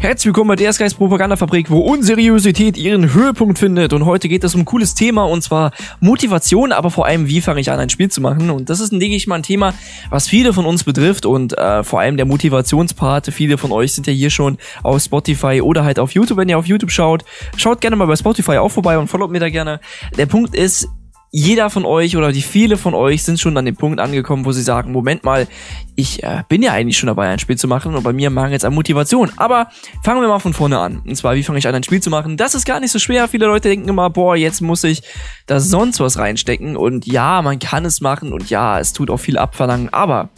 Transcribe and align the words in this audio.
Herzlich 0.00 0.28
willkommen 0.28 0.48
bei 0.48 0.56
der 0.56 0.72
Geist 0.72 0.96
Propagandafabrik, 0.96 1.68
wo 1.68 1.80
Unseriosität 1.80 2.78
ihren 2.78 3.12
Höhepunkt 3.12 3.58
findet. 3.58 3.92
Und 3.92 4.06
heute 4.06 4.30
geht 4.30 4.42
es 4.42 4.54
um 4.54 4.62
ein 4.62 4.64
cooles 4.64 4.94
Thema 4.94 5.24
und 5.24 5.42
zwar 5.42 5.72
Motivation, 6.00 6.72
aber 6.72 6.90
vor 6.90 7.04
allem, 7.04 7.28
wie 7.28 7.42
fange 7.42 7.60
ich 7.60 7.70
an, 7.70 7.78
ein 7.78 7.90
Spiel 7.90 8.10
zu 8.10 8.22
machen. 8.22 8.48
Und 8.48 8.70
das 8.70 8.80
ist, 8.80 8.92
denke 8.92 9.14
ich 9.14 9.26
mal, 9.26 9.34
ein 9.34 9.42
Thema, 9.42 9.74
was 10.08 10.26
viele 10.26 10.54
von 10.54 10.64
uns 10.64 10.84
betrifft 10.84 11.26
und 11.26 11.56
äh, 11.58 11.84
vor 11.84 12.00
allem 12.00 12.16
der 12.16 12.24
Motivationspart. 12.24 13.26
Viele 13.26 13.58
von 13.58 13.72
euch 13.72 13.92
sind 13.92 14.06
ja 14.06 14.14
hier 14.14 14.30
schon 14.30 14.56
auf 14.82 15.02
Spotify 15.02 15.60
oder 15.60 15.84
halt 15.84 15.98
auf 15.98 16.12
YouTube, 16.12 16.38
wenn 16.38 16.48
ihr 16.48 16.56
auf 16.56 16.66
YouTube 16.66 16.90
schaut. 16.90 17.22
Schaut 17.58 17.82
gerne 17.82 17.94
mal 17.94 18.06
bei 18.06 18.16
Spotify 18.16 18.56
auch 18.56 18.70
vorbei 18.70 18.96
und 18.96 19.08
followt 19.08 19.30
mir 19.30 19.40
da 19.40 19.50
gerne. 19.50 19.80
Der 20.16 20.24
Punkt 20.24 20.54
ist, 20.54 20.88
jeder 21.32 21.70
von 21.70 21.84
euch 21.84 22.16
oder 22.16 22.32
die 22.32 22.42
viele 22.42 22.76
von 22.76 22.94
euch 22.94 23.22
sind 23.22 23.38
schon 23.38 23.56
an 23.56 23.64
dem 23.64 23.76
Punkt 23.76 24.00
angekommen, 24.00 24.44
wo 24.44 24.52
sie 24.52 24.62
sagen, 24.62 24.90
Moment 24.90 25.22
mal, 25.22 25.46
ich 25.94 26.22
äh, 26.24 26.42
bin 26.48 26.62
ja 26.62 26.72
eigentlich 26.72 26.98
schon 26.98 27.06
dabei, 27.06 27.28
ein 27.28 27.38
Spiel 27.38 27.56
zu 27.56 27.68
machen 27.68 27.94
und 27.94 28.02
bei 28.02 28.12
mir 28.12 28.30
mangelt 28.30 28.58
es 28.58 28.64
an 28.64 28.74
Motivation. 28.74 29.30
Aber 29.36 29.68
fangen 30.02 30.20
wir 30.20 30.28
mal 30.28 30.40
von 30.40 30.54
vorne 30.54 30.78
an. 30.78 31.00
Und 31.06 31.14
zwar, 31.14 31.36
wie 31.36 31.44
fange 31.44 31.60
ich 31.60 31.68
an, 31.68 31.74
ein 31.74 31.84
Spiel 31.84 32.02
zu 32.02 32.10
machen? 32.10 32.36
Das 32.36 32.56
ist 32.56 32.64
gar 32.64 32.80
nicht 32.80 32.90
so 32.90 32.98
schwer. 32.98 33.28
Viele 33.28 33.46
Leute 33.46 33.68
denken 33.68 33.88
immer, 33.88 34.10
boah, 34.10 34.34
jetzt 34.34 34.60
muss 34.60 34.82
ich 34.82 35.02
da 35.46 35.60
sonst 35.60 36.00
was 36.00 36.18
reinstecken. 36.18 36.76
Und 36.76 37.06
ja, 37.06 37.42
man 37.42 37.60
kann 37.60 37.84
es 37.84 38.00
machen 38.00 38.32
und 38.32 38.50
ja, 38.50 38.80
es 38.80 38.92
tut 38.92 39.08
auch 39.08 39.18
viel 39.18 39.38
abverlangen. 39.38 39.92
Aber 39.92 40.30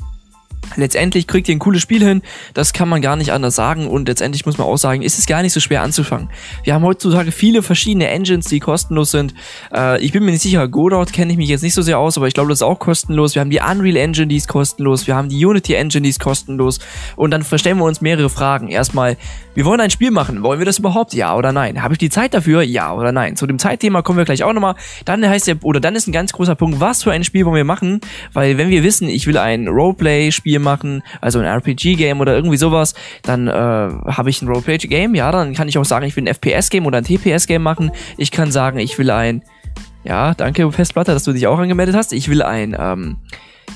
Letztendlich 0.77 1.27
kriegt 1.27 1.49
ihr 1.49 1.55
ein 1.55 1.59
cooles 1.59 1.83
Spiel 1.83 2.03
hin, 2.03 2.23
das 2.55 2.73
kann 2.73 2.89
man 2.89 3.03
gar 3.03 3.17
nicht 3.17 3.33
anders 3.33 3.55
sagen 3.55 3.87
und 3.87 4.09
letztendlich 4.09 4.47
muss 4.47 4.59
man 4.59 4.67
auch 4.67 4.79
sagen, 4.79 5.03
ist 5.03 5.19
es 5.19 5.27
gar 5.27 5.43
nicht 5.43 5.53
so 5.53 5.61
schwer 5.61 5.83
anzufangen. 5.83 6.31
Wir 6.65 6.75
haben 6.75 6.85
heutzutage 6.85 7.31
viele 7.31 7.63
verschiedene 7.63 8.09
Engines, 8.09 8.47
die 8.47 8.61
kostenlos 8.61 9.11
sind. 9.11 9.35
Äh, 9.75 10.03
ich 10.03 10.13
bin 10.13 10.25
mir 10.25 10.31
nicht 10.31 10.43
sicher, 10.43 10.67
Godot 10.69 11.13
kenne 11.13 11.33
ich 11.33 11.39
mich 11.39 11.49
jetzt 11.49 11.63
nicht 11.63 11.75
so 11.75 11.83
sehr 11.83 11.99
aus, 11.99 12.17
aber 12.17 12.27
ich 12.27 12.35
glaube, 12.35 12.49
das 12.49 12.59
ist 12.59 12.63
auch 12.63 12.79
kostenlos. 12.79 13.35
Wir 13.35 13.41
haben 13.41 13.51
die 13.51 13.61
Unreal 13.61 13.97
Engine, 13.97 14.29
die 14.29 14.37
ist 14.37 14.49
kostenlos. 14.49 15.07
Wir 15.07 15.15
haben 15.15 15.29
die 15.29 15.45
Unity 15.45 15.75
Engine, 15.75 16.03
die 16.03 16.09
ist 16.09 16.21
kostenlos. 16.21 16.79
Und 17.17 17.31
dann 17.33 17.43
verstellen 17.43 17.79
wir 17.79 17.85
uns 17.85 18.01
mehrere 18.01 18.31
Fragen. 18.31 18.69
Erstmal, 18.69 19.17
wir 19.55 19.65
wollen 19.65 19.81
ein 19.81 19.91
Spiel 19.91 20.11
machen. 20.11 20.43
Wollen 20.43 20.59
wir 20.59 20.67
das 20.67 20.79
überhaupt? 20.79 21.13
Ja 21.13 21.37
oder 21.37 21.53
nein? 21.53 21.83
Habe 21.83 21.95
ich 21.95 21.99
die 21.99 22.09
Zeit 22.09 22.33
dafür? 22.33 22.63
Ja 22.63 22.95
oder 22.95 23.13
nein? 23.13 23.37
Zu 23.37 23.47
dem 23.47 23.59
Zeitthema 23.59 24.03
kommen 24.03 24.19
wir 24.19 24.25
gleich 24.25 24.43
auch 24.45 24.53
nochmal. 24.53 24.77
Dann 25.05 25.29
heißt 25.29 25.47
der, 25.47 25.57
oder 25.63 25.81
dann 25.81 25.95
ist 25.95 26.07
ein 26.07 26.13
ganz 26.13 26.33
großer 26.33 26.55
Punkt, 26.55 26.81
was 26.81 27.03
für 27.03 27.13
ein 27.13 27.25
Spiel 27.25 27.45
wollen 27.45 27.57
wir 27.57 27.65
machen? 27.65 28.01
Weil 28.33 28.57
wenn 28.57 28.71
wir 28.71 28.83
wissen, 28.83 29.09
ich 29.09 29.27
will 29.27 29.37
ein 29.37 29.69
Roleplay-Spiel 29.69 30.59
machen, 30.59 31.03
also 31.21 31.39
ein 31.39 31.45
RPG-Game 31.45 32.21
oder 32.21 32.35
irgendwie 32.35 32.57
sowas, 32.57 32.95
dann 33.23 33.49
äh, 33.49 33.53
habe 33.53 34.31
ich 34.31 34.41
ein 34.41 34.49
Roleplay-Game, 34.49 35.15
ja, 35.15 35.31
dann 35.31 35.55
kann 35.55 35.69
ich 35.69 35.77
auch 35.77 35.85
sagen, 35.85 36.07
ich 36.07 36.17
will 36.17 36.25
ein 36.25 36.35
FPS-Game 36.35 36.87
oder 36.87 36.99
ein 36.99 37.05
TPS-Game 37.05 37.63
machen. 37.63 37.93
Ich 38.17 38.31
kann 38.31 38.51
sagen, 38.51 38.79
ich 38.79 38.99
will 38.99 39.11
ein, 39.11 39.43
ja, 40.05 40.35
danke 40.35 40.71
Festplatte, 40.73 41.13
dass 41.13 41.25
du 41.25 41.33
dich 41.33 41.47
auch 41.47 41.59
angemeldet 41.59 41.95
hast. 41.95 42.13
Ich 42.13 42.29
will 42.29 42.43
ein, 42.43 42.77
ähm, 42.79 43.19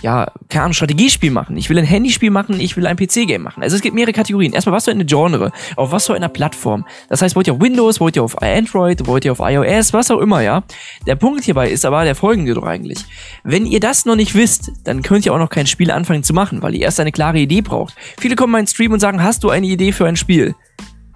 ja, 0.06 0.30
keine 0.48 0.62
Ahnung, 0.62 0.72
Strategiespiel 0.72 1.32
machen. 1.32 1.56
Ich 1.56 1.68
will 1.68 1.76
ein 1.80 1.84
Handyspiel 1.84 2.30
machen, 2.30 2.60
ich 2.60 2.76
will 2.76 2.86
ein 2.86 2.96
PC-Game 2.96 3.42
machen. 3.42 3.64
Also 3.64 3.74
es 3.74 3.82
gibt 3.82 3.96
mehrere 3.96 4.12
Kategorien. 4.12 4.52
Erstmal, 4.52 4.76
was 4.76 4.84
für 4.84 4.92
eine 4.92 5.04
Genre, 5.04 5.50
auf 5.74 5.90
was 5.90 6.06
für 6.06 6.14
einer 6.14 6.28
Plattform. 6.28 6.86
Das 7.08 7.22
heißt, 7.22 7.34
wollt 7.34 7.48
ihr 7.48 7.54
auf 7.54 7.60
Windows, 7.60 7.98
wollt 7.98 8.14
ihr 8.14 8.22
auf 8.22 8.40
Android, 8.40 9.08
wollt 9.08 9.24
ihr 9.24 9.32
auf 9.32 9.40
iOS, 9.40 9.92
was 9.92 10.12
auch 10.12 10.20
immer, 10.20 10.42
ja. 10.42 10.62
Der 11.08 11.16
Punkt 11.16 11.42
hierbei 11.42 11.68
ist 11.68 11.84
aber 11.84 12.04
der 12.04 12.14
folgende 12.14 12.54
doch 12.54 12.62
eigentlich. 12.62 13.00
Wenn 13.42 13.66
ihr 13.66 13.80
das 13.80 14.06
noch 14.06 14.14
nicht 14.14 14.36
wisst, 14.36 14.70
dann 14.84 15.02
könnt 15.02 15.26
ihr 15.26 15.34
auch 15.34 15.40
noch 15.40 15.50
kein 15.50 15.66
Spiel 15.66 15.90
anfangen 15.90 16.22
zu 16.22 16.34
machen, 16.34 16.62
weil 16.62 16.76
ihr 16.76 16.82
erst 16.82 17.00
eine 17.00 17.10
klare 17.10 17.40
Idee 17.40 17.62
braucht. 17.62 17.96
Viele 18.16 18.36
kommen 18.36 18.50
in 18.50 18.58
meinen 18.58 18.68
Stream 18.68 18.92
und 18.92 19.00
sagen, 19.00 19.24
hast 19.24 19.42
du 19.42 19.50
eine 19.50 19.66
Idee 19.66 19.90
für 19.90 20.06
ein 20.06 20.14
Spiel? 20.14 20.54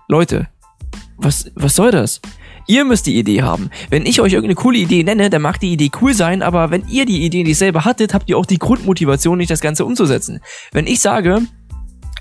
Leute, 0.08 0.48
was, 1.16 1.52
was 1.54 1.77
soll 1.77 1.92
das? 1.92 2.20
Ihr 2.70 2.84
müsst 2.84 3.06
die 3.06 3.18
Idee 3.18 3.42
haben. 3.42 3.68
Wenn 3.88 4.06
ich 4.06 4.20
euch 4.20 4.32
irgendeine 4.32 4.54
coole 4.54 4.78
Idee 4.78 5.02
nenne, 5.02 5.28
dann 5.28 5.42
mag 5.42 5.58
die 5.58 5.72
Idee 5.72 5.90
cool 6.00 6.14
sein, 6.14 6.40
aber 6.40 6.70
wenn 6.70 6.86
ihr 6.86 7.04
die 7.04 7.24
Idee 7.24 7.42
nicht 7.42 7.58
selber 7.58 7.84
hattet, 7.84 8.14
habt 8.14 8.30
ihr 8.30 8.38
auch 8.38 8.46
die 8.46 8.60
Grundmotivation, 8.60 9.38
nicht 9.38 9.50
das 9.50 9.60
Ganze 9.60 9.84
umzusetzen. 9.84 10.38
Wenn 10.70 10.86
ich 10.86 11.00
sage, 11.00 11.42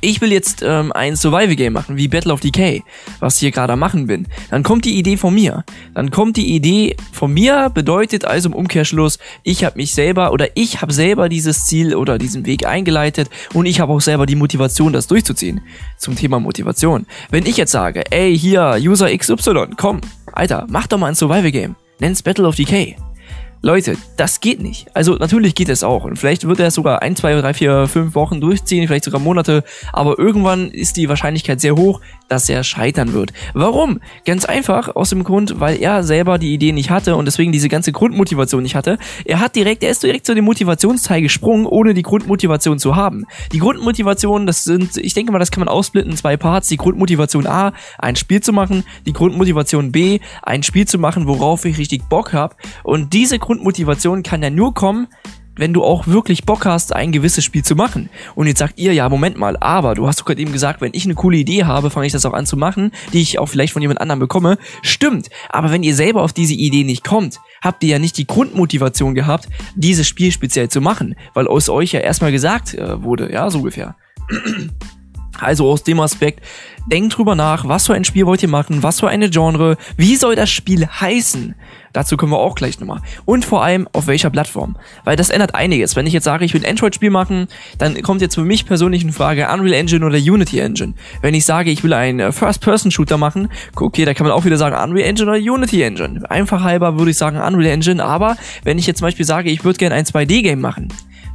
ich 0.02 0.22
will 0.22 0.32
jetzt 0.32 0.64
ähm, 0.66 0.92
ein 0.94 1.16
Survival-Game 1.16 1.74
machen, 1.74 1.98
wie 1.98 2.08
Battle 2.08 2.32
of 2.32 2.40
Decay, 2.40 2.84
was 3.20 3.36
ich 3.36 3.42
hier 3.42 3.52
gerade 3.52 3.76
machen 3.76 4.08
bin, 4.08 4.28
dann 4.50 4.64
kommt 4.64 4.86
die 4.86 4.98
Idee 4.98 5.18
von 5.18 5.34
mir. 5.36 5.66
Dann 5.94 6.10
kommt 6.10 6.38
die 6.38 6.56
Idee 6.56 6.96
von 7.12 7.34
mir, 7.34 7.70
bedeutet 7.70 8.26
also 8.26 8.50
im 8.50 8.56
Umkehrschluss, 8.56 9.20
ich 9.44 9.64
habe 9.64 9.78
mich 9.78 9.94
selber 9.94 10.32
oder 10.32 10.48
ich 10.56 10.82
habe 10.82 10.94
selber 10.94 11.30
dieses 11.30 11.66
Ziel 11.66 11.96
oder 11.96 12.18
diesen 12.18 12.46
Weg 12.46 12.66
eingeleitet 12.66 13.30
und 13.54 13.66
ich 13.66 13.82
habe 13.82 13.94
auch 13.94 14.02
selber 14.02 14.26
die 14.26 14.36
Motivation, 14.36 14.94
das 14.94 15.08
durchzuziehen. 15.08 15.62
Zum 15.98 16.16
Thema 16.16 16.40
Motivation. 16.40 17.06
Wenn 17.30 17.46
ich 17.46 17.58
jetzt 17.58 17.72
sage, 17.72 18.04
ey, 18.10 18.38
hier, 18.38 18.78
User 18.80 19.16
XY, 19.16 19.68
komm, 19.76 20.02
Alter, 20.34 20.66
mach 20.70 20.88
doch 20.88 20.98
mal 20.98 21.08
ein 21.08 21.16
Survival-Game. 21.16 21.76
Nenn's 22.00 22.24
Battle 22.24 22.48
of 22.48 22.56
Decay. 22.56 22.96
Leute, 23.62 23.98
das 24.16 24.40
geht 24.40 24.62
nicht. 24.62 24.88
Also 24.96 25.16
natürlich 25.16 25.54
geht 25.54 25.68
es 25.68 25.84
auch. 25.84 26.06
Und 26.06 26.18
vielleicht 26.18 26.48
wird 26.48 26.62
er 26.62 26.72
sogar 26.72 27.02
ein, 27.02 27.18
zwei, 27.18 27.34
drei, 27.36 27.54
vier, 27.54 27.88
fünf 27.88 28.16
Wochen 28.16 28.40
durchziehen, 28.40 28.88
vielleicht 28.88 29.04
sogar 29.04 29.20
Monate. 29.20 29.66
Aber 29.92 30.18
irgendwann 30.18 30.72
ist 30.72 30.96
die 30.96 31.10
Wahrscheinlichkeit 31.10 31.60
sehr 31.60 31.76
hoch, 31.76 32.00
dass 32.30 32.48
er 32.48 32.64
scheitern 32.64 33.12
wird. 33.12 33.34
Warum? 33.54 34.00
Ganz 34.24 34.46
einfach 34.46 34.96
aus 34.96 35.10
dem 35.10 35.26
Grund, 35.26 35.60
weil 35.60 35.82
er 35.82 36.04
selber 36.04 36.38
die 36.38 36.54
Idee 36.54 36.72
nicht 36.72 36.90
hatte 36.90 37.18
und 37.18 37.26
deswegen 37.26 37.52
diese 37.52 37.68
ganze 37.68 37.92
Grundmotivation 37.92 38.64
nicht 38.64 38.76
hatte. 38.76 38.98
Er 39.26 39.42
hat 39.42 39.58
direkt, 39.58 39.84
er 39.84 39.90
ist 39.90 40.04
direkt 40.04 40.26
zu 40.26 40.36
dem 40.36 40.46
Motivationsteil 40.46 41.22
gesprungen, 41.22 41.66
ohne 41.66 41.94
die 41.94 42.04
Grundmotivation 42.04 42.80
zu 42.80 42.96
haben. 42.96 43.26
Die 43.52 43.60
Grundmotivation, 43.60 44.46
das 44.46 44.64
sind, 44.64 44.96
ich 44.96 45.14
denke 45.14 45.34
mal, 45.34 45.40
das 45.40 45.52
kann 45.52 45.60
man 45.60 45.68
ausblenden 45.68 46.12
in 46.12 46.18
zwei 46.18 46.38
Parts. 46.38 46.70
Die 46.70 46.78
Grundmotivation 46.78 47.46
A, 47.46 47.74
ein 47.98 48.16
Spiel 48.16 48.40
zu 48.40 48.54
machen. 48.54 48.86
Die 49.06 49.14
Grundmotivation 49.14 49.92
B, 49.92 50.20
ein 50.44 50.64
Spiel 50.64 50.88
zu 50.88 50.98
machen, 50.98 51.28
worauf 51.28 51.66
ich 51.66 51.78
richtig 51.78 52.08
Bock 52.08 52.32
habe. 52.32 52.56
Und 52.84 53.12
diese 53.12 53.38
Grundmotivation 53.50 54.22
kann 54.22 54.44
ja 54.44 54.52
nur 54.52 54.76
kommen, 54.76 55.08
wenn 55.56 55.74
du 55.74 55.84
auch 55.84 56.06
wirklich 56.06 56.44
Bock 56.44 56.68
hast, 56.68 56.96
ein 56.96 57.12
gewisses 57.12 57.44
Spiel 57.44 57.64
zu 57.64 57.76
machen. 57.76 58.12
Und 58.36 58.46
jetzt 58.46 58.60
sagt 58.60 58.78
ihr, 58.78 58.94
ja, 58.94 59.10
Moment 59.10 59.40
mal, 59.40 59.58
aber 59.58 59.96
du 59.96 60.06
hast 60.06 60.20
doch 60.20 60.26
gerade 60.26 60.40
eben 60.40 60.52
gesagt, 60.52 60.82
wenn 60.82 60.94
ich 60.94 61.06
eine 61.06 61.16
coole 61.16 61.38
Idee 61.38 61.64
habe, 61.64 61.90
fange 61.90 62.06
ich 62.06 62.14
das 62.14 62.28
auch 62.28 62.34
an 62.34 62.46
zu 62.46 62.58
machen, 62.58 62.92
die 63.12 63.24
ich 63.24 63.40
auch 63.40 63.48
vielleicht 63.48 63.74
von 63.74 63.82
jemand 63.82 64.02
anderem 64.02 64.20
bekomme. 64.20 64.60
Stimmt, 64.84 65.32
aber 65.50 65.72
wenn 65.72 65.82
ihr 65.82 65.96
selber 65.96 66.22
auf 66.22 66.32
diese 66.32 66.54
Idee 66.54 66.84
nicht 66.84 67.04
kommt, 67.04 67.40
habt 67.64 67.84
ihr 67.84 67.90
ja 67.90 67.98
nicht 67.98 68.20
die 68.20 68.28
Grundmotivation 68.28 69.16
gehabt, 69.16 69.50
dieses 69.74 70.08
Spiel 70.08 70.32
speziell 70.32 70.70
zu 70.70 70.80
machen, 70.80 71.16
weil 71.34 71.48
aus 71.48 71.70
euch 71.70 71.94
ja 71.94 72.02
erstmal 72.02 72.32
gesagt 72.32 72.76
äh, 72.76 73.02
wurde, 73.02 73.34
ja, 73.34 73.50
so 73.50 73.58
ungefähr. 73.58 73.96
Also 75.40 75.70
aus 75.70 75.84
dem 75.84 76.00
Aspekt, 76.00 76.44
denkt 76.88 77.18
drüber 77.18 77.36
nach, 77.36 77.68
was 77.68 77.88
für 77.88 77.94
ein 77.94 78.04
Spiel 78.04 78.26
wollt 78.26 78.42
ihr 78.44 78.50
machen, 78.50 78.84
was 78.84 79.00
für 79.00 79.10
eine 79.10 79.30
Genre, 79.30 79.78
wie 79.98 80.16
soll 80.16 80.36
das 80.36 80.50
Spiel 80.50 80.88
heißen? 80.88 81.56
Dazu 81.94 82.18
kommen 82.18 82.32
wir 82.32 82.40
auch 82.40 82.56
gleich 82.56 82.80
nochmal. 82.80 83.02
Und 83.26 83.46
vor 83.46 83.64
allem, 83.64 83.88
auf 83.94 84.08
welcher 84.08 84.30
Plattform. 84.30 84.76
Weil 85.06 85.16
das 85.16 85.30
ändert 85.30 85.56
einiges. 85.56 85.96
Wenn 85.96 86.06
ich 86.06 86.14
jetzt 86.14 86.24
sage, 86.24 86.46
ich 86.46 86.54
will 86.54 86.64
ein 86.64 86.70
Android-Spiel 86.70 87.10
machen, 87.10 87.48
dann 87.80 88.00
kommt 88.04 88.22
jetzt 88.22 88.36
für 88.36 88.44
mich 88.44 88.66
persönlich 88.66 89.04
in 89.04 89.12
Frage 89.12 89.48
Unreal 89.52 89.74
Engine 89.74 90.06
oder 90.06 90.18
Unity 90.18 90.60
Engine. 90.60 90.94
Wenn 91.22 91.34
ich 91.34 91.46
sage, 91.46 91.72
ich 91.72 91.84
will 91.84 91.94
einen 91.94 92.20
äh, 92.20 92.32
First-Person-Shooter 92.32 93.18
machen, 93.18 93.50
okay, 93.76 94.06
da 94.06 94.14
kann 94.14 94.28
man 94.28 94.36
auch 94.36 94.46
wieder 94.46 94.58
sagen 94.58 94.76
Unreal 94.76 95.08
Engine 95.08 95.32
oder 95.32 95.40
Unity 95.40 95.82
Engine. 95.82 96.30
Einfach 96.30 96.64
halber 96.64 96.98
würde 96.98 97.12
ich 97.12 97.18
sagen 97.18 97.38
Unreal 97.38 97.72
Engine, 97.72 98.04
aber 98.04 98.38
wenn 98.64 98.78
ich 98.78 98.86
jetzt 98.86 99.00
zum 99.00 99.08
Beispiel 99.08 99.26
sage, 99.26 99.50
ich 99.50 99.64
würde 99.64 99.78
gerne 99.78 99.96
ein 99.96 100.06
2D-Game 100.06 100.62
machen, 100.62 100.90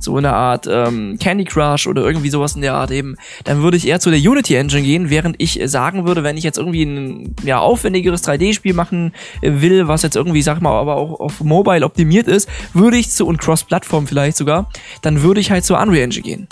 so 0.04 0.16
eine 0.16 0.32
Art 0.32 0.68
ähm, 0.70 1.18
Candy 1.18 1.44
Crush 1.44 1.86
oder 1.86 2.02
irgendwie 2.02 2.30
sowas 2.30 2.54
in 2.54 2.62
der 2.62 2.74
Art 2.74 2.90
eben, 2.90 3.16
dann 3.44 3.62
würde 3.62 3.76
ich 3.76 3.86
eher 3.86 4.00
zu 4.00 4.10
der 4.10 4.20
Unity 4.20 4.54
Engine 4.54 4.82
gehen, 4.82 5.10
während 5.10 5.36
ich 5.38 5.60
sagen 5.64 6.06
würde, 6.06 6.22
wenn 6.22 6.36
ich 6.36 6.44
jetzt 6.44 6.58
irgendwie 6.58 6.84
ein 6.84 7.34
ja, 7.42 7.58
aufwendigeres 7.58 8.22
3D-Spiel 8.24 8.74
machen 8.74 9.12
will, 9.40 9.88
was 9.88 10.02
jetzt 10.02 10.16
irgendwie, 10.16 10.42
sag 10.42 10.60
mal, 10.60 10.78
aber 10.78 10.96
auch 10.96 11.20
auf 11.20 11.42
Mobile 11.42 11.84
optimiert 11.84 12.28
ist, 12.28 12.48
würde 12.72 12.96
ich 12.96 13.10
zu 13.10 13.26
und 13.26 13.38
Cross-Plattform 13.38 14.06
vielleicht 14.06 14.36
sogar, 14.36 14.70
dann 15.02 15.22
würde 15.22 15.40
ich 15.40 15.50
halt 15.50 15.64
zur 15.64 15.80
Unreal 15.80 16.04
Engine 16.04 16.22
gehen 16.22 16.48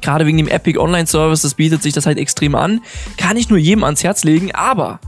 gerade 0.00 0.26
wegen 0.26 0.38
dem 0.38 0.48
Epic 0.48 0.78
Online 0.78 1.06
Service, 1.06 1.42
das 1.42 1.54
bietet 1.54 1.82
sich 1.82 1.92
das 1.92 2.06
halt 2.06 2.18
extrem 2.18 2.54
an. 2.54 2.80
Kann 3.16 3.36
ich 3.36 3.48
nur 3.48 3.58
jedem 3.58 3.84
ans 3.84 4.04
Herz 4.04 4.24
legen, 4.24 4.54
aber 4.54 5.00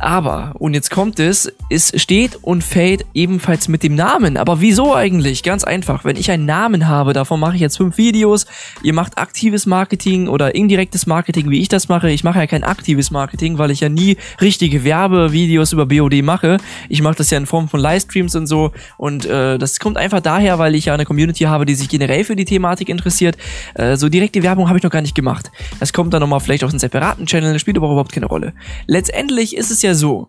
aber, 0.00 0.54
und 0.58 0.74
jetzt 0.74 0.90
kommt 0.90 1.20
es, 1.20 1.52
es 1.70 1.92
steht 2.00 2.36
und 2.42 2.64
fällt 2.64 3.06
ebenfalls 3.14 3.68
mit 3.68 3.84
dem 3.84 3.94
Namen. 3.94 4.36
Aber 4.36 4.60
wieso 4.60 4.94
eigentlich? 4.94 5.44
Ganz 5.44 5.62
einfach. 5.62 6.04
Wenn 6.04 6.16
ich 6.16 6.30
einen 6.32 6.46
Namen 6.46 6.88
habe, 6.88 7.12
davon 7.12 7.38
mache 7.38 7.54
ich 7.54 7.60
jetzt 7.60 7.76
fünf 7.76 7.96
Videos. 7.96 8.46
Ihr 8.82 8.92
macht 8.92 9.18
aktives 9.18 9.66
Marketing 9.66 10.26
oder 10.26 10.54
indirektes 10.54 11.06
Marketing, 11.06 11.48
wie 11.48 11.60
ich 11.60 11.68
das 11.68 11.88
mache. 11.88 12.10
Ich 12.10 12.24
mache 12.24 12.40
ja 12.40 12.46
kein 12.48 12.64
aktives 12.64 13.12
Marketing, 13.12 13.58
weil 13.58 13.70
ich 13.70 13.80
ja 13.80 13.88
nie 13.88 14.16
richtige 14.40 14.82
Werbevideos 14.82 15.72
über 15.72 15.86
BOD 15.86 16.22
mache. 16.22 16.56
Ich 16.88 17.00
mache 17.00 17.16
das 17.16 17.30
ja 17.30 17.38
in 17.38 17.46
Form 17.46 17.68
von 17.68 17.78
Livestreams 17.78 18.34
und 18.34 18.48
so. 18.48 18.72
Und 18.96 19.26
äh, 19.26 19.58
das 19.58 19.78
kommt 19.78 19.96
einfach 19.96 20.20
daher, 20.20 20.58
weil 20.58 20.74
ich 20.74 20.86
ja 20.86 20.94
eine 20.94 21.04
Community 21.04 21.44
habe, 21.44 21.66
die 21.66 21.74
sich 21.76 21.88
generell 21.88 22.24
für 22.24 22.34
die 22.34 22.44
Thematik 22.44 22.88
interessiert. 22.88 23.36
Äh, 23.74 23.96
so 23.96 24.08
direkte 24.08 24.42
Werbung 24.42 24.66
habe 24.68 24.78
ich 24.78 24.82
noch 24.82 24.90
gar 24.90 25.02
nicht 25.02 25.14
gemacht. 25.14 25.52
Das 25.78 25.92
kommt 25.92 26.12
dann 26.12 26.20
nochmal 26.20 26.40
vielleicht 26.40 26.64
auf 26.64 26.70
einen 26.70 26.80
separaten 26.80 27.26
Channel, 27.26 27.56
spielt 27.60 27.76
aber 27.76 27.86
überhaupt 27.86 28.12
keine 28.12 28.26
Rolle. 28.26 28.54
Letztendlich 28.88 29.56
ist 29.56 29.70
es 29.70 29.83
ja 29.84 29.94
so, 29.94 30.26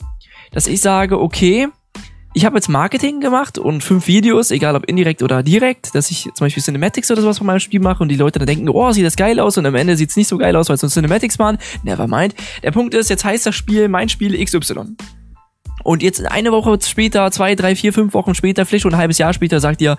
dass 0.52 0.68
ich 0.68 0.82
sage, 0.82 1.20
okay, 1.20 1.68
ich 2.34 2.44
habe 2.44 2.58
jetzt 2.58 2.68
Marketing 2.68 3.22
gemacht 3.22 3.58
und 3.58 3.82
fünf 3.82 4.08
Videos, 4.08 4.52
egal 4.52 4.76
ob 4.76 4.86
indirekt 4.86 5.24
oder 5.24 5.42
direkt, 5.42 5.96
dass 5.96 6.12
ich 6.12 6.24
zum 6.24 6.46
Beispiel 6.46 6.62
Cinematics 6.62 7.10
oder 7.10 7.22
sowas 7.22 7.38
von 7.38 7.48
meinem 7.48 7.62
Spiel 7.62 7.80
mache 7.80 8.04
und 8.04 8.10
die 8.10 8.18
Leute 8.18 8.40
dann 8.40 8.46
denken, 8.46 8.68
oh, 8.68 8.92
sieht 8.92 9.06
das 9.06 9.16
geil 9.16 9.40
aus 9.40 9.58
und 9.58 9.66
am 9.66 9.74
Ende 9.74 9.96
sieht's 9.96 10.18
nicht 10.18 10.28
so 10.28 10.38
geil 10.38 10.54
aus, 10.58 10.68
weil 10.68 10.76
es 10.76 10.82
so 10.82 10.90
Cinematics 10.90 11.40
waren. 11.40 11.58
Never 11.84 12.08
mind. 12.08 12.36
Der 12.62 12.72
Punkt 12.72 12.94
ist, 12.94 13.10
jetzt 13.10 13.24
heißt 13.24 13.46
das 13.46 13.56
Spiel 13.56 13.88
mein 13.88 14.10
Spiel 14.10 14.38
XY. 14.44 14.98
Und 15.86 16.04
jetzt 16.04 16.26
eine 16.26 16.52
Woche 16.52 16.78
später, 16.82 17.32
zwei, 17.32 17.56
drei, 17.56 17.74
vier, 17.74 17.94
fünf 17.94 18.14
Wochen 18.14 18.36
später, 18.36 18.66
vielleicht 18.66 18.84
schon 18.84 18.94
ein 18.94 19.00
halbes 19.00 19.18
Jahr 19.18 19.32
später, 19.32 19.62
sagt 19.62 19.82
ihr, 19.82 19.96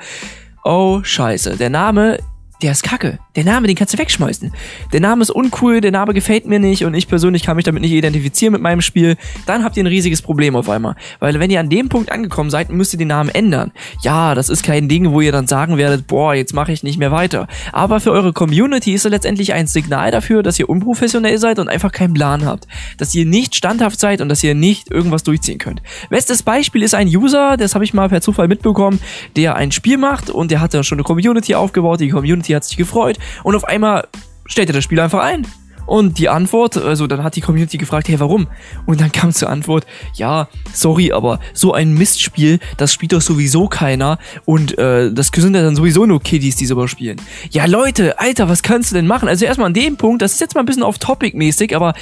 oh 0.62 1.00
scheiße, 1.02 1.56
der 1.56 1.70
Name 1.70 2.19
der 2.62 2.73
ist 2.73 2.82
kacke. 2.82 3.19
Der 3.35 3.44
Name, 3.44 3.67
den 3.67 3.76
kannst 3.76 3.93
du 3.93 3.99
wegschmeißen. 3.99 4.53
Der 4.93 5.00
Name 5.00 5.23
ist 5.23 5.31
uncool, 5.31 5.81
der 5.81 5.91
Name 5.91 6.14
gefällt 6.14 6.47
mir 6.47 6.58
nicht 6.58 6.85
und 6.85 6.94
ich 6.94 7.06
persönlich 7.06 7.43
kann 7.43 7.56
mich 7.56 7.64
damit 7.67 7.82
nicht 7.82 7.93
identifizieren 7.93 8.53
mit 8.53 8.62
meinem 8.62 8.81
Spiel. 8.81 9.17
Dann 9.44 9.62
habt 9.62 9.76
ihr 9.76 9.85
ein 9.85 9.88
riesiges 9.88 10.23
Problem 10.23 10.56
auf 10.56 10.69
einmal. 10.70 10.97
Weil 11.19 11.38
wenn 11.38 11.50
ihr 11.50 11.61
an 11.61 11.69
dem 11.69 11.88
Punkt 11.88 12.11
angekommen 12.11 12.49
seid, 12.49 12.70
müsst 12.70 12.94
ihr 12.94 12.99
den 12.99 13.08
Namen 13.08 13.29
ändern. 13.29 13.73
Ja, 14.03 14.35
das 14.35 14.49
ist 14.49 14.62
kein 14.62 14.88
Ding, 14.88 15.12
wo 15.12 15.20
ihr 15.20 15.32
dann 15.32 15.47
sagen 15.47 15.76
werdet, 15.76 16.06
boah, 16.06 16.35
jetzt 16.35 16.55
mache 16.55 16.73
ich 16.73 16.82
nicht 16.82 16.99
mehr 16.99 17.11
weiter. 17.11 17.47
Aber 17.73 18.00
für 18.00 18.12
eure 18.12 18.32
Community 18.32 18.94
ist 18.94 19.05
es 19.05 19.11
letztendlich 19.11 19.52
ein 19.52 19.67
Signal 19.67 20.11
dafür, 20.11 20.43
dass 20.43 20.59
ihr 20.59 20.69
unprofessionell 20.69 21.38
seid 21.38 21.59
und 21.59 21.69
einfach 21.69 21.93
keinen 21.93 22.14
Plan 22.14 22.47
habt. 22.47 22.67
Dass 22.97 23.14
ihr 23.14 23.26
nicht 23.26 23.55
standhaft 23.55 24.00
seid 24.00 24.23
und 24.23 24.31
dass 24.31 24.43
ihr 24.43 24.55
nicht 24.55 24.91
irgendwas 24.91 25.23
durchziehen 25.25 25.59
könnt. 25.59 25.82
Bestes 26.09 26.43
Beispiel 26.43 26.82
ist 26.82 26.94
ein 26.94 27.09
User, 27.09 27.56
das 27.59 27.75
habe 27.75 27.85
ich 27.85 27.93
mal 27.93 28.09
per 28.09 28.23
Zufall 28.23 28.49
mitbekommen, 28.49 29.00
der 29.37 29.56
ein 29.56 29.73
Spiel 29.73 29.99
macht 29.99 30.31
und 30.31 30.50
der 30.50 30.61
hat 30.62 30.73
dann 30.73 30.85
schon 30.85 30.97
eine 30.97 31.05
Community 31.05 31.55
aufgebaut. 31.55 32.00
Die 32.00 32.09
Community 32.09 32.46
hat 32.55 32.65
sich 32.65 32.77
gefreut 32.77 33.19
und 33.43 33.55
auf 33.55 33.65
einmal 33.65 34.07
stellt 34.47 34.71
er 34.71 34.75
das 34.75 34.85
Spiel 34.85 35.01
einfach 35.01 35.23
ein. 35.23 35.47
Und 35.87 36.19
die 36.19 36.29
Antwort, 36.29 36.77
also 36.77 37.07
dann 37.07 37.23
hat 37.23 37.37
die 37.37 37.41
Community 37.41 37.79
gefragt, 37.79 38.09
hey, 38.09 38.19
warum? 38.19 38.49
Und 38.87 39.01
dann 39.01 39.13
kam 39.13 39.33
zur 39.33 39.49
Antwort, 39.49 39.87
ja, 40.15 40.49
sorry, 40.73 41.13
aber 41.13 41.39
so 41.53 41.73
ein 41.73 41.95
Mistspiel, 41.95 42.59
das 42.77 42.93
spielt 42.93 43.13
doch 43.13 43.21
sowieso 43.21 43.69
keiner 43.69 44.19
und 44.45 44.77
äh, 44.79 45.13
das 45.13 45.29
sind 45.29 45.55
ja 45.55 45.63
dann 45.63 45.77
sowieso 45.77 46.05
nur 46.05 46.21
Kiddies, 46.21 46.57
die 46.57 46.67
sowas 46.67 46.91
spielen. 46.91 47.21
Ja, 47.51 47.67
Leute, 47.67 48.19
Alter, 48.19 48.49
was 48.49 48.63
kannst 48.63 48.91
du 48.91 48.97
denn 48.97 49.07
machen? 49.07 49.29
Also 49.29 49.45
erstmal 49.45 49.69
an 49.69 49.75
dem 49.75 49.97
Punkt, 49.97 50.23
das 50.23 50.33
ist 50.33 50.41
jetzt 50.41 50.55
mal 50.57 50.63
ein 50.63 50.67
bisschen 50.67 50.83
off-topic-mäßig, 50.83 51.75
aber 51.77 51.95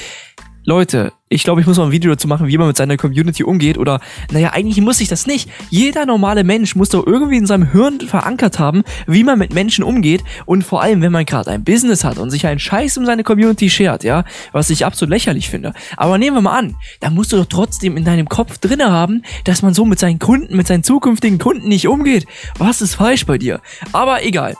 Leute, 0.66 1.12
ich 1.28 1.44
glaube, 1.44 1.60
ich 1.60 1.66
muss 1.66 1.76
mal 1.76 1.84
ein 1.84 1.92
Video 1.92 2.10
dazu 2.10 2.26
machen, 2.26 2.46
wie 2.46 2.56
man 2.56 2.68
mit 2.68 2.76
seiner 2.76 2.96
Community 2.96 3.44
umgeht. 3.44 3.76
Oder, 3.76 4.00
naja, 4.30 4.52
eigentlich 4.54 4.82
muss 4.82 5.00
ich 5.00 5.08
das 5.08 5.26
nicht. 5.26 5.50
Jeder 5.68 6.06
normale 6.06 6.42
Mensch 6.42 6.74
muss 6.74 6.88
doch 6.88 7.06
irgendwie 7.06 7.36
in 7.36 7.46
seinem 7.46 7.70
Hirn 7.70 8.00
verankert 8.00 8.58
haben, 8.58 8.82
wie 9.06 9.24
man 9.24 9.38
mit 9.38 9.52
Menschen 9.52 9.84
umgeht. 9.84 10.24
Und 10.46 10.64
vor 10.64 10.80
allem, 10.80 11.02
wenn 11.02 11.12
man 11.12 11.26
gerade 11.26 11.50
ein 11.50 11.64
Business 11.64 12.02
hat 12.02 12.16
und 12.16 12.30
sich 12.30 12.46
einen 12.46 12.60
Scheiß 12.60 12.96
um 12.96 13.04
seine 13.04 13.24
Community 13.24 13.68
schert, 13.68 14.04
ja, 14.04 14.24
was 14.52 14.70
ich 14.70 14.86
absolut 14.86 15.10
lächerlich 15.10 15.50
finde. 15.50 15.74
Aber 15.98 16.16
nehmen 16.16 16.36
wir 16.36 16.40
mal 16.40 16.58
an, 16.58 16.76
da 17.00 17.10
musst 17.10 17.32
du 17.32 17.36
doch 17.36 17.46
trotzdem 17.46 17.98
in 17.98 18.04
deinem 18.04 18.28
Kopf 18.28 18.56
drinne 18.56 18.90
haben, 18.90 19.22
dass 19.44 19.60
man 19.60 19.74
so 19.74 19.84
mit 19.84 19.98
seinen 19.98 20.18
Kunden, 20.18 20.56
mit 20.56 20.66
seinen 20.66 20.82
zukünftigen 20.82 21.38
Kunden 21.38 21.68
nicht 21.68 21.88
umgeht. 21.88 22.26
Was 22.58 22.80
ist 22.80 22.94
falsch 22.94 23.26
bei 23.26 23.36
dir? 23.36 23.60
Aber 23.92 24.24
egal. 24.24 24.54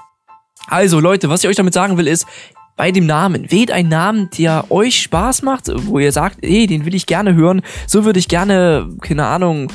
Also 0.66 1.00
Leute, 1.00 1.30
was 1.30 1.44
ich 1.44 1.48
euch 1.48 1.56
damit 1.56 1.74
sagen 1.74 1.96
will 1.96 2.06
ist, 2.06 2.26
bei 2.76 2.90
dem 2.90 3.06
Namen. 3.06 3.50
Wählt 3.50 3.70
einen 3.70 3.88
Namen, 3.88 4.30
der 4.38 4.70
euch 4.70 5.00
Spaß 5.02 5.42
macht, 5.42 5.70
wo 5.86 5.98
ihr 5.98 6.12
sagt, 6.12 6.38
ey, 6.42 6.66
den 6.66 6.84
will 6.84 6.94
ich 6.94 7.06
gerne 7.06 7.34
hören. 7.34 7.62
So 7.86 8.04
würde 8.04 8.18
ich 8.18 8.28
gerne, 8.28 8.88
keine 9.00 9.26
Ahnung, 9.26 9.70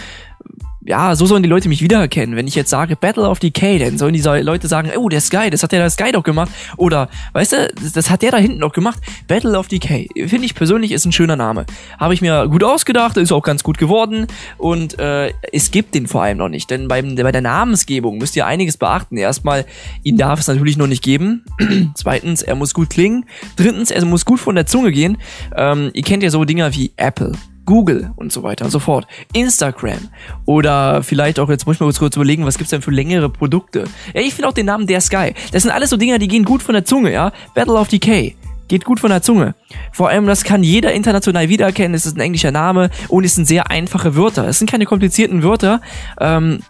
ja, 0.81 1.15
so 1.15 1.25
sollen 1.25 1.43
die 1.43 1.49
Leute 1.49 1.67
mich 1.67 1.81
wiedererkennen. 1.81 2.35
Wenn 2.35 2.47
ich 2.47 2.55
jetzt 2.55 2.69
sage 2.69 2.95
Battle 2.95 3.27
of 3.27 3.39
Decay, 3.39 3.79
dann 3.79 3.97
sollen 3.97 4.13
die 4.13 4.21
Leute 4.21 4.67
sagen, 4.67 4.89
oh, 4.95 5.09
der 5.09 5.19
Sky, 5.19 5.49
das 5.49 5.61
hat 5.61 5.73
der 5.73 5.89
Sky 5.89 6.11
doch 6.13 6.23
gemacht. 6.23 6.51
Oder, 6.77 7.09
weißt 7.33 7.51
du, 7.51 7.73
das, 7.93 8.09
hat 8.09 8.21
der 8.21 8.31
da 8.31 8.37
hinten 8.37 8.59
noch 8.59 8.71
gemacht. 8.71 8.99
Battle 9.27 9.57
of 9.57 9.67
Decay. 9.67 10.07
Finde 10.27 10.45
ich 10.45 10.55
persönlich 10.55 10.91
ist 10.93 11.05
ein 11.05 11.11
schöner 11.11 11.35
Name. 11.35 11.65
Habe 11.99 12.13
ich 12.13 12.21
mir 12.21 12.47
gut 12.47 12.63
ausgedacht, 12.63 13.17
ist 13.17 13.31
auch 13.33 13.43
ganz 13.43 13.63
gut 13.63 13.77
geworden. 13.77 14.27
Und 14.57 14.97
äh, 14.99 15.33
es 15.51 15.71
gibt 15.71 15.95
den 15.95 16.07
vor 16.07 16.23
allem 16.23 16.37
noch 16.37 16.49
nicht. 16.49 16.69
Denn 16.69 16.87
beim, 16.87 17.15
bei 17.15 17.31
der 17.31 17.41
Namensgebung 17.41 18.17
müsst 18.17 18.37
ihr 18.37 18.45
einiges 18.45 18.77
beachten. 18.77 19.17
Erstmal, 19.17 19.65
ihn 20.03 20.17
darf 20.17 20.39
es 20.39 20.47
natürlich 20.47 20.77
noch 20.77 20.87
nicht 20.87 21.03
geben. 21.03 21.43
Zweitens, 21.95 22.41
er 22.41 22.55
muss 22.55 22.73
gut 22.73 22.89
klingen. 22.89 23.25
Drittens, 23.57 23.91
er 23.91 24.05
muss 24.05 24.23
gut 24.23 24.39
von 24.39 24.55
der 24.55 24.65
Zunge 24.65 24.91
gehen. 24.93 25.17
Ähm, 25.55 25.91
ihr 25.93 26.03
kennt 26.03 26.23
ja 26.23 26.29
so 26.29 26.45
Dinger 26.45 26.73
wie 26.73 26.93
Apple. 26.95 27.33
Google 27.69 28.11
und 28.15 28.33
so 28.33 28.41
weiter 28.41 28.65
und 28.65 28.71
so 28.71 28.79
fort. 28.79 29.05
Instagram. 29.31 30.09
Oder 30.45 31.03
vielleicht 31.03 31.39
auch, 31.39 31.49
jetzt 31.49 31.67
muss 31.67 31.75
ich 31.75 31.79
mal 31.81 31.93
kurz 31.93 32.15
überlegen, 32.15 32.43
was 32.43 32.57
gibt's 32.57 32.71
denn 32.71 32.81
für 32.81 32.89
längere 32.89 33.29
Produkte? 33.29 33.83
Ja, 34.15 34.21
ich 34.21 34.33
finde 34.33 34.47
auch 34.47 34.53
den 34.53 34.65
Namen 34.65 34.87
Der 34.87 35.01
Sky. 35.01 35.35
Das 35.51 35.61
sind 35.61 35.71
alles 35.71 35.91
so 35.91 35.97
Dinger, 35.97 36.17
die 36.17 36.27
gehen 36.27 36.45
gut 36.45 36.63
von 36.63 36.73
der 36.73 36.83
Zunge, 36.83 37.13
ja? 37.13 37.31
Battle 37.53 37.75
of 37.75 37.87
Decay. 37.87 38.35
Geht 38.69 38.85
gut 38.85 38.99
von 38.99 39.11
der 39.11 39.21
Zunge. 39.21 39.53
Vor 39.91 40.09
allem, 40.09 40.25
das 40.25 40.43
kann 40.43 40.63
jeder 40.63 40.93
international 40.93 41.47
wiedererkennen. 41.49 41.93
Es 41.93 42.07
ist 42.07 42.17
ein 42.17 42.21
englischer 42.21 42.51
Name 42.51 42.89
und 43.07 43.23
es 43.23 43.35
sind 43.35 43.45
sehr 43.45 43.69
einfache 43.69 44.15
Wörter. 44.15 44.47
Es 44.47 44.57
sind 44.57 44.69
keine 44.69 44.85
komplizierten 44.85 45.43
Wörter. 45.43 45.81
Ähm, 46.19 46.61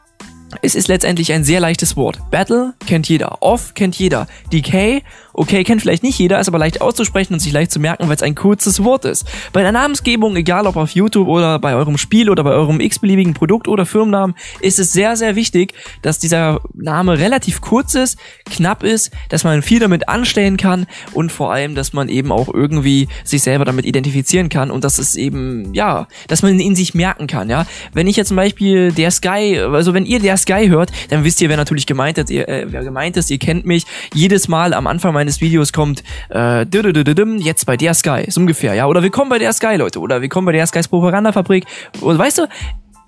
es 0.61 0.75
ist 0.75 0.87
letztendlich 0.87 1.31
ein 1.31 1.43
sehr 1.43 1.59
leichtes 1.59 1.95
Wort. 1.95 2.19
Battle 2.31 2.73
kennt 2.87 3.07
jeder. 3.07 3.41
Off 3.41 3.73
kennt 3.73 3.95
jeder. 3.95 4.27
Decay, 4.51 5.03
okay, 5.33 5.63
kennt 5.63 5.81
vielleicht 5.81 6.03
nicht 6.03 6.17
jeder, 6.19 6.39
ist 6.39 6.47
aber 6.47 6.57
leicht 6.57 6.81
auszusprechen 6.81 7.33
und 7.33 7.39
sich 7.39 7.53
leicht 7.53 7.71
zu 7.71 7.79
merken, 7.79 8.07
weil 8.07 8.15
es 8.15 8.23
ein 8.23 8.35
kurzes 8.35 8.83
Wort 8.83 9.05
ist. 9.05 9.25
Bei 9.53 9.61
der 9.61 9.71
Namensgebung, 9.71 10.35
egal 10.35 10.67
ob 10.67 10.75
auf 10.75 10.91
YouTube 10.91 11.27
oder 11.27 11.59
bei 11.59 11.75
eurem 11.75 11.97
Spiel 11.97 12.29
oder 12.29 12.43
bei 12.43 12.51
eurem 12.51 12.79
x-beliebigen 12.79 13.33
Produkt 13.33 13.67
oder 13.67 13.85
Firmennamen, 13.85 14.35
ist 14.59 14.79
es 14.79 14.91
sehr, 14.91 15.15
sehr 15.15 15.35
wichtig, 15.35 15.73
dass 16.01 16.19
dieser 16.19 16.61
Name 16.73 17.19
relativ 17.19 17.61
kurz 17.61 17.95
ist, 17.95 18.17
knapp 18.45 18.83
ist, 18.83 19.11
dass 19.29 19.43
man 19.43 19.61
viel 19.61 19.79
damit 19.79 20.09
anstellen 20.09 20.57
kann 20.57 20.87
und 21.13 21.31
vor 21.31 21.53
allem, 21.53 21.75
dass 21.75 21.93
man 21.93 22.09
eben 22.09 22.31
auch 22.31 22.53
irgendwie 22.53 23.07
sich 23.23 23.41
selber 23.43 23.65
damit 23.65 23.85
identifizieren 23.85 24.49
kann 24.49 24.71
und 24.71 24.83
dass 24.83 24.97
es 24.97 25.15
eben, 25.15 25.73
ja, 25.73 26.07
dass 26.27 26.41
man 26.41 26.59
ihn 26.59 26.75
sich 26.75 26.93
merken 26.93 27.27
kann, 27.27 27.49
ja. 27.49 27.65
Wenn 27.93 28.07
ich 28.07 28.15
jetzt 28.15 28.29
zum 28.29 28.37
Beispiel 28.37 28.91
der 28.91 29.11
Sky, 29.11 29.59
also 29.59 29.93
wenn 29.93 30.05
ihr 30.05 30.19
der 30.19 30.38
Sky 30.39 30.67
hört, 30.67 30.91
dann 31.09 31.23
wisst 31.23 31.41
ihr, 31.41 31.49
wer 31.49 31.57
natürlich 31.57 31.85
gemeint 31.85 32.17
ist. 32.17 32.29
Ihr, 32.29 32.47
äh, 32.47 32.65
wer 32.67 32.83
gemeint 32.83 33.17
ist. 33.17 33.29
Ihr 33.29 33.37
kennt 33.39 33.65
mich. 33.65 33.85
Jedes 34.13 34.47
Mal 34.47 34.73
am 34.73 34.87
Anfang 34.87 35.13
meines 35.13 35.41
Videos 35.41 35.73
kommt 35.73 36.03
äh, 36.29 36.65
jetzt 37.39 37.65
bei 37.65 37.77
der 37.77 37.93
Sky. 37.93 38.25
So 38.29 38.41
ungefähr, 38.41 38.73
ja. 38.73 38.87
Oder 38.87 39.03
willkommen 39.03 39.29
bei 39.29 39.39
der 39.39 39.53
Sky, 39.53 39.75
Leute. 39.75 39.99
Oder 39.99 40.21
willkommen 40.21 40.45
bei 40.45 40.51
der 40.53 40.65
Skys 40.65 40.87
Propagandafabrik. 40.87 41.65
Und 42.01 42.17
weißt 42.17 42.39
du, 42.39 42.47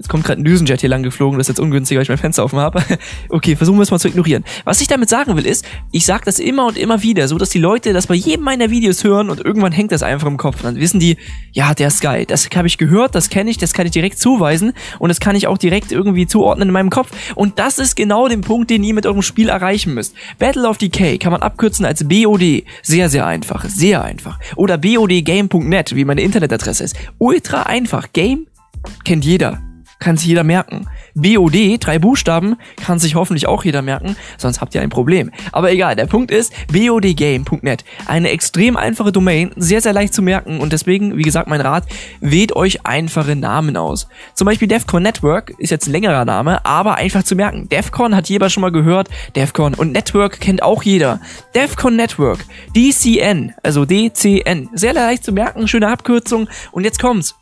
Jetzt 0.01 0.09
kommt 0.09 0.23
gerade 0.23 0.41
ein 0.41 0.43
Düsenjet 0.43 0.79
hier 0.79 0.89
lang 0.89 1.03
geflogen, 1.03 1.37
das 1.37 1.45
ist 1.45 1.49
jetzt 1.49 1.59
ungünstig, 1.59 1.95
weil 1.95 2.01
ich 2.01 2.09
mein 2.09 2.17
Fenster 2.17 2.43
offen 2.43 2.57
habe. 2.57 2.83
okay, 3.29 3.55
versuchen 3.55 3.77
wir 3.77 3.83
es 3.83 3.91
mal 3.91 3.99
zu 3.99 4.07
ignorieren. 4.07 4.43
Was 4.63 4.81
ich 4.81 4.87
damit 4.87 5.09
sagen 5.09 5.37
will, 5.37 5.45
ist, 5.45 5.63
ich 5.91 6.07
sage 6.07 6.23
das 6.25 6.39
immer 6.39 6.65
und 6.65 6.75
immer 6.75 7.03
wieder, 7.03 7.27
so 7.27 7.37
dass 7.37 7.51
die 7.51 7.59
Leute 7.59 7.93
das 7.93 8.07
bei 8.07 8.15
jedem 8.15 8.43
meiner 8.43 8.71
Videos 8.71 9.03
hören 9.03 9.29
und 9.29 9.45
irgendwann 9.45 9.71
hängt 9.71 9.91
das 9.91 10.01
einfach 10.01 10.27
im 10.27 10.37
Kopf. 10.37 10.63
Dann 10.63 10.77
wissen 10.77 10.99
die, 10.99 11.17
ja, 11.51 11.75
der 11.75 11.89
ist 11.89 12.01
geil. 12.01 12.25
Das 12.25 12.49
habe 12.55 12.65
ich 12.65 12.79
gehört, 12.79 13.13
das 13.13 13.29
kenne 13.29 13.51
ich, 13.51 13.59
das 13.59 13.73
kann 13.73 13.85
ich 13.85 13.91
direkt 13.91 14.17
zuweisen 14.17 14.73
und 14.97 15.09
das 15.09 15.19
kann 15.19 15.35
ich 15.35 15.45
auch 15.45 15.59
direkt 15.59 15.91
irgendwie 15.91 16.25
zuordnen 16.25 16.69
in 16.69 16.73
meinem 16.73 16.89
Kopf. 16.89 17.11
Und 17.35 17.59
das 17.59 17.77
ist 17.77 17.95
genau 17.95 18.27
der 18.27 18.37
Punkt, 18.37 18.71
den 18.71 18.83
ihr 18.83 18.95
mit 18.95 19.05
eurem 19.05 19.21
Spiel 19.21 19.49
erreichen 19.49 19.93
müsst. 19.93 20.15
Battle 20.39 20.67
of 20.67 20.79
Decay 20.79 21.19
kann 21.19 21.31
man 21.31 21.43
abkürzen 21.43 21.85
als 21.85 22.07
BOD. 22.07 22.63
Sehr, 22.81 23.07
sehr 23.07 23.27
einfach. 23.27 23.65
Sehr 23.65 24.03
einfach. 24.03 24.39
Oder 24.55 24.79
bodgame.net, 24.79 25.95
wie 25.95 26.05
meine 26.05 26.21
Internetadresse 26.21 26.85
ist. 26.85 26.95
Ultra 27.19 27.63
einfach. 27.63 28.11
Game 28.13 28.47
kennt 29.03 29.25
jeder 29.25 29.61
kann 30.01 30.17
sich 30.17 30.27
jeder 30.27 30.43
merken. 30.43 30.87
BOD, 31.15 31.77
drei 31.79 31.99
Buchstaben, 31.99 32.57
kann 32.83 32.99
sich 32.99 33.15
hoffentlich 33.15 33.47
auch 33.47 33.63
jeder 33.63 33.81
merken, 33.81 34.17
sonst 34.37 34.59
habt 34.59 34.75
ihr 34.75 34.81
ein 34.81 34.89
Problem. 34.89 35.31
Aber 35.53 35.71
egal, 35.71 35.95
der 35.95 36.07
Punkt 36.07 36.31
ist 36.31 36.51
bodgame.net. 36.67 37.85
Eine 38.07 38.29
extrem 38.31 38.75
einfache 38.75 39.13
Domain, 39.13 39.51
sehr, 39.55 39.81
sehr 39.81 39.93
leicht 39.93 40.13
zu 40.13 40.21
merken 40.21 40.59
und 40.59 40.73
deswegen, 40.73 41.17
wie 41.17 41.21
gesagt, 41.21 41.47
mein 41.47 41.61
Rat, 41.61 41.85
wählt 42.19 42.55
euch 42.55 42.85
einfache 42.85 43.35
Namen 43.35 43.77
aus. 43.77 44.07
Zum 44.33 44.45
Beispiel 44.45 44.67
Defcon 44.67 45.03
Network 45.03 45.53
ist 45.57 45.69
jetzt 45.69 45.87
ein 45.87 45.91
längerer 45.91 46.25
Name, 46.25 46.65
aber 46.65 46.95
einfach 46.95 47.23
zu 47.23 47.35
merken. 47.35 47.69
Defcon 47.69 48.15
hat 48.15 48.27
jeder 48.27 48.49
schon 48.49 48.61
mal 48.61 48.71
gehört, 48.71 49.09
Defcon 49.35 49.75
und 49.75 49.91
Network 49.91 50.41
kennt 50.41 50.63
auch 50.63 50.83
jeder. 50.83 51.19
Defcon 51.53 51.95
Network, 51.95 52.39
DCN, 52.75 53.53
also 53.61 53.85
DCN, 53.85 54.69
sehr 54.73 54.93
leicht 54.93 55.23
zu 55.23 55.31
merken, 55.31 55.67
schöne 55.67 55.89
Abkürzung 55.89 56.49
und 56.71 56.83
jetzt 56.83 56.99
kommt's 56.99 57.35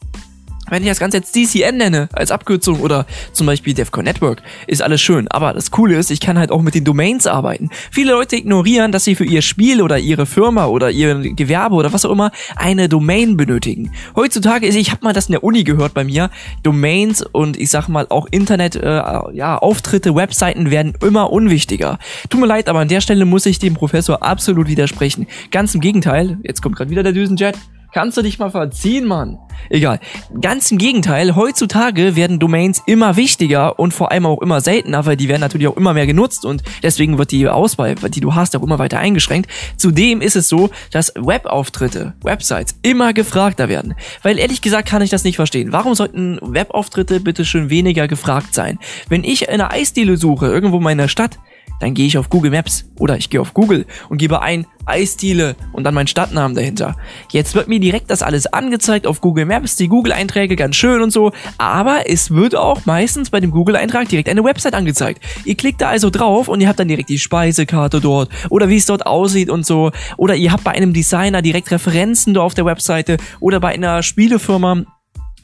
wenn 0.69 0.83
ich 0.83 0.89
das 0.89 0.99
Ganze 0.99 1.17
jetzt 1.17 1.35
DCN 1.35 1.77
nenne, 1.77 2.09
als 2.13 2.31
Abkürzung 2.31 2.79
oder 2.81 3.05
zum 3.33 3.47
Beispiel 3.47 3.73
DEFCON 3.73 4.03
Network, 4.03 4.41
ist 4.67 4.81
alles 4.81 5.01
schön. 5.01 5.27
Aber 5.29 5.53
das 5.53 5.71
Coole 5.71 5.97
ist, 5.97 6.11
ich 6.11 6.19
kann 6.19 6.38
halt 6.38 6.51
auch 6.51 6.61
mit 6.61 6.75
den 6.75 6.83
Domains 6.83 7.27
arbeiten. 7.27 7.69
Viele 7.91 8.11
Leute 8.11 8.35
ignorieren, 8.35 8.91
dass 8.91 9.03
sie 9.03 9.15
für 9.15 9.25
ihr 9.25 9.41
Spiel 9.41 9.81
oder 9.81 9.97
ihre 9.97 10.25
Firma 10.25 10.65
oder 10.65 10.91
ihr 10.91 11.15
Gewerbe 11.33 11.75
oder 11.75 11.93
was 11.93 12.05
auch 12.05 12.11
immer 12.11 12.31
eine 12.55 12.89
Domain 12.89 13.38
benötigen. 13.38 13.91
Heutzutage 14.15 14.67
ist, 14.67 14.75
ich 14.75 14.91
habe 14.91 15.03
mal 15.03 15.13
das 15.13 15.27
in 15.27 15.33
der 15.33 15.43
Uni 15.43 15.63
gehört 15.63 15.93
bei 15.93 16.03
mir, 16.03 16.29
Domains 16.63 17.21
und 17.21 17.57
ich 17.57 17.69
sag 17.69 17.88
mal 17.88 18.07
auch 18.09 18.27
Internet, 18.31 18.75
äh, 18.75 19.01
ja, 19.33 19.57
Auftritte, 19.57 20.15
Webseiten 20.15 20.71
werden 20.71 20.93
immer 21.01 21.31
unwichtiger. 21.31 21.99
Tut 22.29 22.39
mir 22.39 22.47
leid, 22.47 22.69
aber 22.69 22.79
an 22.79 22.88
der 22.88 23.01
Stelle 23.01 23.25
muss 23.25 23.45
ich 23.45 23.59
dem 23.59 23.73
Professor 23.73 24.23
absolut 24.23 24.67
widersprechen. 24.67 25.27
Ganz 25.51 25.75
im 25.75 25.81
Gegenteil, 25.81 26.38
jetzt 26.43 26.61
kommt 26.61 26.75
gerade 26.75 26.91
wieder 26.91 27.03
der 27.03 27.13
Düsenjet. 27.13 27.57
Kannst 27.91 28.17
du 28.17 28.22
dich 28.22 28.38
mal 28.38 28.51
verziehen, 28.51 29.05
Mann? 29.05 29.39
Egal. 29.69 30.00
Ganz 30.41 30.72
im 30.72 30.77
Gegenteil, 30.77 31.36
heutzutage 31.36 32.15
werden 32.15 32.39
Domains 32.39 32.81
immer 32.86 33.15
wichtiger 33.15 33.79
und 33.79 33.93
vor 33.93 34.12
allem 34.12 34.25
auch 34.25 34.41
immer 34.41 34.62
seltener, 34.62 35.05
weil 35.05 35.17
die 35.17 35.27
werden 35.27 35.41
natürlich 35.41 35.67
auch 35.67 35.75
immer 35.75 35.93
mehr 35.93 36.05
genutzt 36.05 36.46
und 36.46 36.63
deswegen 36.84 37.17
wird 37.17 37.31
die 37.31 37.48
Auswahl, 37.48 37.96
die 37.96 38.19
du 38.19 38.36
hast, 38.36 38.55
auch 38.55 38.63
immer 38.63 38.79
weiter 38.79 39.00
eingeschränkt. 39.00 39.50
Zudem 39.75 40.22
ist 40.22 40.36
es 40.36 40.50
so, 40.50 40.69
dass 40.91 41.13
Webauftritte, 41.15 42.13
Websites 42.22 42.75
immer 42.84 43.13
gefragter 43.13 43.69
werden. 43.69 43.96
Weil 44.22 44.38
ehrlich 44.39 44.62
gesagt 44.62 44.88
kann 44.88 45.01
ich 45.01 45.10
das 45.10 45.24
nicht 45.24 45.36
verstehen. 45.36 45.72
Warum 45.72 45.96
sollten 45.96 46.39
Webauftritte 46.41 47.19
bitte 47.19 47.43
schön 47.43 47.69
weniger 47.69 48.08
gefragt 48.08 48.53
sein? 48.53 48.79
Wenn 49.10 49.24
ich 49.24 49.50
eine 49.50 49.72
Eisdiele 49.72 50.17
suche, 50.17 50.48
irgendwo 50.48 50.77
in 50.77 50.84
meiner 50.84 51.08
Stadt, 51.08 51.39
dann 51.79 51.93
gehe 51.93 52.07
ich 52.07 52.17
auf 52.17 52.29
Google 52.29 52.51
Maps 52.51 52.86
oder 52.98 53.17
ich 53.17 53.29
gehe 53.29 53.41
auf 53.41 53.53
Google 53.53 53.86
und 54.09 54.17
gebe 54.17 54.41
ein 54.41 54.65
Eisdiele 54.86 55.55
und 55.71 55.83
dann 55.83 55.93
meinen 55.93 56.07
Stadtnamen 56.07 56.55
dahinter. 56.55 56.95
Jetzt 57.31 57.55
wird 57.55 57.67
mir 57.67 57.79
direkt 57.79 58.09
das 58.09 58.21
alles 58.21 58.48
angezeigt 58.48 59.05
auf 59.07 59.21
Google 59.21 59.45
Maps, 59.45 59.75
die 59.75 59.88
Google-Einträge 59.88 60.55
ganz 60.55 60.75
schön 60.75 61.01
und 61.01 61.12
so, 61.12 61.31
aber 61.57 62.09
es 62.09 62.31
wird 62.31 62.55
auch 62.55 62.86
meistens 62.86 63.29
bei 63.29 63.39
dem 63.39 63.51
Google-Eintrag 63.51 64.09
direkt 64.09 64.29
eine 64.29 64.43
Website 64.43 64.74
angezeigt. 64.74 65.24
Ihr 65.45 65.55
klickt 65.55 65.81
da 65.81 65.89
also 65.89 66.09
drauf 66.09 66.48
und 66.48 66.62
ihr 66.62 66.67
habt 66.67 66.79
dann 66.79 66.88
direkt 66.88 67.09
die 67.09 67.19
Speisekarte 67.19 68.01
dort 68.01 68.29
oder 68.50 68.69
wie 68.69 68.77
es 68.77 68.86
dort 68.86 69.05
aussieht 69.05 69.50
und 69.50 69.65
so 69.65 69.91
oder 70.17 70.36
ihr 70.36 70.51
habt 70.51 70.63
bei 70.63 70.71
einem 70.71 70.93
Designer 70.93 71.41
direkt 71.41 71.71
Referenzen 71.71 72.33
da 72.33 72.41
auf 72.41 72.53
der 72.53 72.65
Webseite 72.65 73.17
oder 73.39 73.59
bei 73.59 73.69
einer 73.69 74.03
Spielefirma 74.03 74.86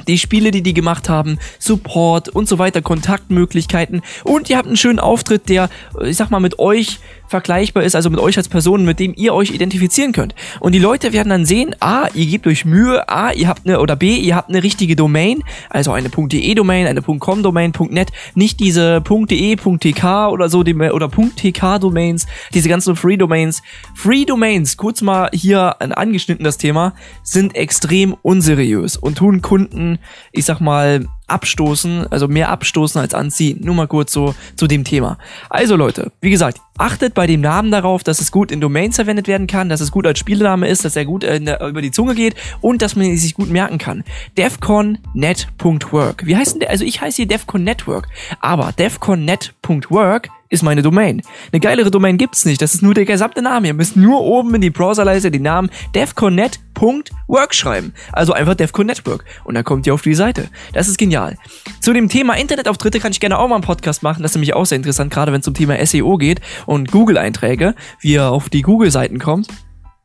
die 0.07 0.17
Spiele, 0.17 0.51
die 0.51 0.61
die 0.61 0.73
gemacht 0.73 1.09
haben, 1.09 1.39
Support 1.59 2.29
und 2.29 2.47
so 2.47 2.59
weiter, 2.59 2.81
Kontaktmöglichkeiten 2.81 4.01
und 4.23 4.49
ihr 4.49 4.57
habt 4.57 4.67
einen 4.67 4.77
schönen 4.77 4.99
Auftritt, 4.99 5.49
der, 5.49 5.69
ich 6.03 6.17
sag 6.17 6.31
mal, 6.31 6.39
mit 6.39 6.59
euch 6.59 6.99
vergleichbar 7.27 7.83
ist, 7.83 7.95
also 7.95 8.09
mit 8.09 8.19
euch 8.19 8.37
als 8.37 8.49
Person, 8.49 8.85
mit 8.85 8.99
dem 8.99 9.13
ihr 9.15 9.33
euch 9.33 9.51
identifizieren 9.51 10.11
könnt. 10.11 10.35
Und 10.59 10.73
die 10.73 10.79
Leute 10.79 11.13
werden 11.13 11.29
dann 11.29 11.45
sehen, 11.45 11.75
A, 11.79 12.07
ihr 12.13 12.25
gebt 12.27 12.45
euch 12.47 12.65
Mühe, 12.65 13.07
A, 13.09 13.31
ihr 13.31 13.47
habt 13.47 13.65
eine, 13.65 13.79
oder 13.79 13.95
B, 13.95 14.15
ihr 14.15 14.35
habt 14.35 14.49
eine 14.49 14.63
richtige 14.63 14.95
Domain, 14.95 15.41
also 15.69 15.91
eine 15.91 16.09
.de-Domain, 16.09 16.87
eine 16.87 17.01
.com-Domain, 17.01 17.73
.net, 17.89 18.11
nicht 18.35 18.59
diese 18.59 19.01
.de, 19.01 19.55
.tk 19.55 20.27
oder 20.29 20.49
so, 20.49 20.59
oder 20.59 21.09
.tk-Domains, 21.09 22.27
diese 22.53 22.69
ganzen 22.69 22.95
Free-Domains. 22.95 23.63
Free-Domains, 23.95 24.77
kurz 24.77 25.01
mal 25.01 25.29
hier 25.33 25.81
angeschnitten 25.81 26.43
das 26.43 26.57
Thema, 26.57 26.93
sind 27.23 27.55
extrem 27.55 28.15
unseriös 28.21 28.97
und 28.97 29.17
tun 29.17 29.41
Kunden, 29.41 29.84
ich 30.31 30.45
sag 30.45 30.59
mal, 30.59 31.05
abstoßen, 31.27 32.07
also 32.11 32.27
mehr 32.27 32.49
abstoßen 32.49 33.01
als 33.01 33.13
anziehen. 33.13 33.59
Nur 33.63 33.75
mal 33.75 33.87
kurz 33.87 34.11
so 34.11 34.35
zu 34.55 34.67
dem 34.67 34.83
Thema. 34.83 35.17
Also 35.49 35.75
Leute, 35.75 36.11
wie 36.21 36.29
gesagt, 36.29 36.59
achtet 36.77 37.13
bei 37.13 37.25
dem 37.25 37.41
Namen 37.41 37.71
darauf, 37.71 38.03
dass 38.03 38.21
es 38.21 38.31
gut 38.31 38.51
in 38.51 38.61
Domains 38.61 38.95
verwendet 38.95 39.27
werden 39.27 39.47
kann, 39.47 39.69
dass 39.69 39.81
es 39.81 39.91
gut 39.91 40.05
als 40.05 40.19
Spielname 40.19 40.67
ist, 40.67 40.85
dass 40.85 40.95
er 40.95 41.05
gut 41.05 41.23
äh, 41.23 41.39
der, 41.39 41.61
über 41.61 41.81
die 41.81 41.91
Zunge 41.91 42.15
geht 42.15 42.35
und 42.61 42.81
dass 42.81 42.95
man 42.95 43.05
ihn 43.05 43.17
sich 43.17 43.33
gut 43.33 43.49
merken 43.49 43.77
kann. 43.77 44.03
defconnet.work. 44.37 46.25
Wie 46.25 46.35
heißt 46.35 46.53
denn 46.53 46.59
der? 46.61 46.69
Also 46.69 46.85
ich 46.85 47.01
heiße 47.01 47.17
hier 47.17 47.27
defcon 47.27 47.63
Network, 47.63 48.07
aber 48.39 48.71
defconnet.work 48.71 50.29
ist 50.55 50.63
meine 50.63 50.81
Domain. 50.81 51.21
Eine 51.51 51.59
geilere 51.59 51.91
Domain 51.91 52.17
gibt's 52.17 52.45
nicht. 52.45 52.61
Das 52.61 52.73
ist 52.73 52.81
nur 52.81 52.93
der 52.93 53.05
gesamte 53.05 53.41
Name. 53.41 53.67
Ihr 53.67 53.73
müsst 53.73 53.95
nur 53.95 54.21
oben 54.21 54.55
in 54.55 54.61
die 54.61 54.69
Browserleiste 54.71 55.29
den 55.29 55.43
Namen 55.43 55.69
defconnet.work 55.93 57.53
schreiben. 57.53 57.93
Also 58.11 58.33
einfach 58.33 58.55
defcon 58.55 58.87
Network. 58.87 59.25
Und 59.43 59.55
dann 59.55 59.63
kommt 59.63 59.85
ihr 59.85 59.93
auf 59.93 60.01
die 60.01 60.15
Seite. 60.15 60.49
Das 60.73 60.87
ist 60.87 60.97
genial. 60.97 61.37
Zu 61.81 61.93
dem 61.93 62.09
Thema 62.09 62.33
Internetauftritte 62.35 62.99
kann 62.99 63.11
ich 63.11 63.19
gerne 63.19 63.37
auch 63.37 63.47
mal 63.47 63.55
einen 63.55 63.63
Podcast 63.63 64.01
machen. 64.01 64.23
Das 64.23 64.31
ist 64.31 64.35
nämlich 64.35 64.55
auch 64.55 64.65
sehr 64.65 64.77
interessant, 64.77 65.13
gerade 65.13 65.31
wenn 65.31 65.41
es 65.41 65.47
um 65.47 65.53
Thema 65.53 65.85
SEO 65.85 66.17
geht 66.17 66.41
und 66.65 66.91
Google-Einträge, 66.91 67.75
wie 67.99 68.13
ihr 68.13 68.29
auf 68.29 68.49
die 68.49 68.61
Google-Seiten 68.61 69.19
kommt. 69.19 69.47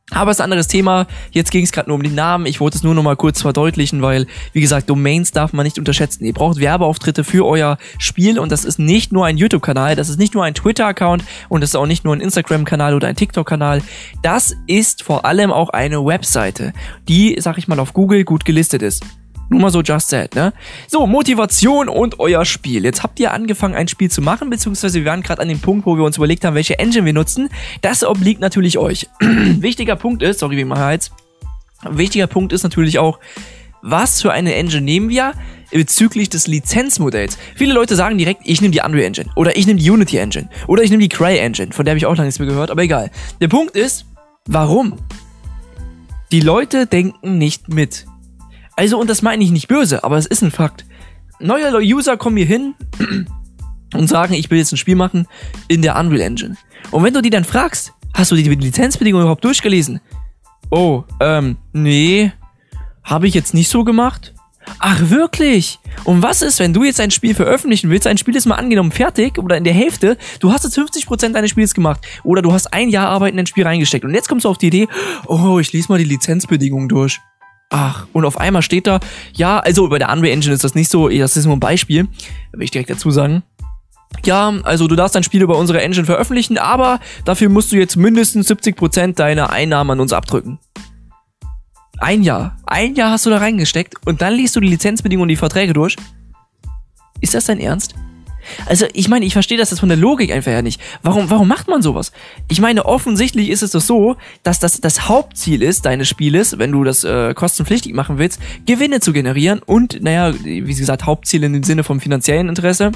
Aber 0.09 0.31
es 0.31 0.37
ist 0.37 0.41
ein 0.41 0.45
anderes 0.45 0.67
Thema. 0.67 1.07
Jetzt 1.31 1.51
ging 1.51 1.63
es 1.63 1.71
gerade 1.71 1.89
nur 1.89 1.95
um 1.95 2.03
den 2.03 2.15
Namen. 2.15 2.45
Ich 2.45 2.59
wollte 2.59 2.77
es 2.77 2.83
nur 2.83 2.93
noch 2.93 3.03
mal 3.03 3.15
kurz 3.15 3.41
verdeutlichen, 3.41 4.01
weil, 4.01 4.27
wie 4.51 4.59
gesagt, 4.59 4.89
Domains 4.89 5.31
darf 5.31 5.53
man 5.53 5.63
nicht 5.63 5.79
unterschätzen. 5.79 6.25
Ihr 6.25 6.33
braucht 6.33 6.59
Werbeauftritte 6.59 7.23
für 7.23 7.45
euer 7.45 7.77
Spiel 7.97 8.37
und 8.37 8.51
das 8.51 8.65
ist 8.65 8.77
nicht 8.77 9.13
nur 9.13 9.25
ein 9.25 9.37
YouTube-Kanal, 9.37 9.95
das 9.95 10.09
ist 10.09 10.19
nicht 10.19 10.33
nur 10.33 10.43
ein 10.43 10.53
Twitter-Account 10.53 11.23
und 11.47 11.61
das 11.61 11.69
ist 11.69 11.75
auch 11.75 11.85
nicht 11.85 12.03
nur 12.03 12.13
ein 12.13 12.21
Instagram-Kanal 12.21 12.93
oder 12.93 13.07
ein 13.07 13.15
TikTok-Kanal. 13.15 13.81
Das 14.21 14.53
ist 14.67 15.03
vor 15.03 15.23
allem 15.23 15.51
auch 15.51 15.69
eine 15.69 16.05
Webseite, 16.05 16.73
die, 17.07 17.37
sag 17.39 17.57
ich 17.57 17.69
mal, 17.69 17.79
auf 17.79 17.93
Google 17.93 18.25
gut 18.25 18.43
gelistet 18.43 18.81
ist. 18.81 19.05
Nur 19.51 19.59
mal 19.59 19.69
so 19.69 19.81
just 19.81 20.07
said, 20.07 20.33
ne? 20.33 20.53
So, 20.87 21.05
Motivation 21.05 21.89
und 21.89 22.21
euer 22.21 22.45
Spiel. 22.45 22.85
Jetzt 22.85 23.03
habt 23.03 23.19
ihr 23.19 23.33
angefangen, 23.33 23.75
ein 23.75 23.89
Spiel 23.89 24.09
zu 24.09 24.21
machen, 24.21 24.49
beziehungsweise 24.49 24.99
wir 24.99 25.11
waren 25.11 25.21
gerade 25.21 25.41
an 25.41 25.49
dem 25.49 25.59
Punkt, 25.59 25.85
wo 25.85 25.97
wir 25.97 26.05
uns 26.05 26.15
überlegt 26.15 26.45
haben, 26.45 26.55
welche 26.55 26.79
Engine 26.79 27.03
wir 27.03 27.11
nutzen. 27.11 27.49
Das 27.81 28.05
obliegt 28.05 28.39
natürlich 28.39 28.77
euch. 28.77 29.09
Wichtiger 29.19 29.97
Punkt 29.97 30.23
ist, 30.23 30.39
sorry 30.39 30.55
wie 30.55 30.63
mein 30.63 30.79
Hals, 30.79 31.11
wichtiger 31.83 32.27
Punkt 32.27 32.53
ist 32.53 32.63
natürlich 32.63 32.97
auch, 32.97 33.19
was 33.81 34.21
für 34.21 34.31
eine 34.31 34.55
Engine 34.55 34.83
nehmen 34.83 35.09
wir 35.09 35.33
bezüglich 35.71 36.29
des 36.29 36.47
Lizenzmodells. 36.47 37.37
Viele 37.55 37.73
Leute 37.73 37.97
sagen 37.97 38.17
direkt, 38.17 38.43
ich 38.45 38.61
nehme 38.61 38.71
die 38.71 38.79
Unreal 38.79 39.03
Engine 39.03 39.29
oder 39.35 39.57
ich 39.57 39.67
nehme 39.67 39.81
die 39.81 39.91
Unity 39.91 40.15
Engine 40.15 40.47
oder 40.67 40.83
ich 40.83 40.91
nehme 40.91 41.01
die 41.01 41.09
Cray 41.09 41.39
Engine, 41.39 41.73
von 41.73 41.83
der 41.83 41.91
habe 41.91 41.97
ich 41.97 42.05
auch 42.05 42.15
lange 42.15 42.27
nichts 42.27 42.39
mehr 42.39 42.47
gehört, 42.47 42.71
aber 42.71 42.83
egal. 42.83 43.11
Der 43.41 43.49
Punkt 43.49 43.75
ist, 43.75 44.05
warum? 44.45 44.97
Die 46.31 46.39
Leute 46.39 46.85
denken 46.85 47.37
nicht 47.37 47.67
mit. 47.67 48.05
Also, 48.75 48.99
und 48.99 49.09
das 49.09 49.21
meine 49.21 49.43
ich 49.43 49.51
nicht 49.51 49.67
böse, 49.67 50.03
aber 50.03 50.17
es 50.17 50.25
ist 50.25 50.41
ein 50.41 50.51
Fakt. 50.51 50.85
Neue 51.39 51.75
User 51.79 52.17
kommen 52.17 52.37
hier 52.37 52.45
hin 52.45 52.75
und 53.93 54.07
sagen, 54.07 54.33
ich 54.33 54.49
will 54.49 54.59
jetzt 54.59 54.71
ein 54.71 54.77
Spiel 54.77 54.95
machen 54.95 55.27
in 55.67 55.81
der 55.81 55.97
Unreal 55.97 56.21
Engine. 56.21 56.55
Und 56.91 57.03
wenn 57.03 57.13
du 57.13 57.21
die 57.21 57.29
dann 57.29 57.43
fragst, 57.43 57.93
hast 58.13 58.31
du 58.31 58.35
die 58.35 58.43
Lizenzbedingungen 58.43 59.23
überhaupt 59.23 59.43
durchgelesen? 59.43 59.99
Oh, 60.69 61.03
ähm, 61.19 61.57
nee, 61.73 62.31
habe 63.03 63.27
ich 63.27 63.33
jetzt 63.33 63.53
nicht 63.53 63.69
so 63.69 63.83
gemacht. 63.83 64.33
Ach 64.79 65.09
wirklich? 65.09 65.79
Und 66.03 66.21
was 66.21 66.41
ist, 66.41 66.59
wenn 66.59 66.73
du 66.73 66.83
jetzt 66.83 66.99
ein 66.99 67.11
Spiel 67.11 67.35
veröffentlichen 67.35 67.89
willst? 67.89 68.07
Ein 68.07 68.17
Spiel 68.17 68.35
ist 68.35 68.45
mal 68.45 68.55
angenommen 68.55 68.91
fertig 68.91 69.37
oder 69.37 69.57
in 69.57 69.63
der 69.63 69.73
Hälfte. 69.73 70.17
Du 70.39 70.51
hast 70.51 70.63
jetzt 70.63 70.77
50% 70.77 71.33
deines 71.33 71.49
Spiels 71.49 71.73
gemacht. 71.73 72.05
Oder 72.23 72.41
du 72.41 72.53
hast 72.53 72.67
ein 72.67 72.89
Jahr 72.89 73.09
Arbeit 73.09 73.33
in 73.33 73.39
ein 73.39 73.47
Spiel 73.47 73.65
reingesteckt. 73.65 74.05
Und 74.05 74.13
jetzt 74.13 74.29
kommst 74.29 74.45
du 74.45 74.49
auf 74.49 74.57
die 74.57 74.67
Idee, 74.67 74.87
oh, 75.27 75.59
ich 75.59 75.73
lese 75.73 75.91
mal 75.91 75.97
die 75.97 76.05
Lizenzbedingungen 76.05 76.87
durch. 76.87 77.19
Ach, 77.73 78.05
und 78.11 78.25
auf 78.25 78.37
einmal 78.37 78.61
steht 78.61 78.85
da, 78.85 78.99
ja, 79.33 79.59
also 79.59 79.87
bei 79.87 79.97
der 79.97 80.11
Unreal 80.11 80.33
Engine 80.33 80.53
ist 80.53 80.65
das 80.65 80.75
nicht 80.75 80.91
so, 80.91 81.07
das 81.07 81.37
ist 81.37 81.45
nur 81.45 81.55
ein 81.55 81.61
Beispiel, 81.61 82.09
will 82.51 82.63
ich 82.63 82.71
direkt 82.71 82.89
dazu 82.89 83.11
sagen. 83.11 83.43
Ja, 84.25 84.53
also 84.63 84.89
du 84.89 84.97
darfst 84.97 85.15
dein 85.15 85.23
Spiel 85.23 85.41
über 85.41 85.57
unsere 85.57 85.81
Engine 85.81 86.05
veröffentlichen, 86.05 86.57
aber 86.57 86.99
dafür 87.23 87.47
musst 87.47 87.71
du 87.71 87.77
jetzt 87.77 87.95
mindestens 87.95 88.51
70% 88.51 89.15
deiner 89.15 89.51
Einnahmen 89.51 89.91
an 89.91 89.99
uns 90.01 90.11
abdrücken. 90.11 90.59
Ein 91.97 92.23
Jahr. 92.23 92.57
Ein 92.65 92.95
Jahr 92.95 93.11
hast 93.11 93.25
du 93.25 93.29
da 93.29 93.37
reingesteckt 93.37 93.95
und 94.05 94.21
dann 94.21 94.33
liest 94.33 94.53
du 94.57 94.59
die 94.59 94.67
Lizenzbedingungen 94.67 95.23
und 95.23 95.29
die 95.29 95.37
Verträge 95.37 95.71
durch. 95.71 95.95
Ist 97.21 97.35
das 97.35 97.45
dein 97.45 97.61
Ernst? 97.61 97.95
Also, 98.65 98.85
ich 98.93 99.07
meine, 99.07 99.25
ich 99.25 99.33
verstehe 99.33 99.57
das 99.57 99.71
jetzt 99.71 99.79
von 99.79 99.89
der 99.89 99.97
Logik 99.97 100.31
einfach 100.31 100.51
ja 100.51 100.61
nicht. 100.61 100.81
Warum, 101.03 101.29
warum 101.29 101.47
macht 101.47 101.67
man 101.67 101.81
sowas? 101.81 102.11
Ich 102.47 102.61
meine, 102.61 102.85
offensichtlich 102.85 103.49
ist 103.49 103.63
es 103.63 103.71
doch 103.71 103.81
so, 103.81 104.15
dass 104.43 104.59
das 104.59 104.81
das 104.81 105.07
Hauptziel 105.07 105.61
ist 105.61 105.85
deines 105.85 106.07
Spieles, 106.07 106.57
wenn 106.57 106.71
du 106.71 106.83
das 106.83 107.03
äh, 107.03 107.33
kostenpflichtig 107.33 107.93
machen 107.93 108.17
willst, 108.17 108.39
Gewinne 108.65 108.99
zu 108.99 109.13
generieren 109.13 109.59
und, 109.65 110.01
naja, 110.01 110.33
wie 110.43 110.61
gesagt, 110.61 111.05
Hauptziel 111.05 111.43
in 111.43 111.53
dem 111.53 111.63
Sinne 111.63 111.83
vom 111.83 111.99
finanziellen 111.99 112.49
Interesse. 112.49 112.91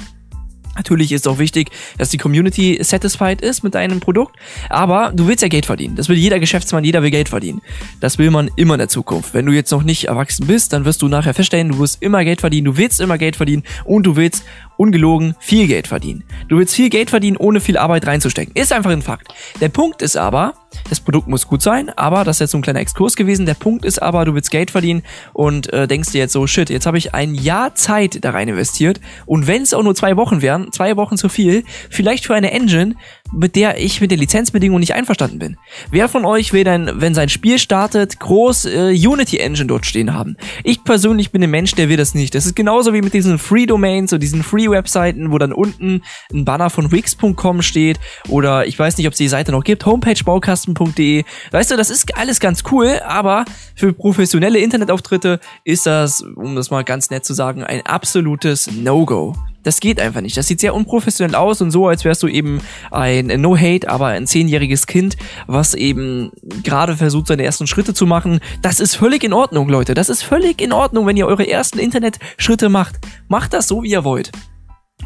Natürlich 0.76 1.10
ist 1.12 1.26
auch 1.26 1.38
wichtig, 1.38 1.70
dass 1.96 2.10
die 2.10 2.18
Community 2.18 2.78
satisfied 2.82 3.40
ist 3.40 3.64
mit 3.64 3.74
deinem 3.74 4.00
Produkt, 4.00 4.36
aber 4.68 5.10
du 5.14 5.26
willst 5.26 5.42
ja 5.42 5.48
Geld 5.48 5.66
verdienen. 5.66 5.96
Das 5.96 6.08
will 6.08 6.18
jeder 6.18 6.38
Geschäftsmann, 6.38 6.84
jeder 6.84 7.02
will 7.02 7.10
Geld 7.10 7.30
verdienen. 7.30 7.62
Das 8.00 8.18
will 8.18 8.30
man 8.30 8.50
immer 8.56 8.74
in 8.74 8.78
der 8.78 8.88
Zukunft. 8.88 9.32
Wenn 9.32 9.46
du 9.46 9.52
jetzt 9.52 9.70
noch 9.70 9.82
nicht 9.82 10.08
erwachsen 10.08 10.46
bist, 10.46 10.74
dann 10.74 10.84
wirst 10.84 11.00
du 11.00 11.08
nachher 11.08 11.32
feststellen, 11.32 11.70
du 11.70 11.78
wirst 11.78 12.02
immer 12.02 12.24
Geld 12.24 12.40
verdienen, 12.40 12.66
du 12.66 12.76
willst 12.76 13.00
immer 13.00 13.16
Geld 13.16 13.36
verdienen 13.36 13.62
und 13.84 14.04
du 14.04 14.16
willst 14.16 14.44
ungelogen 14.76 15.34
viel 15.38 15.66
Geld 15.66 15.86
verdienen. 15.86 16.24
Du 16.48 16.58
willst 16.58 16.74
viel 16.74 16.90
Geld 16.90 17.10
verdienen, 17.10 17.36
ohne 17.36 17.60
viel 17.60 17.76
Arbeit 17.76 18.06
reinzustecken. 18.06 18.54
Ist 18.54 18.72
einfach 18.72 18.90
ein 18.90 19.02
Fakt. 19.02 19.32
Der 19.60 19.68
Punkt 19.68 20.02
ist 20.02 20.16
aber, 20.16 20.54
das 20.88 21.00
Produkt 21.00 21.28
muss 21.28 21.46
gut 21.46 21.62
sein, 21.62 21.90
aber 21.96 22.24
das 22.24 22.36
ist 22.36 22.40
jetzt 22.40 22.50
so 22.52 22.58
ein 22.58 22.62
kleiner 22.62 22.80
Exkurs 22.80 23.16
gewesen. 23.16 23.46
Der 23.46 23.54
Punkt 23.54 23.84
ist 23.84 24.00
aber, 24.00 24.24
du 24.24 24.34
willst 24.34 24.50
Geld 24.50 24.70
verdienen 24.70 25.02
und 25.32 25.72
äh, 25.72 25.88
denkst 25.88 26.12
dir 26.12 26.18
jetzt 26.18 26.32
so, 26.32 26.46
shit, 26.46 26.70
jetzt 26.70 26.86
habe 26.86 26.98
ich 26.98 27.14
ein 27.14 27.34
Jahr 27.34 27.74
Zeit 27.74 28.24
da 28.24 28.30
rein 28.30 28.48
investiert 28.48 29.00
und 29.24 29.46
wenn 29.46 29.62
es 29.62 29.74
auch 29.74 29.82
nur 29.82 29.94
zwei 29.94 30.16
Wochen 30.16 30.42
wären, 30.42 30.72
zwei 30.72 30.96
Wochen 30.96 31.16
zu 31.16 31.28
viel, 31.28 31.64
vielleicht 31.90 32.26
für 32.26 32.34
eine 32.34 32.52
Engine, 32.52 32.94
mit 33.32 33.56
der 33.56 33.78
ich 33.80 34.00
mit 34.00 34.10
den 34.10 34.18
Lizenzbedingungen 34.18 34.80
nicht 34.80 34.94
einverstanden 34.94 35.38
bin. 35.38 35.56
Wer 35.90 36.08
von 36.08 36.24
euch 36.24 36.52
will 36.52 36.64
denn, 36.64 36.90
wenn 36.94 37.14
sein 37.14 37.28
Spiel 37.28 37.58
startet, 37.58 38.18
groß 38.20 38.66
äh, 38.66 38.92
Unity 38.92 39.38
Engine 39.38 39.66
dort 39.66 39.86
stehen 39.86 40.14
haben? 40.14 40.36
Ich 40.64 40.84
persönlich 40.84 41.32
bin 41.32 41.42
ein 41.42 41.50
Mensch, 41.50 41.74
der 41.74 41.88
will 41.88 41.96
das 41.96 42.14
nicht. 42.14 42.34
Das 42.34 42.46
ist 42.46 42.56
genauso 42.56 42.92
wie 42.92 43.02
mit 43.02 43.14
diesen 43.14 43.38
Free 43.38 43.66
Domains 43.66 44.12
und 44.12 44.22
diesen 44.22 44.42
Free 44.42 44.70
Webseiten, 44.70 45.32
wo 45.32 45.38
dann 45.38 45.52
unten 45.52 46.02
ein 46.32 46.44
Banner 46.44 46.70
von 46.70 46.92
Wix.com 46.92 47.62
steht 47.62 47.98
oder 48.28 48.66
ich 48.66 48.78
weiß 48.78 48.96
nicht, 48.96 49.06
ob 49.06 49.12
es 49.12 49.18
die 49.18 49.28
Seite 49.28 49.52
noch 49.52 49.64
gibt, 49.64 49.84
homepage-baukasten.de. 49.86 51.24
Weißt 51.50 51.70
du, 51.70 51.76
das 51.76 51.90
ist 51.90 52.16
alles 52.16 52.40
ganz 52.40 52.62
cool, 52.70 53.00
aber 53.06 53.44
für 53.74 53.92
professionelle 53.92 54.58
Internetauftritte 54.58 55.40
ist 55.64 55.86
das, 55.86 56.20
um 56.20 56.54
das 56.56 56.70
mal 56.70 56.84
ganz 56.84 57.10
nett 57.10 57.24
zu 57.24 57.34
sagen, 57.34 57.64
ein 57.64 57.84
absolutes 57.84 58.70
No-Go. 58.70 59.34
Das 59.66 59.80
geht 59.80 60.00
einfach 60.00 60.20
nicht. 60.20 60.36
Das 60.36 60.46
sieht 60.46 60.60
sehr 60.60 60.76
unprofessionell 60.76 61.34
aus 61.34 61.60
und 61.60 61.72
so, 61.72 61.88
als 61.88 62.04
wärst 62.04 62.22
du 62.22 62.28
eben 62.28 62.60
ein 62.92 63.26
No-Hate, 63.40 63.90
aber 63.90 64.06
ein 64.06 64.28
zehnjähriges 64.28 64.86
Kind, 64.86 65.16
was 65.48 65.74
eben 65.74 66.30
gerade 66.62 66.96
versucht, 66.96 67.26
seine 67.26 67.42
ersten 67.42 67.66
Schritte 67.66 67.92
zu 67.92 68.06
machen. 68.06 68.38
Das 68.62 68.78
ist 68.78 68.94
völlig 68.94 69.24
in 69.24 69.32
Ordnung, 69.32 69.68
Leute. 69.68 69.94
Das 69.94 70.08
ist 70.08 70.22
völlig 70.22 70.62
in 70.62 70.72
Ordnung, 70.72 71.04
wenn 71.08 71.16
ihr 71.16 71.26
eure 71.26 71.50
ersten 71.50 71.80
Internetschritte 71.80 72.68
macht. 72.68 72.94
Macht 73.26 73.54
das 73.54 73.66
so, 73.66 73.82
wie 73.82 73.90
ihr 73.90 74.04
wollt. 74.04 74.30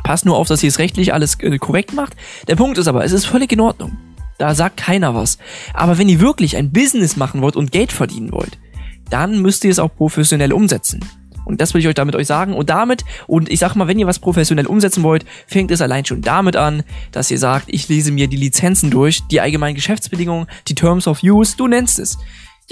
Passt 0.03 0.27
nur 0.27 0.37
auf, 0.37 0.47
dass 0.47 0.63
ihr 0.63 0.69
es 0.69 0.79
rechtlich 0.79 1.15
alles 1.15 1.41
äh, 1.41 1.57
korrekt 1.57 1.95
macht. 1.95 2.15
Der 2.47 2.57
Punkt 2.57 2.77
ist 2.77 2.87
aber, 2.87 3.03
es 3.03 3.13
ist 3.13 3.25
völlig 3.25 3.51
in 3.53 3.61
Ordnung. 3.61 3.97
Da 4.37 4.55
sagt 4.55 4.77
keiner 4.77 5.15
was. 5.15 5.39
Aber 5.73 5.97
wenn 5.97 6.11
ihr 6.11 6.21
wirklich 6.21 6.59
ein 6.59 6.71
Business 6.71 7.17
machen 7.17 7.41
wollt 7.41 7.57
und 7.57 7.73
Geld 7.73 7.93
verdienen 7.93 8.31
wollt, 8.31 8.59
dann 9.09 9.41
müsst 9.41 9.65
ihr 9.65 9.71
es 9.71 9.79
auch 9.79 9.95
professionell 9.97 10.53
umsetzen. 10.53 11.01
Und 11.45 11.61
das 11.61 11.75
will 11.75 11.81
ich 11.81 11.89
euch 11.89 11.95
damit 11.95 12.15
euch 12.15 12.27
sagen. 12.27 12.55
Und 12.55 12.71
damit, 12.71 13.05
und 13.27 13.51
ich 13.51 13.59
sag 13.59 13.75
mal, 13.75 13.89
wenn 13.89 13.99
ihr 13.99 14.07
was 14.07 14.19
professionell 14.19 14.67
umsetzen 14.67 15.03
wollt, 15.03 15.25
fängt 15.47 15.71
es 15.71 15.81
allein 15.81 16.05
schon 16.05 16.23
damit 16.23 16.57
an, 16.57 16.83
dass 17.13 17.31
ihr 17.31 17.39
sagt, 17.39 17.67
ich 17.69 17.89
lese 17.89 18.13
mir 18.13 18.29
die 18.29 18.37
Lizenzen 18.37 18.91
durch, 18.91 19.27
die 19.29 19.41
allgemeinen 19.41 19.75
Geschäftsbedingungen, 19.75 20.47
die 20.69 20.75
Terms 20.75 21.07
of 21.07 21.23
Use, 21.23 21.57
du 21.57 21.67
nennst 21.67 21.99
es. 21.99 22.19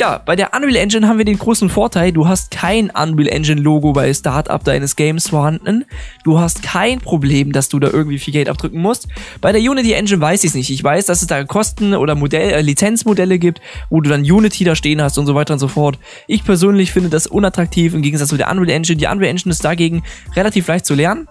Ja, 0.01 0.23
bei 0.25 0.37
der 0.37 0.55
Unreal 0.55 0.77
Engine 0.77 1.09
haben 1.09 1.19
wir 1.19 1.25
den 1.25 1.39
großen 1.39 1.69
Vorteil, 1.69 2.13
du 2.13 2.29
hast 2.29 2.53
kein 2.53 2.91
Unreal 2.91 3.27
Engine 3.27 3.61
Logo 3.61 3.93
bei 3.93 4.15
Startup 4.15 4.63
deines 4.63 4.95
Games 4.95 5.29
vorhanden. 5.29 5.87
Du 6.23 6.39
hast 6.39 6.63
kein 6.63 7.01
Problem, 7.01 7.51
dass 7.51 7.69
du 7.69 7.81
da 7.81 7.89
irgendwie 7.89 8.21
viel 8.21 8.33
Geld 8.33 8.49
abdrücken 8.49 8.81
musst. 8.81 9.09
Bei 9.41 9.51
der 9.51 9.61
Unity 9.61 9.95
Engine 9.95 10.21
weiß 10.21 10.45
ich 10.45 10.51
es 10.51 10.55
nicht. 10.55 10.71
Ich 10.71 10.85
weiß, 10.85 11.07
dass 11.07 11.21
es 11.21 11.27
da 11.27 11.43
Kosten 11.43 11.95
oder 11.95 12.15
Modell, 12.15 12.53
äh, 12.53 12.61
Lizenzmodelle 12.61 13.41
gibt, 13.41 13.61
wo 13.91 14.01
du 14.01 14.09
dann 14.09 14.21
Unity 14.21 14.63
da 14.63 14.77
stehen 14.77 15.03
hast 15.03 15.19
und 15.19 15.27
so 15.27 15.35
weiter 15.35 15.55
und 15.55 15.59
so 15.59 15.67
fort. 15.67 15.99
Ich 16.29 16.45
persönlich 16.45 16.93
finde 16.93 17.09
das 17.09 17.27
unattraktiv 17.27 17.93
im 17.93 18.03
Gegensatz 18.03 18.29
zu 18.29 18.37
der 18.37 18.53
Unreal 18.53 18.71
Engine. 18.71 18.99
Die 18.99 19.07
Unreal 19.07 19.31
Engine 19.31 19.51
ist 19.51 19.65
dagegen 19.65 20.05
relativ 20.37 20.69
leicht 20.69 20.87
zu 20.87 20.95
lernen. 20.95 21.27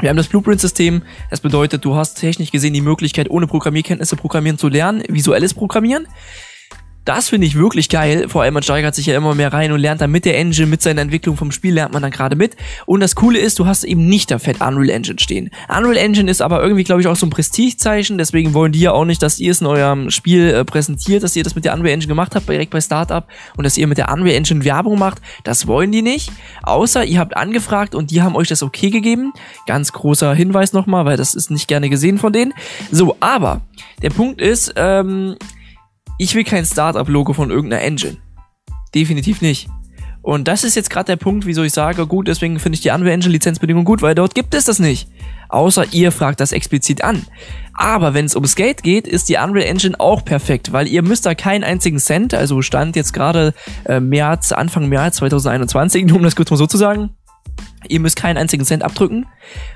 Wir 0.00 0.10
haben 0.10 0.18
das 0.18 0.28
Blueprint-System. 0.28 1.00
Das 1.30 1.40
bedeutet, 1.40 1.82
du 1.82 1.96
hast 1.96 2.16
technisch 2.16 2.50
gesehen 2.50 2.74
die 2.74 2.82
Möglichkeit, 2.82 3.30
ohne 3.30 3.46
Programmierkenntnisse 3.46 4.16
programmieren 4.16 4.58
zu 4.58 4.68
lernen, 4.68 5.02
visuelles 5.08 5.54
Programmieren. 5.54 6.06
Das 7.06 7.28
finde 7.28 7.46
ich 7.46 7.54
wirklich 7.54 7.88
geil. 7.88 8.28
Vor 8.28 8.42
allem, 8.42 8.54
man 8.54 8.64
steigert 8.64 8.96
sich 8.96 9.06
ja 9.06 9.16
immer 9.16 9.36
mehr 9.36 9.52
rein 9.52 9.70
und 9.70 9.78
lernt 9.78 10.00
dann 10.00 10.10
mit 10.10 10.24
der 10.24 10.36
Engine, 10.36 10.66
mit 10.66 10.82
seiner 10.82 11.02
Entwicklung 11.02 11.36
vom 11.36 11.52
Spiel, 11.52 11.72
lernt 11.72 11.92
man 11.92 12.02
dann 12.02 12.10
gerade 12.10 12.34
mit. 12.34 12.56
Und 12.84 12.98
das 12.98 13.14
Coole 13.14 13.38
ist, 13.38 13.60
du 13.60 13.66
hast 13.66 13.84
eben 13.84 14.08
nicht 14.08 14.32
da 14.32 14.40
fett 14.40 14.60
Unreal 14.60 14.90
Engine 14.90 15.20
stehen. 15.20 15.50
Unreal 15.68 15.96
Engine 15.98 16.28
ist 16.28 16.42
aber 16.42 16.60
irgendwie, 16.60 16.82
glaube 16.82 17.00
ich, 17.00 17.06
auch 17.06 17.14
so 17.14 17.24
ein 17.24 17.30
Prestigezeichen. 17.30 18.18
Deswegen 18.18 18.54
wollen 18.54 18.72
die 18.72 18.80
ja 18.80 18.90
auch 18.90 19.04
nicht, 19.04 19.22
dass 19.22 19.38
ihr 19.38 19.52
es 19.52 19.60
in 19.60 19.68
eurem 19.68 20.10
Spiel 20.10 20.48
äh, 20.48 20.64
präsentiert, 20.64 21.22
dass 21.22 21.36
ihr 21.36 21.44
das 21.44 21.54
mit 21.54 21.64
der 21.64 21.74
Unreal 21.74 21.94
Engine 21.94 22.08
gemacht 22.08 22.34
habt, 22.34 22.48
direkt 22.48 22.72
bei 22.72 22.80
Startup. 22.80 23.24
Und 23.56 23.62
dass 23.62 23.78
ihr 23.78 23.86
mit 23.86 23.98
der 23.98 24.12
Unreal 24.12 24.34
Engine 24.34 24.64
Werbung 24.64 24.98
macht. 24.98 25.22
Das 25.44 25.68
wollen 25.68 25.92
die 25.92 26.02
nicht. 26.02 26.32
Außer 26.64 27.04
ihr 27.04 27.20
habt 27.20 27.36
angefragt 27.36 27.94
und 27.94 28.10
die 28.10 28.22
haben 28.22 28.34
euch 28.34 28.48
das 28.48 28.64
okay 28.64 28.90
gegeben. 28.90 29.32
Ganz 29.68 29.92
großer 29.92 30.34
Hinweis 30.34 30.72
nochmal, 30.72 31.04
weil 31.04 31.16
das 31.16 31.36
ist 31.36 31.52
nicht 31.52 31.68
gerne 31.68 31.88
gesehen 31.88 32.18
von 32.18 32.32
denen. 32.32 32.52
So, 32.90 33.16
aber 33.20 33.60
der 34.02 34.10
Punkt 34.10 34.40
ist, 34.40 34.74
ähm, 34.74 35.36
ich 36.18 36.34
will 36.34 36.44
kein 36.44 36.64
Startup-Logo 36.64 37.32
von 37.32 37.50
irgendeiner 37.50 37.82
Engine. 37.82 38.16
Definitiv 38.94 39.42
nicht. 39.42 39.68
Und 40.26 40.48
das 40.48 40.64
ist 40.64 40.74
jetzt 40.74 40.90
gerade 40.90 41.06
der 41.06 41.16
Punkt, 41.16 41.46
wieso 41.46 41.62
ich 41.62 41.72
sage, 41.72 42.04
gut, 42.04 42.26
deswegen 42.26 42.58
finde 42.58 42.74
ich 42.74 42.82
die 42.82 42.90
Unreal 42.90 43.12
Engine 43.12 43.32
Lizenzbedingungen 43.32 43.84
gut, 43.84 44.02
weil 44.02 44.16
dort 44.16 44.34
gibt 44.34 44.54
es 44.54 44.64
das 44.64 44.80
nicht. 44.80 45.08
Außer 45.48 45.92
ihr 45.92 46.10
fragt 46.10 46.40
das 46.40 46.50
explizit 46.50 47.04
an. 47.04 47.24
Aber 47.74 48.12
wenn 48.12 48.24
es 48.24 48.34
um 48.34 48.44
Skate 48.44 48.82
geht, 48.82 49.06
ist 49.06 49.28
die 49.28 49.36
Unreal 49.36 49.68
Engine 49.68 50.00
auch 50.00 50.24
perfekt, 50.24 50.72
weil 50.72 50.88
ihr 50.88 51.02
müsst 51.02 51.26
da 51.26 51.36
keinen 51.36 51.62
einzigen 51.62 52.00
Cent, 52.00 52.34
also 52.34 52.60
stand 52.60 52.96
jetzt 52.96 53.12
gerade 53.12 53.54
äh, 53.84 54.00
März, 54.00 54.50
Anfang 54.50 54.88
März 54.88 55.18
2021, 55.18 56.12
um 56.12 56.24
das 56.24 56.34
kurz 56.34 56.50
mal 56.50 56.56
so 56.56 56.66
zu 56.66 56.76
sagen, 56.76 57.10
ihr 57.86 58.00
müsst 58.00 58.16
keinen 58.16 58.36
einzigen 58.36 58.64
Cent 58.64 58.82
abdrücken, 58.82 59.26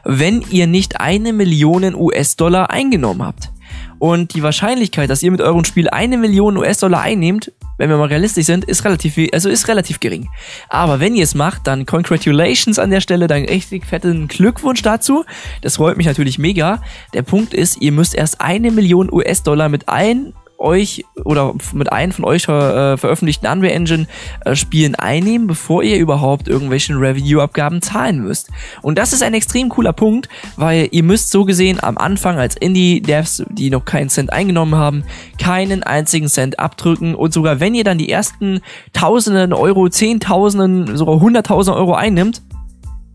wenn 0.05 0.43
ihr 0.51 0.67
nicht 0.67 1.01
eine 1.01 1.33
Million 1.33 1.95
US-Dollar 1.95 2.71
eingenommen 2.71 3.23
habt. 3.23 3.53
Und 4.01 4.35
die 4.35 4.43
Wahrscheinlichkeit, 4.43 5.11
dass 5.11 5.23
ihr 5.23 5.31
mit 5.31 5.43
eurem 5.43 5.65
Spiel 5.65 5.91
eine 5.91 6.17
Million 6.17 6.57
US-Dollar 6.57 7.03
einnehmt, 7.03 7.53
wenn 7.77 7.91
wir 7.91 7.99
mal 7.99 8.09
realistisch 8.09 8.47
sind, 8.47 8.65
ist 8.65 8.83
relativ, 8.87 9.19
also 9.33 9.51
ist 9.51 9.69
relativ 9.69 10.01
gering. 10.01 10.29
Aber 10.71 11.01
wenn 11.01 11.15
ihr 11.15 11.25
es 11.25 11.35
macht, 11.35 11.67
dann 11.67 11.85
congratulations 11.85 12.79
an 12.79 12.91
der 12.91 13.03
Stelle, 13.03 13.27
dann 13.27 13.45
echt 13.45 13.69
fetten 13.85 14.27
Glückwunsch 14.27 14.81
dazu. 14.81 15.27
Das 15.61 15.77
freut 15.77 15.99
mich 15.99 16.07
natürlich 16.07 16.39
mega. 16.39 16.83
Der 17.13 17.21
Punkt 17.21 17.53
ist, 17.53 17.81
ihr 17.83 17.93
müsst 17.93 18.15
erst 18.15 18.41
eine 18.41 18.71
Million 18.71 19.13
US-Dollar 19.13 19.69
mit 19.69 19.89
ein 19.91 20.33
euch 20.61 21.05
oder 21.25 21.55
mit 21.73 21.93
einem 21.93 22.13
von 22.13 22.25
euch 22.25 22.45
äh, 22.49 22.97
veröffentlichten 22.97 23.49
Unreal 23.49 23.75
Engine 23.75 24.07
äh, 24.45 24.55
Spielen 24.55 24.95
einnehmen, 24.95 25.47
bevor 25.47 25.83
ihr 25.83 25.99
überhaupt 25.99 26.49
irgendwelchen 26.49 26.97
Revenue-Abgaben 26.97 27.83
zahlen 27.83 28.23
müsst. 28.23 28.51
Und 28.83 28.99
das 28.99 29.13
ist 29.13 29.23
ein 29.23 29.35
extrem 29.35 29.69
cooler 29.71 29.93
Punkt, 29.93 30.29
weil 30.57 30.89
ihr 30.91 31.03
müsst 31.03 31.31
so 31.31 31.45
gesehen 31.45 31.83
am 31.83 31.99
Anfang 31.99 32.39
als 32.39 32.57
Indie-Devs, 32.57 33.45
die 33.51 33.71
noch 33.71 33.85
keinen 33.85 34.11
Cent 34.11 34.33
eingenommen 34.33 34.75
haben, 34.75 35.05
keinen 35.39 35.83
einzigen 35.83 36.29
Cent 36.29 36.59
abdrücken 36.59 37.15
und 37.15 37.33
sogar 37.33 37.61
wenn 37.61 37.75
ihr 37.75 37.85
dann 37.85 37.99
die 37.99 38.11
ersten 38.11 38.61
Tausenden 38.93 39.53
Euro, 39.53 39.89
Zehntausenden, 39.89 40.97
sogar 40.97 41.21
Hunderttausend 41.21 41.77
Euro 41.77 41.95
einnimmt, 41.95 42.43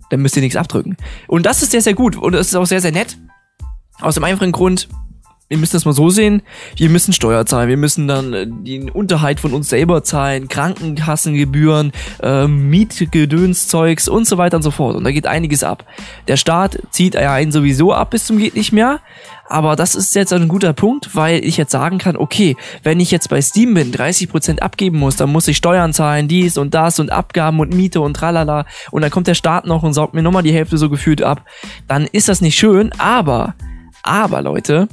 dann 0.09 0.21
müsst 0.21 0.35
ihr 0.35 0.41
nichts 0.41 0.55
abdrücken. 0.55 0.97
Und 1.27 1.45
das 1.45 1.61
ist 1.61 1.71
sehr, 1.71 1.81
sehr 1.81 1.93
gut 1.93 2.15
und 2.15 2.33
das 2.33 2.47
ist 2.47 2.55
auch 2.55 2.65
sehr, 2.65 2.81
sehr 2.81 2.91
nett. 2.91 3.17
Aus 4.01 4.15
dem 4.15 4.23
einfachen 4.23 4.51
Grund, 4.51 4.89
wir 5.47 5.57
müssen 5.59 5.73
das 5.73 5.85
mal 5.85 5.93
so 5.93 6.09
sehen, 6.09 6.41
wir 6.75 6.89
müssen 6.89 7.13
Steuer 7.13 7.45
zahlen, 7.45 7.69
wir 7.69 7.77
müssen 7.77 8.07
dann 8.07 8.33
äh, 8.33 8.47
den 8.47 8.89
Unterhalt 8.89 9.39
von 9.39 9.53
uns 9.53 9.69
selber 9.69 10.03
zahlen, 10.03 10.47
Krankenkassengebühren, 10.47 11.91
äh, 12.23 12.47
Mietgedönszeugs 12.47 14.07
und 14.07 14.27
so 14.27 14.39
weiter 14.39 14.57
und 14.57 14.63
so 14.63 14.71
fort. 14.71 14.95
Und 14.95 15.03
da 15.03 15.11
geht 15.11 15.27
einiges 15.27 15.63
ab. 15.63 15.85
Der 16.27 16.37
Staat 16.37 16.79
zieht 16.89 17.15
einen 17.15 17.51
sowieso 17.51 17.93
ab 17.93 18.09
bis 18.11 18.25
zum 18.25 18.39
geht 18.39 18.55
nicht 18.55 18.71
mehr. 18.71 19.01
Aber 19.47 19.75
das 19.75 19.93
ist 19.93 20.15
jetzt 20.15 20.33
ein 20.33 20.47
guter 20.47 20.73
Punkt, 20.73 21.15
weil 21.15 21.45
ich 21.45 21.57
jetzt 21.57 21.71
sagen 21.71 21.99
kann, 21.99 22.17
okay, 22.17 22.57
wenn 22.81 22.99
ich 22.99 23.11
jetzt 23.11 23.29
bei 23.29 23.39
Steam 23.41 23.75
bin, 23.75 23.91
30% 23.91 24.59
abgeben 24.59 24.97
muss, 24.97 25.17
dann 25.17 25.31
muss 25.31 25.47
ich 25.47 25.57
Steuern 25.57 25.93
zahlen, 25.93 26.27
dies 26.27 26.57
und 26.57 26.73
das 26.73 26.99
und 26.99 27.11
Abgaben 27.11 27.59
und 27.59 27.71
Miete 27.71 28.01
und 28.01 28.15
tralala. 28.15 28.65
Und 28.89 29.03
dann 29.03 29.11
kommt 29.11 29.27
der 29.27 29.35
Staat 29.35 29.67
noch 29.67 29.83
und 29.83 29.93
saugt 29.93 30.15
mir 30.15 30.23
nochmal 30.23 30.41
die 30.41 30.53
Hälfte 30.53 30.79
so 30.79 30.89
gefühlt 30.89 31.21
ab. 31.21 31.45
Dann 31.87 32.07
ist 32.07 32.27
das 32.27 32.41
nicht 32.41 32.57
schön, 32.57 32.91
aber, 32.97 33.53
aber 34.01 34.41
Leute, 34.41 34.87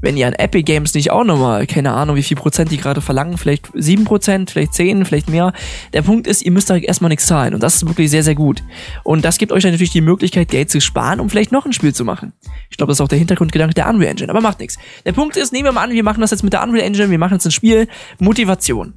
wenn 0.00 0.16
ihr 0.16 0.26
an 0.26 0.34
Epic 0.34 0.62
Games 0.64 0.94
nicht 0.94 1.10
auch 1.10 1.24
nochmal, 1.24 1.66
keine 1.66 1.92
Ahnung, 1.92 2.16
wie 2.16 2.22
viel 2.22 2.36
Prozent 2.36 2.70
die 2.70 2.76
gerade 2.76 3.00
verlangen, 3.00 3.38
vielleicht 3.38 3.70
sieben 3.74 4.04
Prozent, 4.04 4.50
vielleicht 4.50 4.74
zehn, 4.74 5.04
vielleicht 5.04 5.28
mehr. 5.28 5.52
Der 5.92 6.02
Punkt 6.02 6.26
ist, 6.26 6.42
ihr 6.42 6.52
müsst 6.52 6.70
da 6.70 6.76
erstmal 6.76 7.08
nichts 7.08 7.26
zahlen 7.26 7.54
und 7.54 7.62
das 7.62 7.76
ist 7.76 7.86
wirklich 7.86 8.10
sehr, 8.10 8.22
sehr 8.22 8.34
gut. 8.34 8.62
Und 9.04 9.24
das 9.24 9.38
gibt 9.38 9.52
euch 9.52 9.62
dann 9.62 9.72
natürlich 9.72 9.92
die 9.92 10.00
Möglichkeit, 10.00 10.48
Geld 10.48 10.70
zu 10.70 10.80
sparen, 10.80 11.20
um 11.20 11.30
vielleicht 11.30 11.52
noch 11.52 11.66
ein 11.66 11.72
Spiel 11.72 11.94
zu 11.94 12.04
machen. 12.04 12.32
Ich 12.70 12.76
glaube, 12.76 12.90
das 12.90 12.98
ist 12.98 13.00
auch 13.00 13.08
der 13.08 13.18
Hintergrundgedanke 13.18 13.74
der 13.74 13.88
Unreal 13.88 14.10
Engine, 14.10 14.30
aber 14.30 14.40
macht 14.40 14.60
nichts. 14.60 14.78
Der 15.04 15.12
Punkt 15.12 15.36
ist, 15.36 15.52
nehmen 15.52 15.64
wir 15.64 15.72
mal 15.72 15.84
an, 15.84 15.90
wir 15.90 16.04
machen 16.04 16.20
das 16.20 16.30
jetzt 16.30 16.42
mit 16.42 16.52
der 16.52 16.62
Unreal 16.62 16.84
Engine, 16.84 17.10
wir 17.10 17.18
machen 17.18 17.34
jetzt 17.34 17.46
ein 17.46 17.52
Spiel, 17.52 17.88
Motivation 18.18 18.94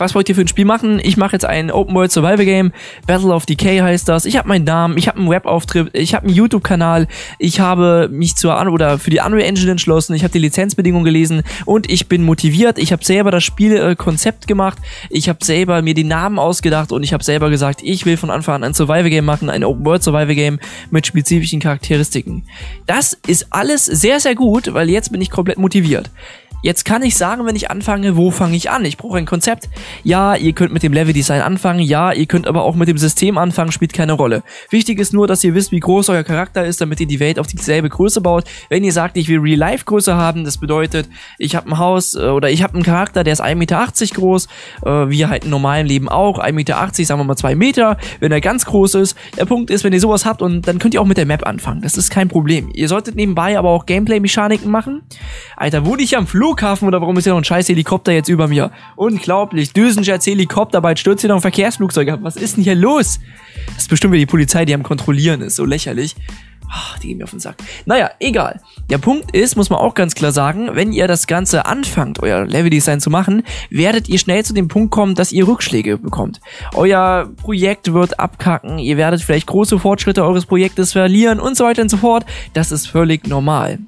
was 0.00 0.14
wollt 0.14 0.28
ihr 0.28 0.34
für 0.34 0.40
ein 0.40 0.48
Spiel 0.48 0.64
machen? 0.64 1.00
Ich 1.02 1.16
mache 1.16 1.32
jetzt 1.32 1.44
ein 1.44 1.70
Open 1.70 1.94
World 1.94 2.10
Survival 2.10 2.44
Game. 2.44 2.72
Battle 3.06 3.32
of 3.32 3.46
Decay 3.46 3.78
heißt 3.78 4.08
das. 4.08 4.24
Ich 4.24 4.36
habe 4.36 4.48
meinen 4.48 4.64
Namen, 4.64 4.96
ich 4.96 5.08
habe 5.08 5.18
einen 5.18 5.30
Webauftritt, 5.30 5.90
ich 5.92 6.14
habe 6.14 6.26
einen 6.26 6.34
YouTube-Kanal, 6.34 7.06
ich 7.38 7.60
habe 7.60 8.08
mich 8.10 8.36
zur 8.36 8.56
An 8.56 8.68
oder 8.68 8.98
für 8.98 9.10
die 9.10 9.20
Unreal 9.20 9.46
Engine 9.46 9.72
entschlossen, 9.72 10.14
ich 10.14 10.22
habe 10.22 10.32
die 10.32 10.38
Lizenzbedingungen 10.38 11.04
gelesen 11.04 11.42
und 11.66 11.90
ich 11.90 12.08
bin 12.08 12.22
motiviert. 12.22 12.78
Ich 12.78 12.92
habe 12.92 13.04
selber 13.04 13.30
das 13.30 13.44
Spielkonzept 13.44 14.46
gemacht, 14.46 14.78
ich 15.10 15.28
habe 15.28 15.44
selber 15.44 15.82
mir 15.82 15.94
die 15.94 16.04
Namen 16.04 16.38
ausgedacht 16.38 16.92
und 16.92 17.02
ich 17.02 17.12
habe 17.12 17.22
selber 17.22 17.50
gesagt, 17.50 17.80
ich 17.82 18.06
will 18.06 18.16
von 18.16 18.30
Anfang 18.30 18.56
an 18.56 18.64
ein 18.64 18.74
Survival 18.74 19.10
Game 19.10 19.24
machen, 19.26 19.50
ein 19.50 19.64
Open 19.64 19.84
World 19.84 20.02
Survival 20.02 20.34
Game 20.34 20.60
mit 20.90 21.06
spezifischen 21.06 21.60
Charakteristiken. 21.60 22.44
Das 22.86 23.18
ist 23.26 23.46
alles 23.50 23.84
sehr, 23.84 24.20
sehr 24.20 24.34
gut, 24.34 24.72
weil 24.72 24.88
jetzt 24.88 25.12
bin 25.12 25.20
ich 25.20 25.30
komplett 25.30 25.58
motiviert. 25.58 26.10
Jetzt 26.62 26.84
kann 26.84 27.02
ich 27.02 27.16
sagen, 27.16 27.46
wenn 27.46 27.56
ich 27.56 27.70
anfange, 27.70 28.16
wo 28.16 28.30
fange 28.30 28.54
ich 28.54 28.70
an? 28.70 28.84
Ich 28.84 28.98
brauche 28.98 29.16
ein 29.16 29.24
Konzept. 29.24 29.70
Ja, 30.04 30.34
ihr 30.36 30.52
könnt 30.52 30.72
mit 30.74 30.82
dem 30.82 30.92
Level-Design 30.92 31.40
anfangen. 31.40 31.80
Ja, 31.80 32.12
ihr 32.12 32.26
könnt 32.26 32.46
aber 32.46 32.64
auch 32.64 32.74
mit 32.74 32.86
dem 32.86 32.98
System 32.98 33.38
anfangen, 33.38 33.72
spielt 33.72 33.94
keine 33.94 34.12
Rolle. 34.12 34.42
Wichtig 34.68 34.98
ist 34.98 35.14
nur, 35.14 35.26
dass 35.26 35.42
ihr 35.42 35.54
wisst, 35.54 35.72
wie 35.72 35.80
groß 35.80 36.10
euer 36.10 36.22
Charakter 36.22 36.66
ist, 36.66 36.80
damit 36.82 37.00
ihr 37.00 37.06
die 37.06 37.18
Welt 37.18 37.38
auf 37.38 37.46
dieselbe 37.46 37.88
Größe 37.88 38.20
baut. 38.20 38.44
Wenn 38.68 38.84
ihr 38.84 38.92
sagt, 38.92 39.16
ich 39.16 39.28
will 39.28 39.38
Real-Life-Größe 39.38 40.14
haben, 40.14 40.44
das 40.44 40.58
bedeutet, 40.58 41.08
ich 41.38 41.56
habe 41.56 41.70
ein 41.70 41.78
Haus 41.78 42.14
äh, 42.14 42.26
oder 42.26 42.50
ich 42.50 42.62
habe 42.62 42.74
einen 42.74 42.82
Charakter, 42.82 43.24
der 43.24 43.32
ist 43.32 43.42
1,80 43.42 43.54
Meter 43.54 43.86
groß, 44.14 44.48
äh, 44.84 44.90
wie 45.08 45.24
halt 45.24 45.44
im 45.44 45.50
normalen 45.50 45.86
Leben 45.86 46.10
auch, 46.10 46.38
1,80 46.38 46.52
Meter, 46.52 46.90
sagen 47.04 47.20
wir 47.20 47.24
mal 47.24 47.36
2 47.36 47.54
Meter, 47.54 47.96
wenn 48.20 48.32
er 48.32 48.42
ganz 48.42 48.66
groß 48.66 48.96
ist. 48.96 49.16
Der 49.38 49.46
Punkt 49.46 49.70
ist, 49.70 49.82
wenn 49.82 49.94
ihr 49.94 50.00
sowas 50.00 50.26
habt 50.26 50.42
und 50.42 50.68
dann 50.68 50.78
könnt 50.78 50.92
ihr 50.92 51.00
auch 51.00 51.06
mit 51.06 51.16
der 51.16 51.26
Map 51.26 51.46
anfangen. 51.46 51.80
Das 51.80 51.96
ist 51.96 52.10
kein 52.10 52.28
Problem. 52.28 52.70
Ihr 52.74 52.88
solltet 52.88 53.16
nebenbei 53.16 53.58
aber 53.58 53.70
auch 53.70 53.86
Gameplay-Mechaniken 53.86 54.70
machen. 54.70 55.02
Alter, 55.56 55.86
wurde 55.86 56.02
ich 56.02 56.18
am 56.18 56.26
Flug 56.26 56.49
Flughafen 56.50 56.88
oder 56.88 57.00
warum 57.00 57.16
ist 57.16 57.22
hier 57.22 57.32
noch 57.32 57.40
ein 57.40 57.44
scheiß 57.44 57.68
Helikopter 57.68 58.10
jetzt 58.10 58.28
über 58.28 58.48
mir? 58.48 58.72
Unglaublich. 58.96 59.72
Düsenjets, 59.72 60.26
Helikopter, 60.26 60.80
bald 60.80 60.98
stürzt 60.98 61.20
hier 61.20 61.28
noch 61.28 61.36
ein 61.36 61.42
Verkehrsflugzeug 61.42 62.08
ab. 62.08 62.18
Was 62.22 62.34
ist 62.34 62.56
denn 62.56 62.64
hier 62.64 62.74
los? 62.74 63.20
Das 63.66 63.84
ist 63.84 63.88
bestimmt 63.88 64.12
wieder 64.12 64.22
die 64.22 64.26
Polizei, 64.26 64.64
die 64.64 64.74
am 64.74 64.82
Kontrollieren 64.82 65.42
ist. 65.42 65.54
So 65.54 65.64
lächerlich. 65.64 66.16
Ach, 66.68 66.98
die 66.98 67.06
gehen 67.06 67.18
mir 67.18 67.24
auf 67.24 67.30
den 67.30 67.38
Sack. 67.38 67.54
Naja, 67.86 68.10
egal. 68.18 68.60
Der 68.90 68.98
Punkt 68.98 69.30
ist, 69.30 69.54
muss 69.54 69.70
man 69.70 69.78
auch 69.78 69.94
ganz 69.94 70.16
klar 70.16 70.32
sagen, 70.32 70.70
wenn 70.72 70.92
ihr 70.92 71.06
das 71.06 71.28
Ganze 71.28 71.66
anfangt, 71.66 72.20
euer 72.20 72.44
Leveldesign 72.44 73.00
zu 73.00 73.10
machen, 73.10 73.44
werdet 73.70 74.08
ihr 74.08 74.18
schnell 74.18 74.44
zu 74.44 74.52
dem 74.52 74.66
Punkt 74.66 74.90
kommen, 74.90 75.14
dass 75.14 75.30
ihr 75.30 75.46
Rückschläge 75.46 75.98
bekommt. 75.98 76.40
Euer 76.74 77.30
Projekt 77.36 77.92
wird 77.92 78.18
abkacken, 78.18 78.80
ihr 78.80 78.96
werdet 78.96 79.22
vielleicht 79.22 79.46
große 79.46 79.78
Fortschritte 79.78 80.24
eures 80.24 80.46
Projektes 80.46 80.90
verlieren 80.94 81.38
und 81.38 81.56
so 81.56 81.64
weiter 81.64 81.82
und 81.82 81.90
so 81.90 81.96
fort. 81.96 82.26
Das 82.54 82.72
ist 82.72 82.88
völlig 82.88 83.28
normal. 83.28 83.78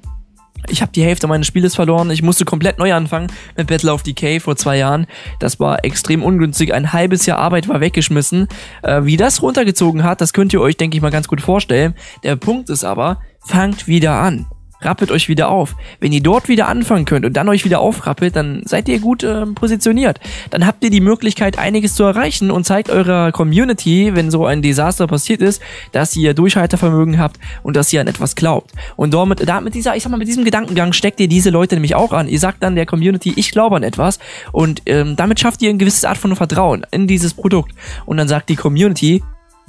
Ich 0.69 0.81
habe 0.81 0.91
die 0.91 1.03
Hälfte 1.03 1.27
meines 1.27 1.47
Spieles 1.47 1.75
verloren. 1.75 2.09
Ich 2.11 2.21
musste 2.21 2.45
komplett 2.45 2.79
neu 2.79 2.93
anfangen 2.93 3.27
mit 3.57 3.67
Battle 3.67 3.91
of 3.91 4.03
Decay 4.03 4.39
vor 4.39 4.55
zwei 4.55 4.77
Jahren. 4.77 5.07
Das 5.39 5.59
war 5.59 5.83
extrem 5.83 6.23
ungünstig. 6.23 6.73
Ein 6.73 6.93
halbes 6.93 7.25
Jahr 7.25 7.37
Arbeit 7.37 7.67
war 7.67 7.81
weggeschmissen. 7.81 8.47
Äh, 8.81 9.03
wie 9.03 9.17
das 9.17 9.41
runtergezogen 9.41 10.03
hat, 10.03 10.21
das 10.21 10.33
könnt 10.33 10.53
ihr 10.53 10.61
euch, 10.61 10.77
denke 10.77 10.97
ich 10.97 11.01
mal, 11.01 11.11
ganz 11.11 11.27
gut 11.27 11.41
vorstellen. 11.41 11.95
Der 12.23 12.35
Punkt 12.35 12.69
ist 12.69 12.83
aber, 12.83 13.21
fangt 13.39 13.87
wieder 13.87 14.13
an. 14.13 14.45
Rappelt 14.85 15.11
euch 15.11 15.29
wieder 15.29 15.49
auf. 15.49 15.75
Wenn 15.99 16.11
ihr 16.11 16.21
dort 16.21 16.47
wieder 16.47 16.67
anfangen 16.67 17.05
könnt 17.05 17.25
und 17.25 17.33
dann 17.33 17.49
euch 17.49 17.65
wieder 17.65 17.79
aufrappelt, 17.79 18.35
dann 18.35 18.63
seid 18.65 18.87
ihr 18.89 18.99
gut 18.99 19.23
äh, 19.23 19.45
positioniert. 19.45 20.19
Dann 20.49 20.65
habt 20.65 20.83
ihr 20.83 20.89
die 20.89 21.01
Möglichkeit, 21.01 21.57
einiges 21.57 21.95
zu 21.95 22.03
erreichen 22.03 22.51
und 22.51 22.65
zeigt 22.65 22.89
eurer 22.89 23.31
Community, 23.31 24.11
wenn 24.13 24.31
so 24.31 24.45
ein 24.45 24.61
Desaster 24.61 25.07
passiert 25.07 25.41
ist, 25.41 25.61
dass 25.91 26.15
ihr 26.15 26.33
Durchhaltevermögen 26.33 27.19
habt 27.19 27.39
und 27.63 27.75
dass 27.75 27.91
ihr 27.93 28.01
an 28.01 28.07
etwas 28.07 28.35
glaubt. 28.35 28.71
Und 28.95 29.13
damit, 29.13 29.47
damit 29.47 29.73
dieser, 29.73 29.95
ich 29.95 30.03
sag 30.03 30.11
mal, 30.11 30.17
mit 30.17 30.27
diesem 30.27 30.45
Gedankengang 30.45 30.93
steckt 30.93 31.19
ihr 31.19 31.27
diese 31.27 31.49
Leute 31.49 31.75
nämlich 31.75 31.95
auch 31.95 32.13
an. 32.13 32.27
Ihr 32.27 32.39
sagt 32.39 32.63
dann 32.63 32.75
der 32.75 32.85
Community, 32.85 33.33
ich 33.35 33.51
glaube 33.51 33.75
an 33.75 33.83
etwas 33.83 34.19
und 34.51 34.81
ähm, 34.85 35.15
damit 35.15 35.39
schafft 35.39 35.61
ihr 35.61 35.69
ein 35.69 35.77
gewisses 35.77 36.05
Art 36.05 36.17
von 36.17 36.35
Vertrauen 36.35 36.85
in 36.91 37.07
dieses 37.07 37.33
Produkt. 37.33 37.73
Und 38.05 38.17
dann 38.17 38.27
sagt 38.27 38.49
die 38.49 38.55
Community, 38.55 39.23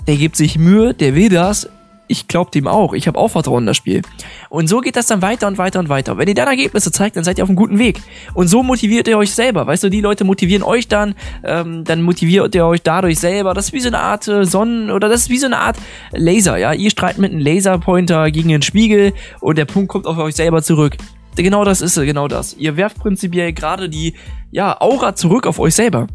der 0.06 0.16
gibt 0.16 0.36
sich 0.36 0.58
Mühe, 0.58 0.94
der 0.94 1.14
will 1.14 1.28
das, 1.28 1.68
ich 2.06 2.28
glaube 2.28 2.50
dem 2.50 2.66
auch. 2.66 2.92
Ich 2.92 3.06
habe 3.06 3.18
auch 3.18 3.28
Vertrauen 3.28 3.62
in 3.62 3.66
das 3.66 3.76
Spiel. 3.76 4.02
Und 4.50 4.68
so 4.68 4.80
geht 4.80 4.96
das 4.96 5.06
dann 5.06 5.22
weiter 5.22 5.46
und 5.46 5.58
weiter 5.58 5.78
und 5.78 5.88
weiter. 5.88 6.18
Wenn 6.18 6.28
ihr 6.28 6.34
dann 6.34 6.48
Ergebnisse 6.48 6.92
zeigt, 6.92 7.16
dann 7.16 7.24
seid 7.24 7.38
ihr 7.38 7.44
auf 7.44 7.50
einem 7.50 7.56
guten 7.56 7.78
Weg. 7.78 8.00
Und 8.34 8.48
so 8.48 8.62
motiviert 8.62 9.08
ihr 9.08 9.18
euch 9.18 9.32
selber. 9.34 9.66
Weißt 9.66 9.82
du, 9.84 9.88
die 9.88 10.00
Leute 10.00 10.24
motivieren 10.24 10.62
euch 10.62 10.88
dann, 10.88 11.14
ähm, 11.44 11.84
dann 11.84 12.02
motiviert 12.02 12.54
ihr 12.54 12.66
euch 12.66 12.82
dadurch 12.82 13.18
selber. 13.18 13.54
Das 13.54 13.66
ist 13.66 13.72
wie 13.72 13.80
so 13.80 13.88
eine 13.88 14.00
Art 14.00 14.28
äh, 14.28 14.44
Sonnen- 14.44 14.90
oder 14.90 15.08
das 15.08 15.22
ist 15.22 15.30
wie 15.30 15.38
so 15.38 15.46
eine 15.46 15.58
Art 15.58 15.76
Laser, 16.12 16.56
ja. 16.56 16.72
Ihr 16.72 16.90
strahlt 16.90 17.18
mit 17.18 17.32
einem 17.32 17.40
Laserpointer 17.40 18.30
gegen 18.30 18.48
den 18.48 18.62
Spiegel 18.62 19.12
und 19.40 19.56
der 19.56 19.64
Punkt 19.64 19.88
kommt 19.88 20.06
auf 20.06 20.18
euch 20.18 20.34
selber 20.34 20.62
zurück. 20.62 20.96
Genau 21.36 21.64
das 21.64 21.80
ist 21.80 21.96
genau 21.96 22.28
das. 22.28 22.54
Ihr 22.54 22.76
werft 22.76 22.98
prinzipiell 22.98 23.52
gerade 23.52 23.88
die 23.88 24.14
ja, 24.52 24.80
Aura 24.80 25.16
zurück 25.16 25.46
auf 25.46 25.58
euch 25.58 25.74
selber. 25.74 26.06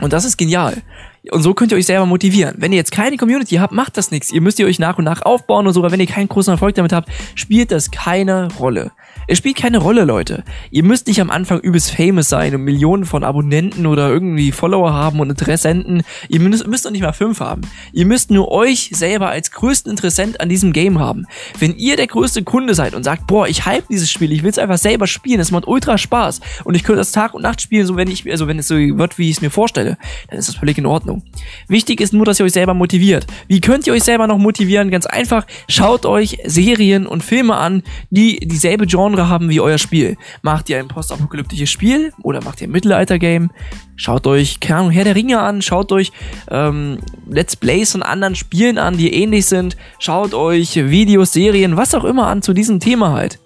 Und 0.00 0.12
das 0.12 0.24
ist 0.24 0.36
genial. 0.36 0.82
Und 1.30 1.42
so 1.42 1.52
könnt 1.52 1.70
ihr 1.72 1.78
euch 1.78 1.86
selber 1.86 2.06
motivieren. 2.06 2.54
Wenn 2.58 2.72
ihr 2.72 2.78
jetzt 2.78 2.92
keine 2.92 3.18
Community 3.18 3.56
habt, 3.56 3.74
macht 3.74 3.98
das 3.98 4.10
nichts. 4.10 4.32
Ihr 4.32 4.40
müsst 4.40 4.58
ihr 4.58 4.66
euch 4.66 4.78
nach 4.78 4.96
und 4.96 5.04
nach 5.04 5.22
aufbauen 5.22 5.66
und 5.66 5.74
sogar 5.74 5.92
wenn 5.92 6.00
ihr 6.00 6.06
keinen 6.06 6.28
großen 6.28 6.52
Erfolg 6.52 6.74
damit 6.76 6.92
habt, 6.92 7.10
spielt 7.34 7.70
das 7.72 7.90
keine 7.90 8.48
Rolle. 8.54 8.90
Es 9.26 9.38
spielt 9.38 9.56
keine 9.56 9.78
Rolle, 9.78 10.04
Leute. 10.04 10.44
Ihr 10.70 10.82
müsst 10.82 11.06
nicht 11.06 11.20
am 11.20 11.30
Anfang 11.30 11.60
übelst 11.60 11.90
famous 11.92 12.28
sein 12.28 12.54
und 12.54 12.62
Millionen 12.62 13.04
von 13.04 13.22
Abonnenten 13.22 13.86
oder 13.86 14.08
irgendwie 14.08 14.50
Follower 14.50 14.92
haben 14.92 15.20
und 15.20 15.30
Interessenten. 15.30 16.02
Ihr 16.28 16.40
müsst, 16.40 16.66
müsst 16.66 16.86
doch 16.86 16.90
nicht 16.90 17.02
mal 17.02 17.12
fünf 17.12 17.40
haben. 17.40 17.62
Ihr 17.92 18.06
müsst 18.06 18.30
nur 18.30 18.50
euch 18.50 18.90
selber 18.92 19.28
als 19.28 19.50
größten 19.50 19.90
Interessent 19.90 20.40
an 20.40 20.48
diesem 20.48 20.72
Game 20.72 20.98
haben. 20.98 21.26
Wenn 21.58 21.76
ihr 21.76 21.96
der 21.96 22.06
größte 22.06 22.42
Kunde 22.44 22.74
seid 22.74 22.94
und 22.94 23.04
sagt, 23.04 23.26
boah, 23.26 23.46
ich 23.46 23.66
hype 23.66 23.86
dieses 23.88 24.10
Spiel, 24.10 24.32
ich 24.32 24.42
will 24.42 24.50
es 24.50 24.58
einfach 24.58 24.78
selber 24.78 25.06
spielen, 25.06 25.40
es 25.40 25.50
macht 25.50 25.68
ultra 25.68 25.98
Spaß 25.98 26.40
und 26.64 26.74
ich 26.74 26.82
könnte 26.82 26.98
das 26.98 27.12
Tag 27.12 27.34
und 27.34 27.42
Nacht 27.42 27.60
spielen, 27.60 27.86
so 27.86 27.96
wenn 27.96 28.10
ich, 28.10 28.28
also 28.30 28.48
wenn 28.48 28.58
es 28.58 28.68
so 28.68 28.76
wird, 28.76 29.18
wie 29.18 29.28
ich 29.28 29.36
es 29.36 29.42
mir 29.42 29.50
vorstelle, 29.50 29.98
dann 30.28 30.38
ist 30.38 30.48
das 30.48 30.56
völlig 30.56 30.78
in 30.78 30.86
Ordnung. 30.86 31.09
Wichtig 31.68 32.00
ist 32.00 32.12
nur, 32.12 32.24
dass 32.24 32.40
ihr 32.40 32.46
euch 32.46 32.52
selber 32.52 32.74
motiviert. 32.74 33.26
Wie 33.48 33.60
könnt 33.60 33.86
ihr 33.86 33.92
euch 33.92 34.04
selber 34.04 34.26
noch 34.26 34.38
motivieren? 34.38 34.90
Ganz 34.90 35.06
einfach, 35.06 35.46
schaut 35.68 36.06
euch 36.06 36.38
Serien 36.44 37.06
und 37.06 37.22
Filme 37.22 37.56
an, 37.56 37.82
die 38.10 38.38
dieselbe 38.40 38.86
Genre 38.86 39.00
Genre 39.10 39.28
haben 39.28 39.48
wie 39.48 39.60
euer 39.60 39.78
Spiel. 39.78 40.16
Macht 40.42 40.68
ihr 40.68 40.78
ein 40.78 40.88
postapokalyptisches 40.88 41.70
Spiel 41.70 42.12
oder 42.22 42.42
macht 42.42 42.60
ihr 42.60 42.68
ein 42.68 42.70
Mittelalter-Game? 42.70 43.50
Schaut 43.96 44.26
euch, 44.26 44.60
keine 44.60 44.80
Ahnung, 44.80 44.90
Herr 44.92 45.04
der 45.04 45.14
Ringe 45.14 45.40
an, 45.40 45.62
schaut 45.62 45.92
euch 45.92 46.12
ähm, 46.50 46.98
Let's 47.28 47.56
Plays 47.56 47.92
von 47.92 48.02
anderen 48.02 48.34
Spielen 48.34 48.78
an, 48.78 48.96
die 48.96 49.12
ähnlich 49.12 49.46
sind. 49.46 49.76
Schaut 49.98 50.34
euch 50.34 50.76
Videos, 50.76 51.32
Serien, 51.32 51.76
was 51.76 51.94
auch 51.94 52.04
immer 52.04 52.26
an 52.26 52.42
zu 52.42 52.52
diesem 52.52 52.80
Thema 52.80 53.12
halt. 53.12 53.38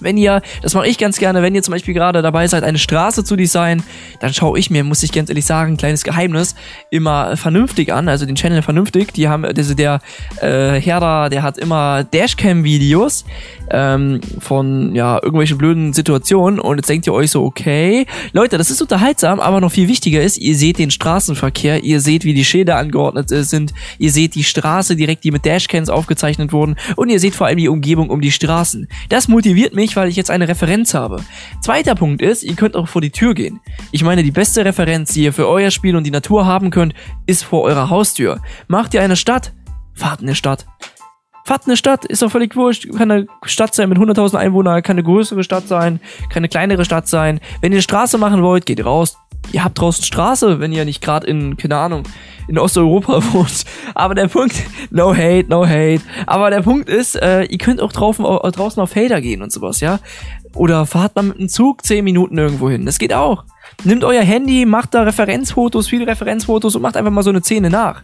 Wenn 0.00 0.16
ihr, 0.16 0.42
das 0.62 0.74
mache 0.74 0.86
ich 0.86 0.98
ganz 0.98 1.18
gerne, 1.18 1.42
wenn 1.42 1.54
ihr 1.54 1.62
zum 1.62 1.72
Beispiel 1.72 1.94
gerade 1.94 2.22
dabei 2.22 2.46
seid, 2.46 2.64
eine 2.64 2.78
Straße 2.78 3.24
zu 3.24 3.36
designen, 3.36 3.82
dann 4.20 4.32
schaue 4.32 4.58
ich 4.58 4.70
mir, 4.70 4.84
muss 4.84 5.02
ich 5.02 5.12
ganz 5.12 5.28
ehrlich 5.28 5.44
sagen, 5.44 5.74
ein 5.74 5.76
kleines 5.76 6.04
Geheimnis, 6.04 6.54
immer 6.90 7.36
vernünftig 7.36 7.92
an, 7.92 8.08
also 8.08 8.26
den 8.26 8.36
Channel 8.36 8.62
vernünftig. 8.62 9.12
Die 9.12 9.28
haben, 9.28 9.44
also 9.44 9.74
der 9.74 10.00
äh, 10.40 10.80
Herder, 10.80 11.28
der 11.28 11.42
hat 11.42 11.58
immer 11.58 12.04
Dashcam-Videos 12.04 13.24
ähm, 13.70 14.20
von 14.38 14.94
ja 14.94 15.16
irgendwelchen 15.22 15.58
blöden 15.58 15.92
Situationen 15.92 16.60
und 16.60 16.76
jetzt 16.76 16.88
denkt 16.88 17.06
ihr 17.06 17.12
euch 17.12 17.30
so, 17.30 17.42
okay, 17.44 18.06
Leute, 18.32 18.58
das 18.58 18.70
ist 18.70 18.82
unterhaltsam, 18.82 19.40
aber 19.40 19.60
noch 19.60 19.72
viel 19.72 19.88
wichtiger 19.88 20.22
ist, 20.22 20.38
ihr 20.38 20.54
seht 20.54 20.78
den 20.78 20.90
Straßenverkehr, 20.90 21.82
ihr 21.82 22.00
seht, 22.00 22.24
wie 22.24 22.34
die 22.34 22.44
Schilder 22.44 22.76
angeordnet 22.76 23.32
äh, 23.32 23.44
sind, 23.44 23.72
ihr 23.98 24.10
seht 24.10 24.34
die 24.34 24.44
Straße 24.44 24.96
direkt, 24.96 25.24
die 25.24 25.30
mit 25.30 25.44
Dashcams 25.44 25.88
aufgezeichnet 25.88 26.52
wurden 26.52 26.76
und 26.96 27.08
ihr 27.08 27.18
seht 27.18 27.34
vor 27.34 27.46
allem 27.46 27.58
die 27.58 27.68
Umgebung 27.68 28.10
um 28.10 28.20
die 28.20 28.32
Straßen. 28.32 28.88
Das 29.08 29.28
motiviert 29.28 29.74
mich, 29.74 29.81
weil 29.96 30.08
ich 30.08 30.16
jetzt 30.16 30.30
eine 30.30 30.48
Referenz 30.48 30.94
habe. 30.94 31.22
Zweiter 31.60 31.94
Punkt 31.94 32.22
ist, 32.22 32.42
ihr 32.42 32.54
könnt 32.54 32.76
auch 32.76 32.88
vor 32.88 33.02
die 33.02 33.10
Tür 33.10 33.34
gehen. 33.34 33.60
Ich 33.90 34.04
meine, 34.04 34.22
die 34.22 34.30
beste 34.30 34.64
Referenz, 34.64 35.12
die 35.12 35.24
ihr 35.24 35.32
für 35.32 35.48
euer 35.48 35.70
Spiel 35.70 35.96
und 35.96 36.04
die 36.04 36.10
Natur 36.10 36.46
haben 36.46 36.70
könnt, 36.70 36.94
ist 37.26 37.44
vor 37.44 37.62
eurer 37.62 37.90
Haustür. 37.90 38.40
Macht 38.68 38.94
ihr 38.94 39.02
eine 39.02 39.16
Stadt? 39.16 39.52
Fahrt 39.94 40.20
in 40.20 40.28
eine 40.28 40.36
Stadt. 40.36 40.66
Fahrt 41.44 41.66
eine 41.66 41.76
Stadt, 41.76 42.04
ist 42.04 42.22
doch 42.22 42.30
völlig 42.30 42.54
wurscht. 42.54 42.88
Kann 42.96 43.10
eine 43.10 43.26
Stadt 43.44 43.74
sein 43.74 43.88
mit 43.88 43.98
100.000 43.98 44.36
Einwohnern, 44.36 44.82
kann 44.82 44.94
eine 44.94 45.02
größere 45.02 45.42
Stadt 45.42 45.66
sein, 45.66 46.00
kann 46.28 46.40
eine 46.40 46.48
kleinere 46.48 46.84
Stadt 46.84 47.08
sein. 47.08 47.40
Wenn 47.60 47.72
ihr 47.72 47.76
eine 47.76 47.82
Straße 47.82 48.16
machen 48.16 48.42
wollt, 48.42 48.64
geht 48.64 48.84
raus. 48.84 49.18
Ihr 49.50 49.64
habt 49.64 49.78
draußen 49.78 50.04
Straße, 50.04 50.60
wenn 50.60 50.72
ihr 50.72 50.84
nicht 50.84 51.02
gerade 51.02 51.26
in, 51.26 51.56
keine 51.56 51.76
Ahnung, 51.76 52.04
in 52.48 52.58
Osteuropa 52.58 53.22
wohnt. 53.32 53.64
Aber 53.94 54.14
der 54.14 54.28
Punkt, 54.28 54.54
no 54.90 55.14
hate, 55.14 55.46
no 55.48 55.66
hate. 55.66 56.02
Aber 56.26 56.50
der 56.50 56.62
Punkt 56.62 56.88
ist, 56.88 57.16
äh, 57.16 57.44
ihr 57.44 57.58
könnt 57.58 57.80
auch 57.80 57.92
draußen, 57.92 58.24
draußen 58.24 58.80
auf 58.82 58.90
Felder 58.90 59.20
gehen 59.20 59.42
und 59.42 59.52
sowas, 59.52 59.80
ja. 59.80 59.98
Oder 60.54 60.86
fahrt 60.86 61.16
mal 61.16 61.22
mit 61.22 61.38
einem 61.38 61.48
Zug 61.48 61.84
10 61.84 62.04
Minuten 62.04 62.38
irgendwo 62.38 62.70
hin. 62.70 62.86
Das 62.86 62.98
geht 62.98 63.12
auch. 63.12 63.44
Nehmt 63.84 64.04
euer 64.04 64.22
Handy, 64.22 64.66
macht 64.66 64.94
da 64.94 65.02
Referenzfotos, 65.02 65.88
viele 65.88 66.06
Referenzfotos 66.06 66.76
und 66.76 66.82
macht 66.82 66.96
einfach 66.96 67.10
mal 67.10 67.22
so 67.22 67.30
eine 67.30 67.42
Szene 67.42 67.70
nach 67.70 68.02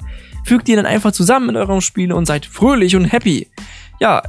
fügt 0.49 0.67
die 0.67 0.75
dann 0.75 0.87
einfach 0.87 1.13
zusammen 1.13 1.51
in 1.51 1.57
eurem 1.57 1.81
Spiel 1.81 2.13
und 2.13 2.27
seid 2.27 2.47
fröhlich 2.47 2.97
und 2.97 3.05
happy. 3.05 3.49
Ja, 4.01 4.23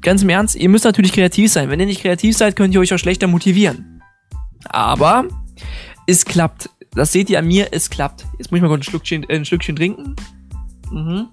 ganz 0.00 0.22
im 0.22 0.28
Ernst, 0.28 0.54
ihr 0.54 0.68
müsst 0.68 0.84
natürlich 0.84 1.12
kreativ 1.12 1.50
sein. 1.52 1.68
Wenn 1.68 1.80
ihr 1.80 1.86
nicht 1.86 2.02
kreativ 2.02 2.36
seid, 2.36 2.56
könnt 2.56 2.72
ihr 2.72 2.80
euch 2.80 2.94
auch 2.94 2.98
schlechter 2.98 3.26
motivieren. 3.26 4.02
Aber 4.66 5.24
es 6.06 6.24
klappt. 6.24 6.70
Das 6.94 7.12
seht 7.12 7.30
ihr 7.30 7.38
an 7.38 7.46
mir, 7.46 7.68
es 7.72 7.90
klappt. 7.90 8.24
Jetzt 8.38 8.50
muss 8.50 8.58
ich 8.58 8.62
mal 8.62 8.68
kurz 8.68 8.80
ein 8.80 8.84
Schlückchen, 8.84 9.28
äh, 9.28 9.36
ein 9.36 9.44
Schlückchen 9.44 9.76
trinken. 9.76 10.16
Mhm. 10.90 11.28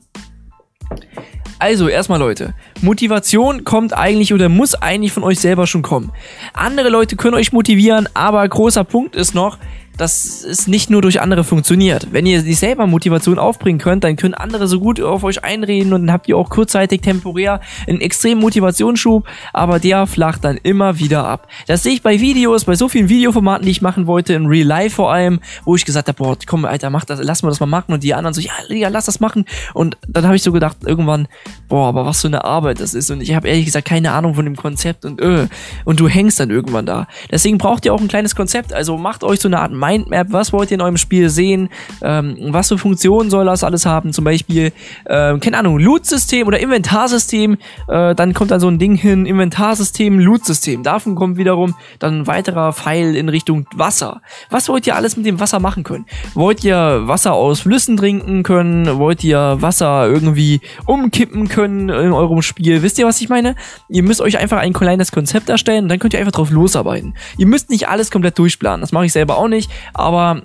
Also, 1.60 1.88
erstmal 1.88 2.18
Leute, 2.18 2.56
Motivation 2.82 3.64
kommt 3.64 3.94
eigentlich 3.94 4.34
oder 4.34 4.50
muss 4.50 4.74
eigentlich 4.74 5.14
von 5.14 5.24
euch 5.24 5.40
selber 5.40 5.68
schon 5.68 5.84
kommen. 5.84 6.12
Andere 6.54 6.90
Leute 6.90 7.16
können 7.16 7.36
euch 7.36 7.54
motivieren, 7.54 8.10
aber 8.16 8.48
großer 8.48 8.84
Punkt 8.84 9.16
ist 9.16 9.36
noch, 9.36 9.60
dass 10.02 10.44
es 10.44 10.68
nicht 10.68 10.90
nur 10.90 11.04
durch 11.04 11.22
andere 11.22 11.44
funktioniert. 11.44 12.08
Wenn 12.12 12.26
ihr 12.26 12.42
die 12.42 12.56
selber 12.56 12.88
Motivation 12.88 13.38
aufbringen 13.38 13.80
könnt, 13.80 14.04
dann 14.04 14.16
können 14.16 14.34
andere 14.34 14.68
so 14.68 14.80
gut 14.80 15.00
auf 15.00 15.24
euch 15.24 15.44
einreden 15.44 15.94
und 15.94 16.08
dann 16.08 16.12
habt 16.12 16.28
ihr 16.28 16.38
auch 16.38 16.50
kurzzeitig 16.50 17.02
temporär 17.02 17.62
einen 17.88 18.02
extremen 18.02 18.42
Motivationsschub, 18.42 19.28
aber 19.54 19.80
der 19.80 20.08
flacht 20.08 20.44
dann 20.44 20.58
immer 20.58 20.98
wieder 20.98 21.26
ab. 21.26 21.48
Das 21.68 21.84
sehe 21.84 21.94
ich 21.94 22.02
bei 22.02 22.20
Videos, 22.20 22.66
bei 22.66 22.74
so 22.74 22.90
vielen 22.90 23.10
Videoformaten, 23.10 23.66
die 23.66 23.72
ich 23.72 23.84
machen 23.84 24.08
wollte, 24.08 24.34
in 24.34 24.48
Real 24.48 24.68
Life 24.68 24.96
vor 24.96 25.14
allem, 25.14 25.40
wo 25.66 25.76
ich 25.76 25.86
gesagt 25.86 26.08
habe, 26.08 26.18
boah, 26.18 26.36
komm, 26.48 26.66
Alter, 26.66 26.90
mach 26.90 27.06
das, 27.06 27.20
lass 27.22 27.44
mal 27.44 27.50
das 27.50 27.60
mal 27.60 27.68
machen 27.68 27.94
und 27.94 28.04
die 28.04 28.16
anderen 28.16 28.34
so, 28.34 28.42
ja, 28.42 28.54
ja, 28.70 28.90
lass 28.90 29.06
das 29.06 29.20
machen 29.20 29.46
und 29.76 29.98
dann 30.08 30.26
habe 30.26 30.36
ich 30.36 30.42
so 30.42 30.52
gedacht, 30.52 30.78
irgendwann, 30.84 31.28
boah, 31.70 31.90
aber 31.90 32.08
was 32.08 32.22
für 32.22 32.28
eine 32.28 32.44
Arbeit 32.44 32.80
das 32.80 32.96
ist 32.96 33.12
und 33.12 33.22
ich 33.22 33.36
habe 33.36 33.48
ehrlich 33.48 33.66
gesagt 33.66 33.88
keine 33.88 34.14
Ahnung 34.14 34.34
von 34.34 34.46
dem 34.46 34.56
Konzept 34.56 35.06
und 35.06 35.22
äh, 35.22 35.48
und 35.86 36.00
du 36.00 36.08
hängst 36.08 36.40
dann 36.40 36.50
irgendwann 36.50 36.88
da. 36.88 37.08
Deswegen 37.30 37.60
braucht 37.60 37.86
ihr 37.86 37.94
auch 37.94 38.02
ein 38.02 38.08
kleines 38.08 38.36
Konzept, 38.36 38.74
also 38.74 38.98
macht 38.98 39.24
euch 39.24 39.40
so 39.40 39.48
eine 39.48 39.60
Art 39.60 39.72
Mindmap, 39.92 40.28
was 40.32 40.54
wollt 40.54 40.72
ihr 40.72 40.76
in 40.76 40.82
eurem 40.82 40.98
Spiel 40.98 41.30
sehen, 41.30 41.70
ähm, 42.02 42.38
was 42.50 42.70
für 42.70 42.78
Funktionen 42.78 43.30
soll 43.30 43.46
das 43.46 43.64
alles 43.64 43.86
haben, 43.86 44.14
zum 44.14 44.24
Beispiel, 44.24 44.72
ähm, 45.08 45.40
keine 45.40 45.58
Ahnung, 45.58 45.80
Loot-System 45.80 46.48
oder 46.48 46.60
Inventarsystem, 46.60 47.58
äh, 47.88 48.16
dann 48.16 48.34
kommt 48.34 48.52
dann 48.52 48.60
so 48.60 48.68
ein 48.68 48.80
Ding 48.80 48.96
hin, 48.96 49.26
Inventarsystem, 49.26 50.20
Loot-System, 50.20 50.84
davon 50.84 51.16
kommt 51.16 51.38
wiederum 51.38 51.76
dann 52.00 52.22
ein 52.22 52.28
weiterer 52.28 52.74
Pfeil 52.74 53.16
in 53.16 53.30
Richtung 53.30 53.66
Wasser. 53.76 54.22
Was 54.50 54.70
wollt 54.70 54.88
ihr 54.88 54.96
alles 54.96 55.18
mit 55.18 55.26
dem 55.26 55.40
Wasser 55.40 55.60
machen 55.60 55.84
können? 55.84 56.06
Wollt 56.34 56.64
ihr 56.64 57.02
Wasser 57.04 57.34
aus 57.34 57.62
Flüssen 57.62 57.98
trinken 57.98 58.44
können? 58.44 58.98
Wollt 58.98 59.24
ihr 59.24 59.58
Wasser 59.60 60.08
irgendwie 60.08 60.62
umkippen 60.86 61.48
können 61.48 61.90
in 61.90 62.12
eurem 62.12 62.42
Spiel? 62.42 62.82
Wisst 62.82 63.00
ihr, 63.00 63.06
was 63.06 63.22
ich 63.22 63.30
meine? 63.30 63.56
Ihr 63.90 64.04
müsst 64.04 64.22
euch 64.22 64.38
einfach 64.38 64.58
ein 64.58 64.74
kleines 64.74 65.12
Konzept 65.12 65.50
erstellen 65.50 65.84
und 65.84 65.90
dann 65.90 66.00
könnt 66.00 66.14
ihr 66.14 66.20
einfach 66.20 66.32
drauf 66.32 66.52
losarbeiten. 66.52 67.16
Ihr 67.38 67.48
müsst 67.48 67.70
nicht 67.70 67.88
alles 67.88 68.12
komplett 68.12 68.38
durchplanen, 68.38 68.82
das 68.82 68.92
mache 68.92 69.06
ich 69.06 69.14
selber 69.14 69.38
auch 69.38 69.48
nicht, 69.48 69.71
aber 69.94 70.42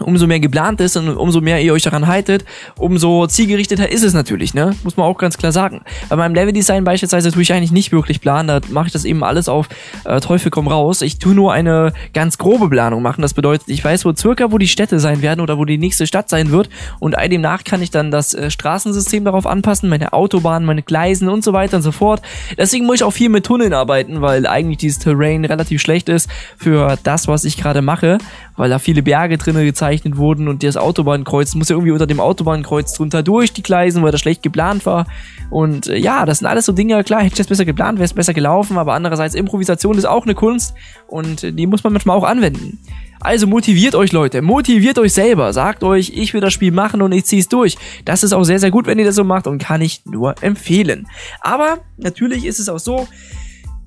umso 0.00 0.26
mehr 0.26 0.40
geplant 0.40 0.80
ist 0.80 0.96
und 0.96 1.08
umso 1.16 1.40
mehr 1.40 1.60
ihr 1.60 1.72
euch 1.72 1.82
daran 1.82 2.06
haltet, 2.06 2.44
umso 2.76 3.26
zielgerichteter 3.26 3.90
ist 3.90 4.02
es 4.02 4.14
natürlich, 4.14 4.54
ne? 4.54 4.74
Muss 4.84 4.96
man 4.96 5.06
auch 5.06 5.18
ganz 5.18 5.36
klar 5.36 5.52
sagen. 5.52 5.82
Bei 6.08 6.16
meinem 6.16 6.34
Leveldesign 6.34 6.84
beispielsweise 6.84 7.30
tue 7.30 7.42
ich 7.42 7.52
eigentlich 7.52 7.72
nicht 7.72 7.92
wirklich 7.92 8.20
planen, 8.20 8.48
da 8.48 8.60
mache 8.70 8.86
ich 8.86 8.92
das 8.92 9.04
eben 9.04 9.22
alles 9.22 9.48
auf 9.48 9.68
äh, 10.04 10.20
Teufel 10.20 10.50
komm 10.50 10.68
raus. 10.68 11.02
Ich 11.02 11.18
tue 11.18 11.34
nur 11.34 11.52
eine 11.52 11.92
ganz 12.14 12.38
grobe 12.38 12.68
Planung 12.68 13.02
machen. 13.02 13.22
Das 13.22 13.34
bedeutet, 13.34 13.68
ich 13.68 13.84
weiß 13.84 14.04
wo 14.04 14.14
circa, 14.14 14.50
wo 14.50 14.58
die 14.58 14.68
Städte 14.68 14.98
sein 14.98 15.22
werden 15.22 15.40
oder 15.40 15.58
wo 15.58 15.64
die 15.64 15.78
nächste 15.78 16.06
Stadt 16.06 16.28
sein 16.28 16.50
wird 16.50 16.68
und 16.98 17.16
all 17.16 17.28
demnach 17.28 17.64
kann 17.64 17.82
ich 17.82 17.90
dann 17.90 18.10
das 18.10 18.34
äh, 18.34 18.50
Straßensystem 18.50 19.24
darauf 19.24 19.46
anpassen, 19.46 19.88
meine 19.88 20.12
Autobahnen, 20.12 20.66
meine 20.66 20.82
Gleisen 20.82 21.28
und 21.28 21.44
so 21.44 21.52
weiter 21.52 21.76
und 21.76 21.82
so 21.82 21.92
fort. 21.92 22.22
Deswegen 22.56 22.86
muss 22.86 22.96
ich 22.96 23.04
auch 23.04 23.12
viel 23.12 23.28
mit 23.28 23.44
Tunneln 23.44 23.74
arbeiten, 23.74 24.22
weil 24.22 24.46
eigentlich 24.46 24.78
dieses 24.78 24.98
Terrain 24.98 25.44
relativ 25.44 25.80
schlecht 25.80 26.08
ist 26.08 26.30
für 26.56 26.98
das, 27.02 27.28
was 27.28 27.44
ich 27.44 27.56
gerade 27.56 27.82
mache, 27.82 28.18
weil 28.56 28.70
da 28.70 28.78
viele 28.78 29.02
Berge 29.02 29.38
drin 29.38 29.54
gezeichnet 29.56 30.16
wurden 30.16 30.48
und 30.48 30.62
das 30.62 30.76
Autobahnkreuz 30.76 31.54
muss 31.54 31.68
ja 31.68 31.76
irgendwie 31.76 31.92
unter 31.92 32.06
dem 32.06 32.20
Autobahnkreuz 32.20 32.94
drunter 32.94 33.22
durch 33.22 33.52
die 33.52 33.62
Gleisen, 33.62 34.02
weil 34.02 34.12
das 34.12 34.20
schlecht 34.20 34.42
geplant 34.42 34.86
war. 34.86 35.06
Und 35.50 35.88
äh, 35.88 35.96
ja, 35.96 36.26
das 36.26 36.38
sind 36.38 36.46
alles 36.48 36.66
so 36.66 36.72
Dinge, 36.72 37.02
klar, 37.04 37.20
hätte 37.20 37.32
ich 37.32 37.38
das 37.38 37.46
besser 37.46 37.64
geplant, 37.64 37.98
wäre 37.98 38.04
es 38.04 38.14
besser 38.14 38.34
gelaufen, 38.34 38.78
aber 38.78 38.94
andererseits 38.94 39.34
Improvisation 39.34 39.98
ist 39.98 40.04
auch 40.04 40.24
eine 40.24 40.34
Kunst 40.34 40.74
und 41.06 41.44
äh, 41.44 41.52
die 41.52 41.66
muss 41.66 41.84
man 41.84 41.92
manchmal 41.92 42.16
auch 42.16 42.24
anwenden. 42.24 42.78
Also 43.22 43.46
motiviert 43.46 43.94
euch 43.94 44.10
Leute, 44.10 44.42
motiviert 44.42 44.98
euch 44.98 45.12
selber, 45.12 45.52
sagt 45.52 45.84
euch, 45.84 46.10
ich 46.12 46.34
will 46.34 46.40
das 46.40 46.52
Spiel 46.52 46.72
machen 46.72 47.02
und 47.02 47.12
ich 47.12 47.24
zieh's 47.24 47.48
durch. 47.48 47.78
Das 48.04 48.24
ist 48.24 48.32
auch 48.32 48.42
sehr, 48.42 48.58
sehr 48.58 48.72
gut, 48.72 48.86
wenn 48.86 48.98
ihr 48.98 49.04
das 49.04 49.14
so 49.14 49.22
macht 49.22 49.46
und 49.46 49.62
kann 49.62 49.80
ich 49.80 50.04
nur 50.06 50.34
empfehlen. 50.42 51.06
Aber 51.40 51.78
natürlich 51.98 52.44
ist 52.44 52.58
es 52.58 52.68
auch 52.68 52.80
so, 52.80 53.06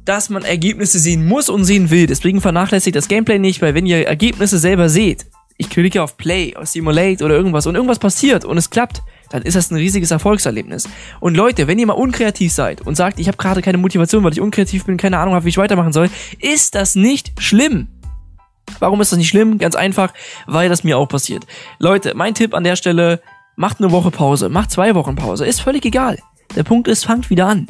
dass 0.06 0.30
man 0.30 0.44
Ergebnisse 0.44 1.00
sehen 1.00 1.28
muss 1.28 1.50
und 1.50 1.66
sehen 1.66 1.90
will. 1.90 2.08
Deswegen 2.08 2.42
vernachlässigt 2.42 2.96
das 2.96 3.08
Gameplay 3.08 3.40
nicht, 3.40 3.62
weil 3.62 3.74
wenn 3.74 3.86
ihr 3.86 4.08
Ergebnisse 4.08 4.60
selber 4.60 4.90
seht, 4.90 5.26
ich 5.58 5.70
klicke 5.70 6.04
auf 6.04 6.18
Play, 6.18 6.56
auf 6.56 6.68
Simulate 6.68 7.24
oder 7.24 7.36
irgendwas 7.36 7.66
und 7.66 7.76
irgendwas 7.76 8.00
passiert 8.00 8.44
und 8.46 8.58
es 8.58 8.70
klappt, 8.70 9.02
dann 9.30 9.42
ist 9.42 9.56
das 9.56 9.72
ein 9.72 9.78
riesiges 9.78 10.12
Erfolgserlebnis. 10.12 10.88
Und 11.20 11.36
Leute, 11.36 11.68
wenn 11.68 11.80
ihr 11.80 11.88
mal 11.88 11.94
unkreativ 11.94 12.52
seid 12.52 12.82
und 12.82 12.96
sagt, 12.96 13.20
ich 13.20 13.28
habe 13.28 13.38
gerade 13.38 13.62
keine 13.62 13.78
Motivation, 13.78 14.24
weil 14.24 14.34
ich 14.34 14.42
unkreativ 14.42 14.86
bin, 14.86 14.98
keine 14.98 15.18
Ahnung 15.18 15.34
habe, 15.34 15.46
wie 15.46 15.50
ich 15.50 15.58
weitermachen 15.58 15.94
soll, 15.94 16.10
ist 16.40 16.76
das 16.76 16.96
nicht 16.96 17.42
schlimm. 17.42 17.88
Warum 18.80 19.00
ist 19.00 19.12
das 19.12 19.18
nicht 19.18 19.30
schlimm? 19.30 19.58
Ganz 19.58 19.76
einfach, 19.76 20.14
weil 20.46 20.70
das 20.70 20.84
mir 20.84 20.98
auch 20.98 21.08
passiert. 21.08 21.46
Leute, 21.80 22.14
mein 22.16 22.34
Tipp 22.34 22.54
an 22.54 22.64
der 22.64 22.76
Stelle, 22.76 23.22
macht 23.56 23.80
eine 23.80 23.92
Woche 23.92 24.12
Pause, 24.12 24.50
macht 24.50 24.72
zwei 24.72 24.96
Wochen 24.96 25.16
Pause, 25.16 25.46
ist 25.46 25.62
völlig 25.62 25.86
egal. 25.86 26.20
Der 26.56 26.64
Punkt 26.64 26.88
ist, 26.88 27.06
fangt 27.06 27.30
wieder 27.30 27.48
an. 27.48 27.68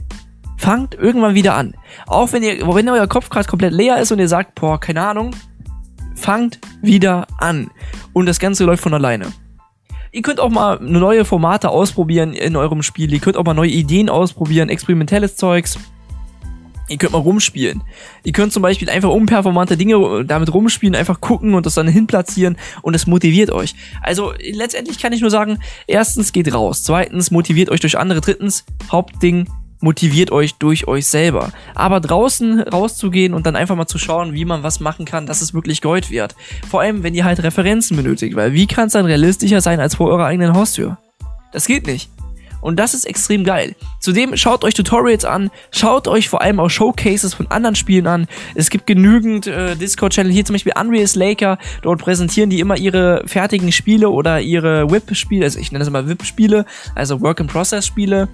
Fangt 0.58 0.96
irgendwann 0.96 1.36
wieder 1.36 1.56
an. 1.56 1.76
Auch 2.08 2.32
wenn 2.34 2.44
ihr, 2.44 2.66
wenn 2.68 2.90
euer 2.90 3.08
Kopf 3.08 3.30
gerade 3.30 3.48
komplett 3.48 3.74
leer 3.74 3.98
ist 3.98 4.12
und 4.12 4.20
ihr 4.20 4.28
sagt, 4.28 4.56
boah, 4.56 4.80
keine 4.80 5.02
Ahnung, 5.02 5.36
fangt 6.16 6.60
wieder 6.82 7.28
an. 7.38 7.70
Und 8.14 8.26
das 8.26 8.40
Ganze 8.40 8.64
läuft 8.64 8.84
von 8.84 8.94
alleine. 8.94 9.28
Ihr 10.12 10.22
könnt 10.22 10.40
auch 10.40 10.50
mal 10.50 10.80
neue 10.82 11.26
Formate 11.26 11.70
ausprobieren 11.70 12.34
in 12.34 12.56
eurem 12.56 12.84
Spiel. 12.84 13.12
Ihr 13.12 13.20
könnt 13.20 13.36
auch 13.36 13.44
mal 13.44 13.54
neue 13.54 13.70
Ideen 13.70 14.10
ausprobieren, 14.10 14.70
experimentelles 14.70 15.36
Zeugs. 15.36 15.78
Ihr 16.88 16.98
könnt 16.98 17.14
mal 17.14 17.20
rumspielen. 17.20 17.84
Ihr 18.24 18.32
könnt 18.32 18.54
zum 18.54 18.62
Beispiel 18.62 18.90
einfach 18.90 19.10
unperformante 19.10 19.76
Dinge 19.76 20.24
damit 20.24 20.54
rumspielen, 20.54 20.96
einfach 20.96 21.20
gucken 21.20 21.54
und 21.56 21.66
das 21.66 21.74
dann 21.74 21.88
hinplatzieren 21.88 22.58
und 22.82 22.94
es 22.94 23.08
motiviert 23.08 23.50
euch. 23.50 23.76
Also 24.02 24.34
letztendlich 24.40 25.00
kann 25.00 25.12
ich 25.12 25.22
nur 25.22 25.32
sagen, 25.32 25.60
erstens 25.88 26.32
geht 26.32 26.54
raus, 26.54 26.84
zweitens 26.84 27.32
motiviert 27.32 27.70
euch 27.70 27.80
durch 27.80 27.98
andere, 27.98 28.22
drittens 28.22 28.66
Hauptding 28.92 29.50
motiviert 29.80 30.32
euch 30.32 30.56
durch 30.56 30.88
euch 30.88 31.06
selber. 31.08 31.52
Aber 31.74 32.00
draußen 32.00 32.62
rauszugehen 32.62 33.34
und 33.34 33.46
dann 33.46 33.56
einfach 33.56 33.76
mal 33.76 33.88
zu 33.88 33.98
schauen, 33.98 34.34
wie 34.34 34.46
man 34.46 34.64
was 34.64 34.80
machen 34.80 35.06
kann, 35.06 35.26
das 35.26 35.42
ist 35.42 35.54
wirklich 35.54 35.82
Gold 35.82 36.12
wert. 36.12 36.36
Vor 36.70 36.82
allem, 36.82 37.04
wenn 37.04 37.14
ihr 37.14 37.26
halt 37.26 37.44
Referenzen 37.44 37.98
benötigt, 37.98 38.36
weil 38.36 38.54
wie 38.54 38.68
kann 38.68 38.88
es 38.88 38.94
dann 38.94 39.06
realistischer 39.06 39.62
sein 39.62 39.80
als 39.80 39.96
vor 39.96 40.10
eurer 40.10 40.26
eigenen 40.26 40.54
Haustür? 40.54 40.98
Das 41.52 41.68
geht 41.68 41.88
nicht. 41.88 42.10
Und 42.66 42.78
das 42.78 42.96
ist 42.96 43.06
extrem 43.06 43.44
geil. 43.44 43.76
Zudem 44.00 44.36
schaut 44.36 44.64
euch 44.64 44.74
Tutorials 44.74 45.24
an, 45.24 45.52
schaut 45.70 46.08
euch 46.08 46.30
vor 46.30 46.42
allem 46.42 46.60
auch 46.60 46.70
Showcases 46.70 47.36
von 47.36 47.46
anderen 47.52 47.76
Spielen 47.76 48.08
an. 48.08 48.26
Es 48.56 48.72
gibt 48.72 48.88
genügend 48.88 49.46
äh, 49.46 49.76
Discord-Channel, 49.76 50.32
hier 50.32 50.46
zum 50.46 50.56
Beispiel 50.56 50.74
Unreal 50.76 51.08
Laker, 51.14 51.60
dort 51.84 52.02
präsentieren 52.02 52.50
die 52.50 52.60
immer 52.60 52.76
ihre 52.76 53.22
fertigen 53.28 53.72
Spiele 53.72 54.10
oder 54.10 54.42
ihre 54.42 54.90
WIP-Spiele, 54.90 55.46
also 55.46 55.60
ich 55.60 55.72
nenne 55.72 55.80
das 55.80 55.90
immer 55.90 56.08
WIP-Spiele, 56.08 56.66
also 56.96 57.22
Work-in-Process-Spiele. 57.22 58.30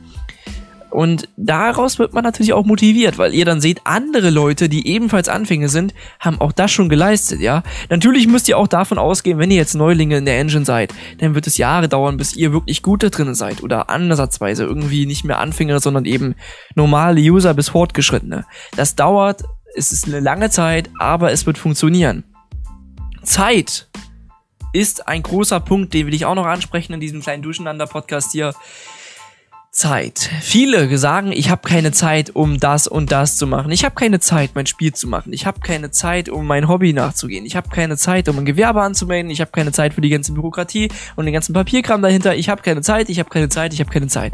Und 0.92 1.30
daraus 1.38 2.00
wird 2.00 2.14
man 2.14 2.24
natürlich 2.24 2.52
auch 2.52 2.66
motiviert, 2.66 3.18
weil 3.18 3.34
ihr 3.34 3.46
dann 3.46 3.62
seht, 3.62 3.82
andere 3.86 4.30
Leute, 4.30 4.68
die 4.68 4.88
ebenfalls 4.88 5.30
Anfänger 5.30 5.70
sind, 5.70 5.94
haben 6.20 6.42
auch 6.42 6.52
das 6.52 6.70
schon 6.72 6.90
geleistet, 6.90 7.40
ja. 7.40 7.64
Natürlich 7.90 8.28
müsst 8.28 8.50
ihr 8.50 8.58
auch 8.58 8.68
davon 8.68 8.98
ausgehen, 8.98 9.40
wenn 9.40 9.52
ihr 9.52 9.58
jetzt 9.58 9.74
Neulinge 9.74 10.18
in 10.18 10.26
der 10.26 10.38
Engine 10.38 10.66
seid, 10.66 10.94
dann 11.20 11.34
wird 11.34 11.48
es 11.48 11.58
Jahre 11.58 11.88
dauern, 11.88 12.18
bis 12.18 12.36
ihr 12.36 12.52
wirklich 12.52 12.84
gut 12.84 13.04
da 13.04 13.10
drin 13.10 13.34
seid 13.36 13.64
oder 13.64 13.90
andersatzweise 13.90 14.66
irgendwie 14.66 15.06
nicht 15.06 15.24
mehr 15.24 15.40
Anfänger, 15.40 15.80
sondern 15.80 16.04
eben 16.04 16.36
normale 16.76 17.22
User 17.22 17.54
bis 17.54 17.70
Fortgeschrittene. 17.70 18.46
Das 18.76 18.96
dauert, 18.96 19.44
es 19.76 19.94
ist 19.94 20.08
eine 20.08 20.20
lange 20.20 20.50
Zeit, 20.50 20.90
aber 21.00 21.32
es 21.32 21.46
wird 21.46 21.58
funktionieren. 21.58 22.26
Zeit 23.24 23.90
ist 24.74 25.08
ein 25.08 25.24
großer 25.24 25.60
Punkt, 25.62 25.94
den 25.94 26.08
will 26.08 26.14
ich 26.14 26.26
auch 26.26 26.36
noch 26.36 26.46
ansprechen 26.46 26.94
in 26.94 27.00
diesem 27.00 27.22
kleinen 27.22 27.44
Durcheinander-Podcast 27.44 28.32
hier. 28.34 28.54
Zeit. 29.72 30.30
Viele 30.42 30.98
sagen, 30.98 31.32
ich 31.32 31.50
habe 31.50 31.66
keine 31.66 31.94
Zeit, 31.94 32.36
um 32.36 32.60
das 32.60 32.88
und 32.88 33.10
das 33.14 33.38
zu 33.38 33.48
machen. 33.48 33.72
Ich 33.72 33.86
habe 33.86 33.96
keine 33.96 34.20
Zeit, 34.20 34.52
mein 34.54 34.66
Spiel 34.66 34.94
zu 34.94 35.08
machen. 35.08 35.32
Ich 35.32 35.46
habe 35.46 35.62
keine 35.62 35.92
Zeit, 35.92 36.28
um 36.28 36.46
mein 36.46 36.68
Hobby 36.68 36.92
nachzugehen. 36.92 37.46
Ich 37.46 37.56
habe 37.56 37.70
keine 37.70 37.96
Zeit, 37.96 38.28
um 38.28 38.38
ein 38.38 38.46
Gewerbe 38.46 38.82
anzumelden. 38.82 39.32
Ich 39.32 39.40
habe 39.40 39.52
keine 39.52 39.72
Zeit 39.72 39.94
für 39.94 40.02
die 40.02 40.10
ganze 40.10 40.34
Bürokratie 40.34 40.90
und 41.16 41.24
den 41.24 41.34
ganzen 41.34 41.54
Papierkram 41.54 42.02
dahinter. 42.02 42.36
Ich 42.36 42.50
habe 42.50 42.62
keine 42.62 42.82
Zeit, 42.82 43.10
ich 43.10 43.20
habe 43.20 43.30
keine 43.30 43.48
Zeit, 43.48 43.74
ich 43.74 43.80
habe 43.80 43.90
keine 43.90 44.08
Zeit. 44.08 44.34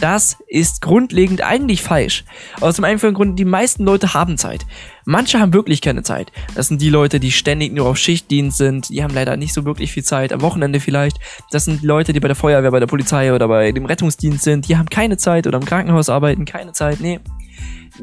Das 0.00 0.36
ist 0.46 0.82
grundlegend 0.82 1.42
eigentlich 1.42 1.82
falsch. 1.82 2.24
Aus 2.60 2.76
dem 2.76 2.84
einfachen 2.84 3.14
Grund, 3.14 3.40
die 3.40 3.44
meisten 3.44 3.84
Leute 3.84 4.14
haben 4.14 4.38
Zeit. 4.38 4.66
Manche 5.08 5.38
haben 5.38 5.52
wirklich 5.52 5.80
keine 5.80 6.02
Zeit. 6.02 6.32
Das 6.56 6.66
sind 6.66 6.82
die 6.82 6.90
Leute, 6.90 7.20
die 7.20 7.30
ständig 7.30 7.72
nur 7.72 7.86
auf 7.86 7.96
Schichtdienst 7.96 8.58
sind. 8.58 8.88
Die 8.88 9.04
haben 9.04 9.14
leider 9.14 9.36
nicht 9.36 9.54
so 9.54 9.64
wirklich 9.64 9.92
viel 9.92 10.02
Zeit. 10.02 10.32
Am 10.32 10.42
Wochenende 10.42 10.80
vielleicht. 10.80 11.18
Das 11.52 11.64
sind 11.64 11.82
die 11.82 11.86
Leute, 11.86 12.12
die 12.12 12.18
bei 12.18 12.26
der 12.26 12.34
Feuerwehr, 12.34 12.72
bei 12.72 12.80
der 12.80 12.88
Polizei 12.88 13.32
oder 13.32 13.46
bei 13.46 13.70
dem 13.70 13.86
Rettungsdienst 13.86 14.42
sind. 14.42 14.68
Die 14.68 14.76
haben 14.76 14.90
keine 14.90 15.16
Zeit 15.16 15.46
oder 15.46 15.58
im 15.58 15.64
Krankenhaus 15.64 16.08
arbeiten. 16.08 16.44
Keine 16.44 16.72
Zeit. 16.72 17.00
Nee 17.00 17.20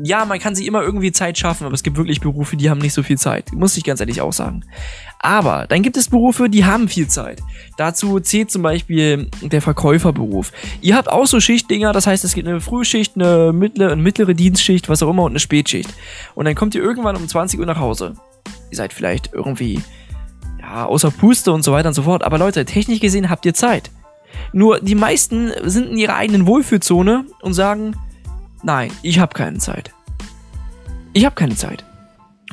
ja, 0.01 0.25
man 0.25 0.39
kann 0.39 0.55
sich 0.55 0.65
immer 0.65 0.81
irgendwie 0.81 1.11
Zeit 1.11 1.37
schaffen, 1.37 1.65
aber 1.65 1.73
es 1.73 1.83
gibt 1.83 1.97
wirklich 1.97 2.21
Berufe, 2.21 2.57
die 2.57 2.69
haben 2.69 2.79
nicht 2.79 2.93
so 2.93 3.03
viel 3.03 3.17
Zeit. 3.17 3.51
Muss 3.53 3.77
ich 3.77 3.83
ganz 3.83 3.99
ehrlich 3.99 4.21
auch 4.21 4.33
sagen. 4.33 4.63
Aber 5.19 5.67
dann 5.67 5.81
gibt 5.81 5.97
es 5.97 6.09
Berufe, 6.09 6.49
die 6.49 6.65
haben 6.65 6.87
viel 6.87 7.07
Zeit. 7.07 7.41
Dazu 7.77 8.19
zählt 8.19 8.51
zum 8.51 8.61
Beispiel 8.61 9.29
der 9.41 9.61
Verkäuferberuf. 9.61 10.51
Ihr 10.81 10.95
habt 10.95 11.09
auch 11.09 11.25
so 11.27 11.39
Schichtdinger, 11.39 11.93
das 11.93 12.07
heißt, 12.07 12.23
es 12.23 12.33
gibt 12.33 12.47
eine 12.47 12.61
Frühschicht, 12.61 13.15
eine 13.15 13.53
mittlere, 13.53 13.91
eine 13.91 14.01
mittlere 14.01 14.33
Dienstschicht, 14.33 14.89
was 14.89 15.01
auch 15.03 15.09
immer 15.09 15.23
und 15.23 15.31
eine 15.31 15.39
Spätschicht. 15.39 15.93
Und 16.35 16.45
dann 16.45 16.55
kommt 16.55 16.75
ihr 16.75 16.81
irgendwann 16.81 17.15
um 17.15 17.27
20 17.27 17.59
Uhr 17.59 17.65
nach 17.65 17.79
Hause. 17.79 18.15
Ihr 18.69 18.77
seid 18.77 18.91
vielleicht 18.93 19.31
irgendwie, 19.33 19.81
ja, 20.59 20.85
außer 20.85 21.11
Puste 21.11 21.51
und 21.51 21.63
so 21.63 21.71
weiter 21.71 21.89
und 21.89 21.93
so 21.93 22.03
fort. 22.03 22.23
Aber 22.23 22.37
Leute, 22.37 22.65
technisch 22.65 22.99
gesehen 22.99 23.29
habt 23.29 23.45
ihr 23.45 23.53
Zeit. 23.53 23.91
Nur 24.51 24.79
die 24.79 24.95
meisten 24.95 25.51
sind 25.63 25.91
in 25.91 25.97
ihrer 25.97 26.15
eigenen 26.15 26.45
Wohlfühlzone 26.45 27.25
und 27.41 27.53
sagen, 27.53 27.95
nein, 28.63 28.91
ich 29.01 29.19
habe 29.19 29.33
keine 29.33 29.59
Zeit. 29.59 29.93
Ich 31.13 31.25
habe 31.25 31.35
keine 31.35 31.55
Zeit. 31.55 31.85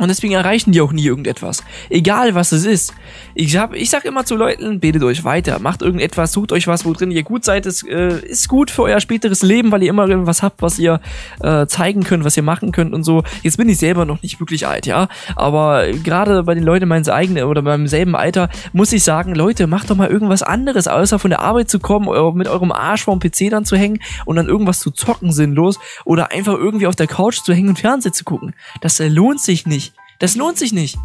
Und 0.00 0.08
deswegen 0.08 0.32
erreichen 0.32 0.72
die 0.72 0.80
auch 0.80 0.92
nie 0.92 1.04
irgendetwas. 1.04 1.62
Egal 1.90 2.34
was 2.34 2.52
es 2.52 2.64
ist. 2.64 2.94
Ich, 3.34 3.58
hab, 3.58 3.74
ich 3.74 3.90
sag 3.90 4.06
immer 4.06 4.24
zu 4.24 4.34
Leuten, 4.34 4.80
betet 4.80 5.02
euch 5.02 5.24
weiter, 5.24 5.58
macht 5.58 5.82
irgendetwas, 5.82 6.32
sucht 6.32 6.52
euch 6.52 6.66
was, 6.66 6.86
wo 6.86 6.94
drin 6.94 7.10
ihr 7.10 7.22
gut 7.22 7.44
seid. 7.44 7.66
Es 7.66 7.82
äh, 7.82 8.18
ist 8.26 8.48
gut 8.48 8.70
für 8.70 8.84
euer 8.84 9.00
späteres 9.00 9.42
Leben, 9.42 9.70
weil 9.70 9.82
ihr 9.82 9.90
immer 9.90 10.08
irgendwas 10.08 10.42
habt, 10.42 10.62
was 10.62 10.78
ihr 10.78 11.00
äh, 11.42 11.66
zeigen 11.66 12.02
könnt, 12.02 12.24
was 12.24 12.34
ihr 12.34 12.42
machen 12.42 12.72
könnt 12.72 12.94
und 12.94 13.04
so. 13.04 13.24
Jetzt 13.42 13.58
bin 13.58 13.68
ich 13.68 13.76
selber 13.76 14.06
noch 14.06 14.22
nicht 14.22 14.40
wirklich 14.40 14.66
alt, 14.66 14.86
ja. 14.86 15.08
Aber 15.36 15.86
gerade 15.92 16.44
bei 16.44 16.54
den 16.54 16.64
Leuten 16.64 16.88
meines 16.88 17.10
eigenen 17.10 17.44
oder 17.44 17.60
beim 17.60 17.86
selben 17.86 18.16
Alter 18.16 18.48
muss 18.72 18.92
ich 18.94 19.04
sagen, 19.04 19.34
Leute, 19.34 19.66
macht 19.66 19.90
doch 19.90 19.96
mal 19.96 20.08
irgendwas 20.08 20.42
anderes, 20.42 20.88
außer 20.88 21.18
von 21.18 21.28
der 21.28 21.40
Arbeit 21.40 21.68
zu 21.68 21.78
kommen, 21.78 22.06
mit 22.38 22.48
eurem 22.48 22.72
Arsch 22.72 23.04
vorm 23.04 23.20
PC 23.20 23.50
dann 23.50 23.66
zu 23.66 23.76
hängen 23.76 24.00
und 24.24 24.36
dann 24.36 24.48
irgendwas 24.48 24.78
zu 24.78 24.90
zocken 24.90 25.30
sinnlos 25.30 25.78
oder 26.06 26.32
einfach 26.32 26.54
irgendwie 26.54 26.86
auf 26.86 26.96
der 26.96 27.06
Couch 27.06 27.40
zu 27.44 27.52
hängen 27.52 27.68
und 27.68 27.78
Fernsehen 27.78 28.14
zu 28.14 28.24
gucken. 28.24 28.54
Das 28.80 28.98
äh, 28.98 29.08
lohnt 29.08 29.40
sich 29.40 29.66
nicht. 29.66 29.89
Das 30.20 30.36
lohnt 30.36 30.58
sich 30.58 30.72
nicht. 30.72 30.98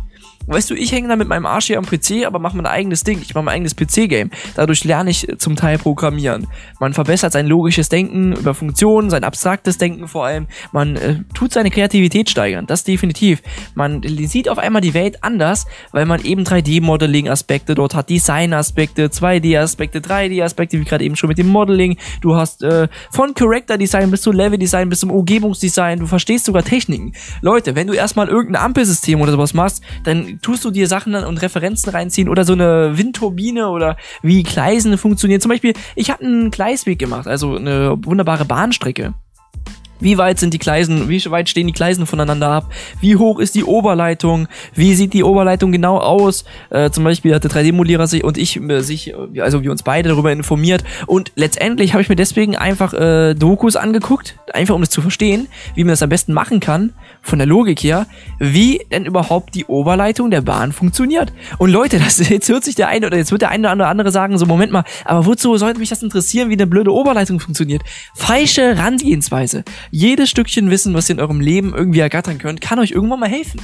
Weißt 0.47 0.69
du, 0.69 0.75
ich 0.75 0.91
hänge 0.91 1.07
da 1.07 1.15
mit 1.15 1.27
meinem 1.27 1.45
Arsch 1.45 1.67
hier 1.67 1.79
am 1.79 1.85
PC, 1.85 2.25
aber 2.25 2.37
mache 2.37 2.55
mein 2.55 2.67
eigenes 2.67 3.03
Ding. 3.03 3.19
Ich 3.21 3.33
mache 3.33 3.45
mein 3.45 3.55
eigenes 3.55 3.75
PC-Game. 3.75 4.29
Dadurch 4.55 4.83
lerne 4.83 5.09
ich 5.09 5.27
zum 5.39 5.55
Teil 5.55 5.79
Programmieren. 5.79 6.47
Man 6.79 6.93
verbessert 6.93 7.33
sein 7.33 7.47
logisches 7.47 7.89
Denken 7.89 8.33
über 8.33 8.53
Funktionen, 8.53 9.09
sein 9.09 9.23
abstraktes 9.23 9.77
Denken 9.79 10.07
vor 10.07 10.25
allem. 10.25 10.47
Man 10.71 10.95
äh, 10.97 11.15
tut 11.33 11.51
seine 11.51 11.71
Kreativität 11.71 12.29
steigern. 12.29 12.67
Das 12.67 12.83
definitiv. 12.83 13.41
Man 13.73 14.03
sieht 14.03 14.47
auf 14.47 14.59
einmal 14.59 14.81
die 14.81 14.93
Welt 14.93 15.23
anders, 15.23 15.65
weil 15.91 16.05
man 16.05 16.23
eben 16.23 16.43
3D-Modeling-Aspekte 16.43 17.73
dort 17.73 17.95
hat, 17.95 18.09
Design-Aspekte, 18.09 19.07
2D-Aspekte, 19.07 19.99
3D-Aspekte, 19.99 20.79
wie 20.79 20.83
gerade 20.83 21.03
eben 21.03 21.15
schon 21.15 21.29
mit 21.29 21.39
dem 21.39 21.47
Modeling. 21.47 21.97
Du 22.21 22.35
hast 22.35 22.61
äh, 22.61 22.87
von 23.11 23.33
Character-Design 23.33 24.11
bis 24.11 24.21
zu 24.21 24.31
Level-Design 24.31 24.89
bis 24.89 24.99
zum 24.99 25.09
Umgebungsdesign. 25.09 25.99
Du 25.99 26.05
verstehst 26.05 26.45
sogar 26.45 26.63
Techniken. 26.63 27.13
Leute, 27.41 27.75
wenn 27.75 27.87
du 27.87 27.93
erstmal 27.93 28.27
irgendein 28.27 28.63
Ampelsystem 28.63 29.19
oder 29.21 29.31
sowas 29.31 29.53
machst, 29.55 29.81
dann 30.03 30.34
tust 30.41 30.65
du 30.65 30.71
dir 30.71 30.87
Sachen 30.87 31.15
und 31.15 31.41
Referenzen 31.41 31.89
reinziehen 31.89 32.29
oder 32.29 32.45
so 32.45 32.53
eine 32.53 32.97
Windturbine 32.97 33.69
oder 33.69 33.97
wie 34.21 34.43
Gleisen 34.43 34.97
funktionieren. 34.97 35.41
Zum 35.41 35.49
Beispiel, 35.49 35.73
ich 35.95 36.09
habe 36.09 36.23
einen 36.23 36.51
Gleisweg 36.51 36.99
gemacht, 36.99 37.27
also 37.27 37.55
eine 37.55 37.95
wunderbare 38.03 38.45
Bahnstrecke. 38.45 39.13
Wie 39.99 40.17
weit 40.17 40.39
sind 40.39 40.53
die 40.53 40.59
Gleisen, 40.59 41.07
wie 41.07 41.23
weit 41.31 41.47
stehen 41.47 41.67
die 41.67 41.73
Gleisen 41.73 42.05
voneinander 42.05 42.49
ab? 42.49 42.71
Wie 42.99 43.15
hoch 43.15 43.39
ist 43.39 43.55
die 43.55 43.63
Oberleitung? 43.63 44.47
Wie 44.73 44.93
sieht 44.93 45.13
die 45.13 45.23
Oberleitung 45.23 45.71
genau 45.71 45.99
aus? 45.99 46.43
Äh, 46.69 46.89
zum 46.89 47.05
Beispiel 47.05 47.33
hat 47.33 47.45
der 47.45 47.51
3D-Modellierer 47.51 48.05
sich 48.07 48.23
und 48.23 48.37
ich 48.37 48.59
äh, 48.61 48.81
sich, 48.81 49.13
äh, 49.13 49.39
also 49.39 49.63
wir 49.63 49.71
uns 49.71 49.83
beide 49.83 50.09
darüber 50.09 50.33
informiert. 50.33 50.83
Und 51.07 51.31
letztendlich 51.35 51.93
habe 51.93 52.01
ich 52.01 52.09
mir 52.09 52.17
deswegen 52.17 52.57
einfach 52.57 52.93
äh, 52.93 53.35
Dokus 53.35 53.77
angeguckt, 53.77 54.37
einfach 54.53 54.75
um 54.75 54.83
es 54.83 54.89
zu 54.89 55.01
verstehen, 55.01 55.47
wie 55.75 55.85
man 55.85 55.91
das 55.91 56.03
am 56.03 56.09
besten 56.09 56.33
machen 56.33 56.59
kann, 56.59 56.91
von 57.25 57.39
der 57.39 57.47
Logik 57.47 57.83
her, 57.83 58.05
wie 58.39 58.81
denn 58.91 59.05
überhaupt 59.05 59.55
die 59.55 59.65
Oberleitung 59.65 60.29
der 60.29 60.41
Bahn 60.41 60.71
funktioniert. 60.71 61.33
Und 61.57 61.71
Leute, 61.71 61.99
das, 61.99 62.17
jetzt 62.29 62.47
hört 62.49 62.63
sich 62.63 62.75
der 62.75 62.87
eine 62.87 63.07
oder 63.07 63.17
jetzt 63.17 63.31
wird 63.31 63.41
der 63.41 63.49
eine 63.49 63.71
oder 63.71 63.87
andere 63.87 64.11
sagen, 64.11 64.37
so 64.37 64.45
Moment 64.45 64.71
mal, 64.71 64.83
aber 65.03 65.25
wozu 65.25 65.57
sollte 65.57 65.79
mich 65.79 65.89
das 65.89 66.03
interessieren, 66.03 66.49
wie 66.49 66.53
eine 66.53 66.67
blöde 66.67 66.93
Oberleitung 66.93 67.39
funktioniert? 67.39 67.81
Falsche 68.13 68.75
Herangehensweise 68.75 69.63
jedes 69.91 70.29
Stückchen 70.29 70.69
Wissen, 70.69 70.93
was 70.93 71.09
ihr 71.09 71.15
in 71.15 71.21
eurem 71.21 71.41
Leben 71.41 71.73
irgendwie 71.73 71.99
ergattern 71.99 72.37
könnt, 72.37 72.61
kann 72.61 72.79
euch 72.79 72.91
irgendwann 72.91 73.19
mal 73.19 73.29
helfen. 73.29 73.59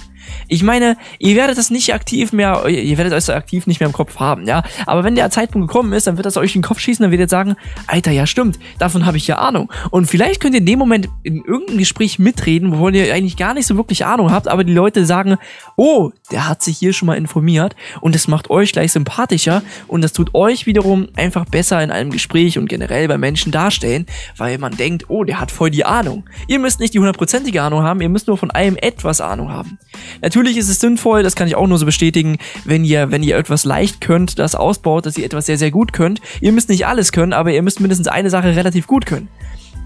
Ich 0.48 0.64
meine, 0.64 0.98
ihr 1.20 1.36
werdet 1.36 1.58
das 1.58 1.70
nicht 1.70 1.94
aktiv 1.94 2.34
mehr, 2.34 2.68
ihr 2.68 2.98
werdet 2.98 3.14
es 3.14 3.30
aktiv 3.30 3.68
nicht 3.68 3.80
mehr 3.80 3.88
im 3.88 3.94
Kopf 3.94 4.20
haben, 4.20 4.46
ja. 4.46 4.64
Aber 4.86 5.04
wenn 5.04 5.16
der 5.16 5.30
Zeitpunkt 5.30 5.68
gekommen 5.68 5.94
ist, 5.94 6.08
dann 6.08 6.18
wird 6.18 6.26
das 6.26 6.38
euch 6.38 6.56
in 6.56 6.62
den 6.62 6.68
Kopf 6.68 6.80
schießen, 6.80 7.04
dann 7.04 7.12
werdet 7.12 7.28
ihr 7.28 7.30
sagen, 7.30 7.56
Alter, 7.88 8.12
ja 8.12 8.26
stimmt, 8.26 8.58
davon 8.80 9.06
habe 9.06 9.18
ich 9.18 9.28
ja 9.28 9.38
Ahnung. 9.38 9.72
Und 9.92 10.08
vielleicht 10.08 10.42
könnt 10.42 10.56
ihr 10.56 10.60
in 10.60 10.66
dem 10.66 10.80
Moment 10.80 11.10
in 11.24 11.44
irgendeinem 11.44 11.78
Gespräch 11.78 12.20
mitreden, 12.20 12.72
wovon 12.72 12.94
ihr 12.94 13.14
eigentlich 13.14 13.38
gar 13.38 13.51
nicht 13.54 13.68
so 13.68 13.78
wirklich 13.78 14.06
Ahnung 14.06 14.32
habt, 14.32 14.48
aber 14.48 14.64
die 14.64 14.74
Leute 14.74 15.06
sagen, 15.06 15.38
oh, 15.76 16.12
der 16.32 16.48
hat 16.48 16.62
sich 16.62 16.78
hier 16.78 16.94
schon 16.94 17.08
mal 17.08 17.18
informiert 17.18 17.76
und 18.02 18.16
das 18.16 18.28
macht 18.28 18.50
euch 18.50 18.72
gleich 18.72 18.92
sympathischer 18.92 19.62
und 19.88 20.02
das 20.02 20.14
tut 20.14 20.34
euch 20.34 20.66
wiederum 20.66 21.08
einfach 21.16 21.46
besser 21.46 21.82
in 21.84 21.92
einem 21.92 22.12
Gespräch 22.12 22.58
und 22.58 22.68
generell 22.68 23.08
bei 23.08 23.18
Menschen 23.18 23.52
darstellen, 23.52 24.06
weil 24.38 24.58
man 24.58 24.76
denkt, 24.76 25.06
oh, 25.10 25.24
der 25.24 25.40
hat 25.40 25.52
voll 25.52 25.72
die 25.72 25.86
Ahnung. 25.86 26.24
Ihr 26.48 26.60
müsst 26.60 26.80
nicht 26.80 26.94
die 26.94 27.00
hundertprozentige 27.00 27.62
Ahnung 27.62 27.84
haben, 27.84 28.02
ihr 28.02 28.10
müsst 28.10 28.28
nur 28.28 28.38
von 28.38 28.52
allem 28.52 28.78
etwas 28.78 29.22
Ahnung 29.22 29.52
haben. 29.52 29.80
Natürlich 30.22 30.58
ist 30.58 30.70
es 30.70 30.80
sinnvoll, 30.80 31.24
das 31.24 31.36
kann 31.36 31.48
ich 31.48 31.56
auch 31.56 31.68
nur 31.68 31.78
so 31.78 31.86
bestätigen, 31.86 32.38
wenn 32.66 32.86
ihr, 32.86 33.12
wenn 33.12 33.24
ihr 33.24 33.38
etwas 33.38 33.66
leicht 33.66 34.02
könnt, 34.02 34.40
das 34.40 34.56
ausbaut, 34.56 35.06
dass 35.06 35.18
ihr 35.18 35.26
etwas 35.26 35.46
sehr, 35.46 35.58
sehr 35.58 35.72
gut 35.72 35.94
könnt. 35.94 36.22
Ihr 36.40 36.52
müsst 36.52 36.70
nicht 36.70 36.86
alles 36.86 37.12
können, 37.12 37.34
aber 37.34 37.52
ihr 37.52 37.62
müsst 37.62 37.80
mindestens 37.80 38.08
eine 38.08 38.30
Sache 38.30 38.56
relativ 38.56 38.88
gut 38.88 39.06
können. 39.06 39.30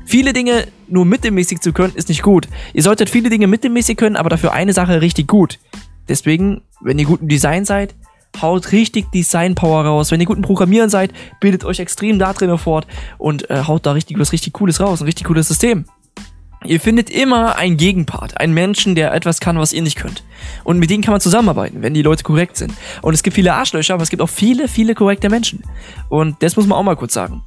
Viele 0.06 0.34
Dinge 0.34 0.68
nur 0.88 1.06
mittelmäßig 1.06 1.62
zu 1.62 1.74
können, 1.74 1.94
ist 1.96 2.10
nicht 2.10 2.22
gut. 2.22 2.48
Ihr 2.74 2.84
solltet 2.84 3.10
viele 3.10 3.30
Dinge 3.30 3.48
mittelmäßig 3.48 3.98
können, 3.98 4.16
aber 4.16 4.30
dafür 4.30 4.54
eine 4.54 4.74
Sache 4.74 5.02
richtig 5.02 5.28
gut. 5.28 5.60
Deswegen, 6.08 6.62
wenn 6.82 7.00
ihr 7.00 7.06
gut 7.06 7.22
im 7.22 7.28
Design 7.28 7.66
seid, 7.66 7.96
haut 8.42 8.72
richtig 8.72 9.12
Design-Power 9.12 9.86
raus. 9.86 10.12
Wenn 10.12 10.20
ihr 10.20 10.28
gut 10.28 10.38
im 10.38 10.44
Programmieren 10.44 10.90
seid, 10.90 11.12
bildet 11.40 11.66
euch 11.66 11.80
extrem 11.80 12.20
da 12.20 12.34
drin 12.34 12.56
fort 12.58 12.86
und 13.18 13.50
äh, 13.50 13.64
haut 13.64 13.86
da 13.86 13.94
richtig 13.94 14.20
was 14.20 14.32
richtig 14.32 14.54
Cooles 14.54 14.80
raus, 14.80 15.02
ein 15.02 15.06
richtig 15.06 15.26
cooles 15.26 15.48
System. 15.48 15.86
Ihr 16.66 16.80
findet 16.80 17.12
immer 17.12 17.58
einen 17.58 17.78
Gegenpart, 17.78 18.40
einen 18.40 18.54
Menschen, 18.54 18.96
der 18.96 19.14
etwas 19.14 19.40
kann, 19.40 19.60
was 19.60 19.72
ihr 19.72 19.84
nicht 19.84 19.98
könnt. 19.98 20.24
Und 20.64 20.80
mit 20.80 20.90
denen 20.90 21.04
kann 21.04 21.12
man 21.12 21.22
zusammenarbeiten, 21.22 21.84
wenn 21.84 21.94
die 21.94 22.02
Leute 22.02 22.24
korrekt 22.24 22.58
sind. 22.58 22.74
Und 23.04 23.14
es 23.14 23.22
gibt 23.22 23.36
viele 23.36 23.54
Arschlöcher, 23.54 23.94
aber 23.94 24.04
es 24.04 24.10
gibt 24.10 24.22
auch 24.22 24.30
viele, 24.30 24.68
viele 24.68 24.96
korrekte 24.96 25.30
Menschen. 25.30 25.64
Und 26.10 26.42
das 26.42 26.56
muss 26.56 26.66
man 26.66 26.78
auch 26.78 26.84
mal 26.84 26.96
kurz 26.96 27.14
sagen. 27.14 27.44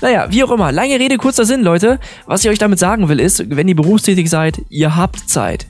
Naja, 0.00 0.26
wie 0.30 0.44
auch 0.44 0.50
immer, 0.50 0.72
lange 0.72 0.98
Rede, 0.98 1.16
kurzer 1.16 1.44
Sinn, 1.44 1.62
Leute. 1.62 1.98
Was 2.26 2.44
ich 2.44 2.50
euch 2.50 2.58
damit 2.58 2.78
sagen 2.78 3.08
will, 3.08 3.20
ist, 3.20 3.50
wenn 3.50 3.68
ihr 3.68 3.76
berufstätig 3.76 4.30
seid, 4.30 4.62
ihr 4.68 4.96
habt 4.96 5.28
Zeit. 5.28 5.66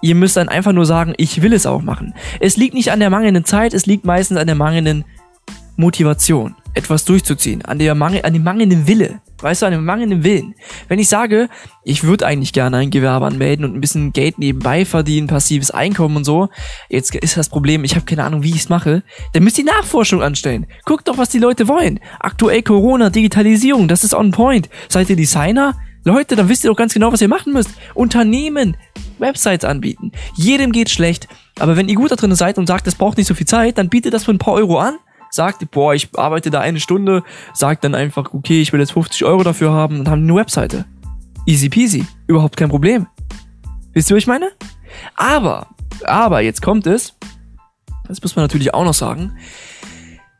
Ihr 0.00 0.14
müsst 0.14 0.36
dann 0.36 0.48
einfach 0.48 0.72
nur 0.72 0.86
sagen, 0.86 1.14
ich 1.16 1.42
will 1.42 1.52
es 1.52 1.66
auch 1.66 1.82
machen. 1.82 2.14
Es 2.40 2.56
liegt 2.56 2.74
nicht 2.74 2.92
an 2.92 3.00
der 3.00 3.10
mangelnden 3.10 3.44
Zeit, 3.44 3.74
es 3.74 3.86
liegt 3.86 4.04
meistens 4.04 4.38
an 4.38 4.46
der 4.46 4.54
mangelnden 4.56 5.04
Motivation, 5.76 6.54
etwas 6.74 7.04
durchzuziehen, 7.04 7.64
an, 7.64 7.78
der 7.78 7.94
Mangel, 7.94 8.22
an 8.24 8.32
dem 8.32 8.44
mangelnden 8.44 8.86
Wille. 8.86 9.20
Weißt 9.40 9.62
du, 9.62 9.66
an 9.66 9.72
dem 9.72 9.84
mangelnden 9.84 10.24
Willen. 10.24 10.54
Wenn 10.88 10.98
ich 10.98 11.08
sage, 11.08 11.48
ich 11.84 12.02
würde 12.02 12.26
eigentlich 12.26 12.52
gerne 12.52 12.78
ein 12.78 12.90
Gewerbe 12.90 13.26
anmelden 13.26 13.64
und 13.64 13.74
ein 13.74 13.80
bisschen 13.80 14.12
Geld 14.12 14.38
nebenbei 14.38 14.84
verdienen, 14.84 15.28
passives 15.28 15.70
Einkommen 15.70 16.16
und 16.16 16.24
so, 16.24 16.48
jetzt 16.88 17.14
ist 17.14 17.36
das 17.36 17.48
Problem, 17.48 17.84
ich 17.84 17.94
habe 17.94 18.04
keine 18.04 18.24
Ahnung, 18.24 18.42
wie 18.42 18.50
ich 18.50 18.62
es 18.62 18.68
mache, 18.68 19.04
dann 19.32 19.44
müsst 19.44 19.58
ihr 19.58 19.64
Nachforschung 19.64 20.22
anstellen. 20.22 20.66
Guckt 20.84 21.06
doch, 21.06 21.18
was 21.18 21.28
die 21.28 21.38
Leute 21.38 21.68
wollen. 21.68 22.00
Aktuell 22.18 22.62
Corona, 22.62 23.10
Digitalisierung, 23.10 23.86
das 23.86 24.02
ist 24.02 24.14
on 24.14 24.32
point. 24.32 24.68
Seid 24.88 25.08
ihr 25.08 25.16
Designer? 25.16 25.76
Leute, 26.04 26.36
dann 26.36 26.48
wisst 26.48 26.64
ihr 26.64 26.70
doch 26.70 26.76
ganz 26.76 26.94
genau, 26.94 27.12
was 27.12 27.20
ihr 27.20 27.28
machen 27.28 27.52
müsst. 27.52 27.70
Unternehmen, 27.94 28.76
Websites 29.18 29.64
anbieten. 29.64 30.12
Jedem 30.34 30.72
geht 30.72 30.90
schlecht. 30.90 31.28
Aber 31.58 31.76
wenn 31.76 31.88
ihr 31.88 31.96
gut 31.96 32.10
da 32.10 32.16
drin 32.16 32.34
seid 32.34 32.56
und 32.58 32.66
sagt, 32.66 32.86
das 32.86 32.94
braucht 32.94 33.18
nicht 33.18 33.26
so 33.26 33.34
viel 33.34 33.46
Zeit, 33.46 33.78
dann 33.78 33.88
bietet 33.88 34.14
das 34.14 34.24
für 34.24 34.30
ein 34.32 34.38
paar 34.38 34.54
Euro 34.54 34.78
an 34.78 34.98
sagt, 35.30 35.70
boah, 35.70 35.94
ich 35.94 36.08
arbeite 36.16 36.50
da 36.50 36.60
eine 36.60 36.80
Stunde, 36.80 37.22
sagt 37.54 37.84
dann 37.84 37.94
einfach, 37.94 38.32
okay, 38.32 38.60
ich 38.60 38.72
will 38.72 38.80
jetzt 38.80 38.92
50 38.92 39.24
Euro 39.24 39.42
dafür 39.42 39.72
haben 39.72 40.00
und 40.00 40.08
haben 40.08 40.22
eine 40.22 40.34
Webseite. 40.34 40.84
Easy 41.46 41.68
peasy. 41.68 42.06
Überhaupt 42.26 42.56
kein 42.56 42.68
Problem. 42.68 43.06
Wisst 43.92 44.10
ihr, 44.10 44.16
was 44.16 44.22
ich 44.22 44.26
meine? 44.26 44.50
Aber, 45.16 45.68
aber, 46.04 46.40
jetzt 46.40 46.62
kommt 46.62 46.86
es. 46.86 47.14
Das 48.06 48.22
muss 48.22 48.36
man 48.36 48.44
natürlich 48.44 48.74
auch 48.74 48.84
noch 48.84 48.94
sagen. 48.94 49.36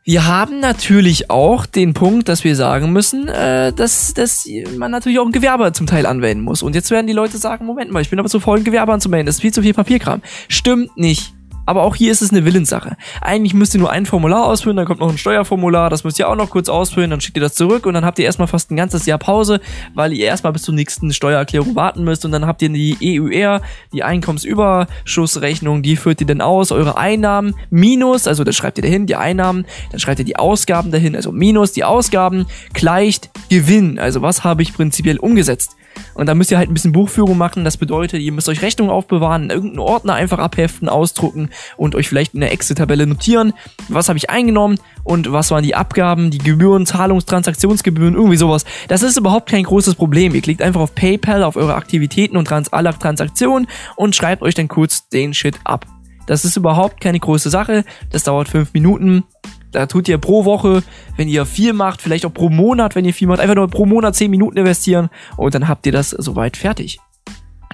Wir 0.03 0.25
haben 0.25 0.59
natürlich 0.59 1.29
auch 1.29 1.67
den 1.67 1.93
Punkt, 1.93 2.29
dass 2.29 2.43
wir 2.43 2.55
sagen 2.55 2.91
müssen, 2.91 3.27
äh, 3.27 3.71
dass, 3.73 4.13
dass 4.13 4.47
man 4.75 4.89
natürlich 4.89 5.19
auch 5.19 5.25
ein 5.25 5.31
Gewerbe 5.31 5.71
zum 5.71 5.85
Teil 5.85 6.05
anwenden 6.05 6.43
muss. 6.43 6.63
Und 6.63 6.73
jetzt 6.73 6.89
werden 6.89 7.05
die 7.05 7.13
Leute 7.13 7.37
sagen, 7.37 7.65
Moment 7.65 7.91
mal, 7.91 8.01
ich 8.01 8.09
bin 8.09 8.17
aber 8.17 8.29
zu 8.29 8.39
voll, 8.39 8.59
ein 8.59 8.63
Gewerbe 8.63 8.91
anzumelden. 8.91 9.27
Das 9.27 9.35
ist 9.35 9.41
viel 9.41 9.53
zu 9.53 9.61
viel 9.61 9.73
Papierkram. 9.73 10.21
Stimmt 10.47 10.97
nicht. 10.97 11.35
Aber 11.69 11.83
auch 11.83 11.95
hier 11.95 12.11
ist 12.11 12.23
es 12.23 12.31
eine 12.31 12.45
Willenssache. 12.45 12.97
Eigentlich 13.21 13.53
müsst 13.53 13.75
ihr 13.75 13.79
nur 13.79 13.91
ein 13.91 14.07
Formular 14.07 14.47
ausfüllen, 14.47 14.75
dann 14.75 14.87
kommt 14.87 15.01
noch 15.01 15.09
ein 15.11 15.19
Steuerformular, 15.19 15.91
das 15.91 16.03
müsst 16.03 16.17
ihr 16.17 16.27
auch 16.27 16.35
noch 16.35 16.49
kurz 16.49 16.67
ausfüllen, 16.67 17.11
dann 17.11 17.21
schickt 17.21 17.37
ihr 17.37 17.43
das 17.43 17.53
zurück 17.53 17.85
und 17.85 17.93
dann 17.93 18.05
habt 18.05 18.17
ihr 18.17 18.25
erstmal 18.25 18.47
fast 18.47 18.71
ein 18.71 18.75
ganzes 18.75 19.05
Jahr 19.05 19.19
Pause, 19.19 19.61
weil 19.93 20.13
ihr 20.13 20.25
erstmal 20.25 20.51
bis 20.51 20.63
zur 20.63 20.73
nächsten 20.73 21.13
Steuererklärung 21.13 21.75
warten 21.75 22.03
müsst 22.03 22.25
und 22.25 22.31
dann 22.31 22.47
habt 22.47 22.63
ihr 22.63 22.69
die 22.69 22.97
EUR, 23.19 23.61
die 23.93 24.01
Einkommensüberschussrechnung, 24.01 25.83
die 25.83 25.95
führt 25.95 26.21
ihr 26.21 26.25
dann 26.25 26.41
aus, 26.41 26.71
eure 26.71 26.97
Einnahmen 26.97 27.53
minus, 27.69 28.25
also 28.25 28.43
das 28.43 28.55
schreibt 28.55 28.79
ihr 28.79 28.83
dahin, 28.83 29.05
die 29.05 29.15
Einnahmen, 29.15 29.67
dann 29.91 29.99
schreibt 29.99 30.17
ihr 30.17 30.25
die 30.25 30.37
Ausgaben 30.37 30.89
dahin, 30.89 31.15
also 31.15 31.31
minus 31.31 31.71
die 31.71 31.83
Ausgaben 31.83 32.47
gleicht 32.73 33.29
Gewinn, 33.51 33.99
also 33.99 34.23
was 34.23 34.43
habe 34.43 34.63
ich 34.63 34.73
prinzipiell 34.73 35.19
umgesetzt. 35.19 35.75
Und 36.13 36.27
da 36.27 36.35
müsst 36.35 36.51
ihr 36.51 36.57
halt 36.57 36.69
ein 36.69 36.73
bisschen 36.73 36.91
Buchführung 36.91 37.37
machen. 37.37 37.63
Das 37.63 37.77
bedeutet, 37.77 38.21
ihr 38.21 38.31
müsst 38.31 38.49
euch 38.49 38.61
Rechnungen 38.61 38.91
aufbewahren, 38.91 39.43
in 39.43 39.49
irgendeinen 39.49 39.79
Ordner 39.79 40.13
einfach 40.13 40.39
abheften, 40.39 40.89
ausdrucken 40.89 41.49
und 41.77 41.95
euch 41.95 42.07
vielleicht 42.07 42.33
in 42.33 42.41
der 42.41 42.51
Excel-Tabelle 42.51 43.07
notieren. 43.07 43.53
Was 43.87 44.09
habe 44.09 44.17
ich 44.17 44.29
eingenommen 44.29 44.79
und 45.03 45.31
was 45.31 45.51
waren 45.51 45.63
die 45.63 45.75
Abgaben, 45.75 46.31
die 46.31 46.37
Gebühren, 46.37 46.85
Zahlungstransaktionsgebühren, 46.85 48.15
irgendwie 48.15 48.37
sowas. 48.37 48.65
Das 48.87 49.03
ist 49.03 49.17
überhaupt 49.17 49.49
kein 49.49 49.63
großes 49.63 49.95
Problem. 49.95 50.35
Ihr 50.35 50.41
klickt 50.41 50.61
einfach 50.61 50.81
auf 50.81 50.95
PayPal, 50.95 51.43
auf 51.43 51.55
eure 51.55 51.75
Aktivitäten 51.75 52.37
und 52.37 52.45
trans 52.45 52.71
alle 52.71 52.97
Transaktionen 52.97 53.67
und 53.95 54.15
schreibt 54.15 54.41
euch 54.41 54.55
dann 54.55 54.67
kurz 54.67 55.09
den 55.09 55.33
Shit 55.33 55.55
ab. 55.63 55.85
Das 56.27 56.45
ist 56.45 56.57
überhaupt 56.57 57.01
keine 57.01 57.19
große 57.19 57.49
Sache. 57.49 57.83
Das 58.11 58.23
dauert 58.23 58.49
fünf 58.49 58.73
Minuten. 58.73 59.23
Da 59.71 59.85
tut 59.85 60.07
ihr 60.07 60.17
pro 60.17 60.45
Woche, 60.45 60.83
wenn 61.15 61.27
ihr 61.27 61.45
viel 61.45 61.73
macht, 61.73 62.01
vielleicht 62.01 62.25
auch 62.25 62.33
pro 62.33 62.49
Monat, 62.49 62.95
wenn 62.95 63.05
ihr 63.05 63.13
viel 63.13 63.27
macht, 63.27 63.39
einfach 63.39 63.55
nur 63.55 63.67
pro 63.67 63.85
Monat 63.85 64.15
10 64.15 64.31
Minuten 64.31 64.57
investieren 64.57 65.09
und 65.37 65.53
dann 65.53 65.67
habt 65.67 65.85
ihr 65.85 65.91
das 65.91 66.09
soweit 66.09 66.57
fertig. 66.57 66.99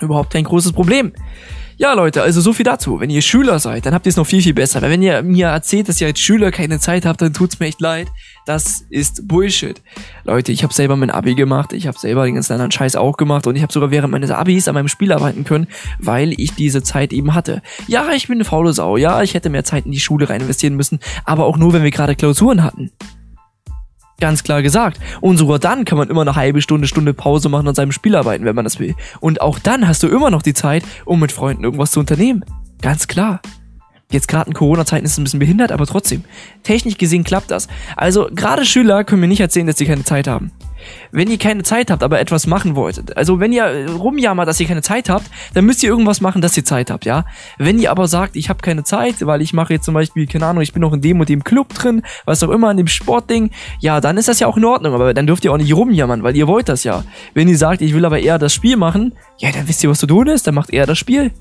Überhaupt 0.02 0.34
kein 0.34 0.44
großes 0.44 0.74
Problem. 0.74 1.14
Ja, 1.78 1.94
Leute, 1.94 2.22
also 2.22 2.40
so 2.40 2.54
viel 2.54 2.64
dazu. 2.64 3.02
Wenn 3.02 3.10
ihr 3.10 3.22
Schüler 3.22 3.60
seid, 3.60 3.86
dann 3.86 3.94
habt 3.94 4.06
ihr 4.06 4.10
es 4.10 4.16
noch 4.16 4.26
viel, 4.26 4.42
viel 4.42 4.54
besser. 4.54 4.82
Weil 4.82 4.92
wenn 4.92 5.02
ihr 5.02 5.22
mir 5.24 5.48
erzählt, 5.48 5.90
dass 5.90 6.00
ihr 6.00 6.08
als 6.08 6.20
Schüler 6.20 6.52
keine 6.52 6.80
Zeit 6.80 7.06
habt, 7.06 7.22
dann 7.22 7.34
tut's 7.34 7.60
mir 7.60 7.66
echt 7.66 7.82
leid. 7.82 8.08
Das 8.46 8.86
ist 8.90 9.28
Bullshit. 9.28 9.82
Leute, 10.24 10.54
ich 10.54 10.64
habe 10.64 10.74
selber 10.74 10.96
mein 10.96 11.10
Abi 11.10 11.36
gemacht, 11.36 11.74
ich 11.74 11.88
habe 11.88 11.98
selber 11.98 12.26
den 12.26 12.36
ganzen 12.36 12.54
anderen 12.54 12.72
Scheiß 12.72 12.96
auch 12.96 13.18
gemacht 13.18 13.46
und 13.48 13.56
ich 13.56 13.62
habe 13.62 13.74
sogar 13.74 13.92
während 13.92 14.12
meines 14.12 14.32
Abis 14.32 14.68
an 14.68 14.76
meinem 14.76 14.88
Spiel 14.88 15.12
arbeiten 15.12 15.44
können, 15.44 15.68
weil 16.00 16.40
ich 16.40 16.54
diese 16.54 16.82
Zeit 16.82 17.12
eben 17.12 17.34
hatte. 17.34 17.62
Ja, 17.88 18.12
ich 18.14 18.28
bin 18.28 18.38
eine 18.38 18.46
faule 18.46 18.72
Sau. 18.72 18.96
Ja, 18.98 19.22
ich 19.24 19.34
hätte 19.34 19.50
mehr 19.50 19.64
Zeit 19.64 19.86
in 19.86 19.92
die 19.92 20.00
Schule 20.00 20.30
rein 20.30 20.42
investieren 20.42 20.76
müssen, 20.76 21.00
aber 21.26 21.46
auch 21.46 21.58
nur, 21.58 21.74
wenn 21.74 21.84
wir 21.84 21.92
gerade 21.92 22.16
Klausuren 22.16 22.64
hatten. 22.64 22.92
Ganz 24.20 24.44
klar 24.44 24.62
gesagt. 24.62 25.00
Und 25.20 25.38
sogar 25.38 25.60
dann 25.60 25.84
kann 25.84 25.98
man 25.98 26.10
immer 26.10 26.22
eine 26.22 26.36
halbe 26.36 26.62
Stunde, 26.62 26.88
Stunde 26.88 27.14
Pause 27.14 27.50
machen 27.50 27.68
an 27.68 27.76
seinem 27.76 27.92
Spiel 27.92 28.16
arbeiten, 28.16 28.46
wenn 28.46 28.56
man 28.56 28.64
das 28.64 28.80
will. 28.80 28.96
Und 29.20 29.42
auch 29.42 29.60
dann 29.60 29.88
hast 29.88 30.04
du 30.04 30.08
immer 30.08 30.30
noch 30.30 30.42
die 30.42 30.54
Zeit, 30.54 30.84
um 31.04 31.20
mit 31.20 31.32
Freunden 31.32 31.64
irgendwas 31.64 31.92
zu 31.92 32.00
unternehmen. 32.00 32.46
Ganz 32.82 33.08
klar. 33.08 33.42
Jetzt 34.12 34.28
gerade 34.28 34.50
in 34.50 34.54
Corona-Zeiten 34.54 35.06
ist 35.06 35.14
es 35.14 35.18
ein 35.18 35.24
bisschen 35.24 35.40
behindert, 35.40 35.72
aber 35.72 35.86
trotzdem. 35.86 36.24
Technisch 36.64 36.98
gesehen 36.98 37.24
klappt 37.24 37.52
das. 37.52 37.68
Also 37.98 38.30
gerade 38.32 38.66
Schüler 38.66 39.04
können 39.04 39.22
mir 39.22 39.28
nicht 39.28 39.42
erzählen, 39.42 39.68
dass 39.68 39.78
sie 39.78 39.86
keine 39.86 40.04
Zeit 40.04 40.28
haben. 40.28 40.52
Wenn 41.12 41.30
ihr 41.30 41.38
keine 41.38 41.64
Zeit 41.64 41.92
habt, 41.92 42.04
aber 42.04 42.20
etwas 42.20 42.48
machen 42.48 42.76
wolltet, 42.76 43.16
also 43.18 43.40
wenn 43.40 43.52
ihr 43.52 43.90
rumjammert, 43.90 44.48
dass 44.48 44.60
ihr 44.60 44.68
keine 44.68 44.82
Zeit 44.82 45.10
habt, 45.10 45.26
dann 45.54 45.66
müsst 45.66 45.84
ihr 45.84 45.90
irgendwas 45.90 46.22
machen, 46.22 46.42
dass 46.42 46.56
ihr 46.58 46.66
Zeit 46.66 46.92
habt, 46.92 47.06
ja. 47.06 47.26
Wenn 47.58 47.80
ihr 47.80 47.92
aber 47.92 48.08
sagt, 48.08 48.36
ich 48.36 48.50
habe 48.50 48.62
keine 48.62 48.84
Zeit, 48.84 49.26
weil 49.26 49.42
ich 49.42 49.54
mache 49.54 49.74
jetzt 49.74 49.86
zum 49.86 49.94
Beispiel, 49.94 50.28
keine 50.28 50.46
Ahnung, 50.46 50.62
ich 50.62 50.74
bin 50.74 50.82
noch 50.82 50.94
in 50.94 51.02
dem 51.02 51.20
und 51.20 51.30
dem 51.30 51.44
Club 51.44 51.74
drin, 51.74 52.02
was 52.26 52.44
auch 52.44 52.50
immer, 52.50 52.72
in 52.72 52.78
dem 52.78 52.88
Sportding, 52.88 53.52
ja, 53.80 54.02
dann 54.02 54.18
ist 54.18 54.28
das 54.28 54.40
ja 54.40 54.48
auch 54.48 54.58
in 54.58 54.66
Ordnung, 54.66 54.94
aber 54.94 55.14
dann 55.14 55.28
dürft 55.28 55.46
ihr 55.46 55.52
auch 55.52 55.58
nicht 55.58 55.74
rumjammern, 55.76 56.24
weil 56.24 56.36
ihr 56.36 56.48
wollt 56.48 56.70
das 56.70 56.84
ja. 56.84 57.04
Wenn 57.34 57.48
ihr 57.48 57.58
sagt, 57.58 57.82
ich 57.82 57.94
will 57.94 58.06
aber 58.06 58.20
eher 58.20 58.40
das 58.40 58.54
Spiel 58.54 58.78
machen, 58.78 59.14
ja, 59.38 59.52
dann 59.52 59.68
wisst 59.68 59.84
ihr, 59.84 59.90
was 59.90 60.00
zu 60.00 60.08
tun 60.08 60.28
ist, 60.28 60.48
dann 60.48 60.56
macht 60.56 60.72
er 60.72 60.86
das 60.86 60.98
Spiel. 60.98 61.32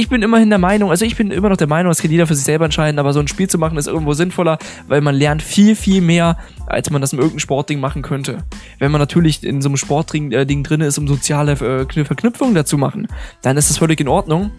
Ich 0.00 0.08
bin 0.08 0.22
immerhin 0.22 0.48
der 0.48 0.58
Meinung, 0.58 0.88
also 0.88 1.04
ich 1.04 1.14
bin 1.14 1.30
immer 1.30 1.50
noch 1.50 1.58
der 1.58 1.66
Meinung, 1.66 1.90
das 1.90 2.00
kann 2.00 2.10
jeder 2.10 2.26
für 2.26 2.34
sich 2.34 2.46
selber 2.46 2.64
entscheiden, 2.64 2.98
aber 2.98 3.12
so 3.12 3.20
ein 3.20 3.28
Spiel 3.28 3.50
zu 3.50 3.58
machen 3.58 3.76
ist 3.76 3.86
irgendwo 3.86 4.14
sinnvoller, 4.14 4.56
weil 4.88 5.02
man 5.02 5.14
lernt 5.14 5.42
viel, 5.42 5.76
viel 5.76 6.00
mehr, 6.00 6.38
als 6.64 6.88
man 6.88 7.02
das 7.02 7.12
in 7.12 7.18
irgendeinem 7.18 7.40
Sportding 7.40 7.80
machen 7.80 8.00
könnte. 8.00 8.38
Wenn 8.78 8.92
man 8.92 8.98
natürlich 8.98 9.44
in 9.44 9.60
so 9.60 9.68
einem 9.68 9.76
Sportding 9.76 10.32
äh, 10.32 10.46
Ding 10.46 10.62
drin 10.62 10.80
ist, 10.80 10.96
um 10.96 11.06
soziale 11.06 11.52
äh, 11.52 12.04
Verknüpfungen 12.06 12.54
dazu 12.54 12.78
machen, 12.78 13.08
dann 13.42 13.58
ist 13.58 13.68
das 13.68 13.76
völlig 13.76 14.00
in 14.00 14.08
Ordnung. 14.08 14.50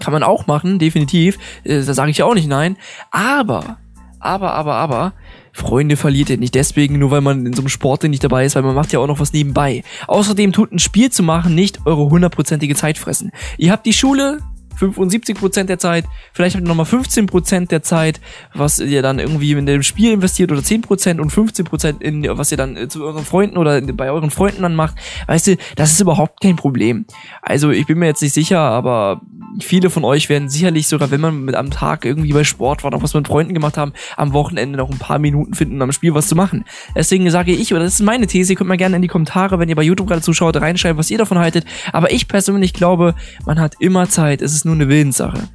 Kann 0.00 0.12
man 0.12 0.24
auch 0.24 0.48
machen, 0.48 0.80
definitiv. 0.80 1.38
Äh, 1.62 1.84
da 1.84 1.94
sage 1.94 2.10
ich 2.10 2.18
ja 2.18 2.24
auch 2.24 2.34
nicht 2.34 2.48
nein. 2.48 2.76
Aber, 3.12 3.78
aber, 4.18 4.52
aber, 4.54 4.74
aber, 4.74 5.12
Freunde 5.52 5.96
verliert 5.96 6.28
ihr 6.28 6.38
nicht 6.38 6.56
deswegen, 6.56 6.98
nur 6.98 7.12
weil 7.12 7.20
man 7.20 7.46
in 7.46 7.52
so 7.52 7.62
einem 7.62 7.68
Sport 7.68 8.02
nicht 8.02 8.24
dabei 8.24 8.44
ist, 8.44 8.56
weil 8.56 8.64
man 8.64 8.74
macht 8.74 8.92
ja 8.92 8.98
auch 8.98 9.06
noch 9.06 9.20
was 9.20 9.32
nebenbei. 9.32 9.84
Außerdem 10.08 10.52
tut 10.52 10.72
ein 10.72 10.80
Spiel 10.80 11.12
zu 11.12 11.22
machen 11.22 11.54
nicht 11.54 11.86
eure 11.86 12.10
hundertprozentige 12.10 12.74
Zeit 12.74 12.98
fressen. 12.98 13.30
Ihr 13.58 13.70
habt 13.70 13.86
die 13.86 13.92
Schule, 13.92 14.40
75% 14.78 15.64
der 15.64 15.78
Zeit, 15.78 16.04
vielleicht 16.32 16.56
habt 16.56 16.64
ihr 16.64 16.68
nochmal 16.68 16.86
15% 16.86 17.68
der 17.68 17.82
Zeit, 17.82 18.20
was 18.54 18.78
ihr 18.78 19.02
dann 19.02 19.18
irgendwie 19.18 19.52
in 19.52 19.66
dem 19.66 19.82
Spiel 19.82 20.12
investiert 20.12 20.52
oder 20.52 20.60
10% 20.60 21.20
und 21.20 21.32
15% 21.32 22.00
in, 22.00 22.26
was 22.36 22.50
ihr 22.50 22.56
dann 22.56 22.76
äh, 22.76 22.88
zu 22.88 23.04
euren 23.04 23.24
Freunden 23.24 23.56
oder 23.56 23.80
bei 23.80 24.10
euren 24.10 24.30
Freunden 24.30 24.62
dann 24.62 24.74
macht. 24.74 24.96
Weißt 25.26 25.46
du, 25.48 25.56
das 25.76 25.92
ist 25.92 26.00
überhaupt 26.00 26.40
kein 26.40 26.56
Problem. 26.56 27.06
Also 27.42 27.70
ich 27.70 27.86
bin 27.86 27.98
mir 27.98 28.06
jetzt 28.06 28.22
nicht 28.22 28.34
sicher, 28.34 28.60
aber 28.60 29.20
viele 29.60 29.90
von 29.90 30.04
euch 30.04 30.28
werden 30.28 30.48
sicherlich 30.48 30.88
sogar, 30.88 31.10
wenn 31.10 31.20
man 31.20 31.44
mit 31.44 31.54
am 31.54 31.70
Tag 31.70 32.04
irgendwie 32.04 32.32
bei 32.32 32.44
Sport 32.44 32.84
war, 32.84 32.90
noch 32.90 33.02
was 33.02 33.14
mit 33.14 33.28
Freunden 33.28 33.54
gemacht 33.54 33.76
haben, 33.76 33.92
am 34.16 34.32
Wochenende 34.32 34.78
noch 34.78 34.90
ein 34.90 34.98
paar 34.98 35.18
Minuten 35.18 35.54
finden, 35.54 35.76
um 35.76 35.82
am 35.82 35.92
Spiel 35.92 36.14
was 36.14 36.28
zu 36.28 36.34
machen. 36.34 36.64
Deswegen 36.94 37.30
sage 37.30 37.52
ich, 37.52 37.72
oder 37.72 37.84
das 37.84 37.94
ist 37.94 38.02
meine 38.02 38.26
These, 38.26 38.54
könnt 38.54 38.68
mal 38.68 38.76
gerne 38.76 38.96
in 38.96 39.02
die 39.02 39.08
Kommentare, 39.08 39.58
wenn 39.58 39.68
ihr 39.68 39.76
bei 39.76 39.82
YouTube 39.82 40.08
gerade 40.08 40.22
zuschaut, 40.22 40.56
reinschreiben, 40.56 40.98
was 40.98 41.10
ihr 41.10 41.18
davon 41.18 41.38
haltet. 41.38 41.64
Aber 41.92 42.12
ich 42.12 42.28
persönlich 42.28 42.72
glaube, 42.72 43.14
man 43.44 43.60
hat 43.60 43.74
immer 43.78 44.08
Zeit. 44.08 44.42
Es 44.42 44.52
ist 44.52 44.65
nur 44.66 44.74
eine 44.74 44.88
Willenssache. 44.88 45.48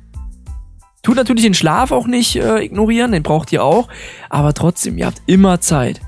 Tut 1.03 1.15
natürlich 1.15 1.43
den 1.43 1.53
Schlaf 1.53 1.91
auch 1.91 2.07
nicht 2.07 2.35
äh, 2.35 2.63
ignorieren, 2.63 3.11
den 3.11 3.23
braucht 3.23 3.51
ihr 3.51 3.63
auch. 3.63 3.87
Aber 4.29 4.53
trotzdem, 4.53 4.97
ihr 4.97 5.05
habt 5.05 5.21
immer 5.25 5.59
Zeit. 5.59 6.01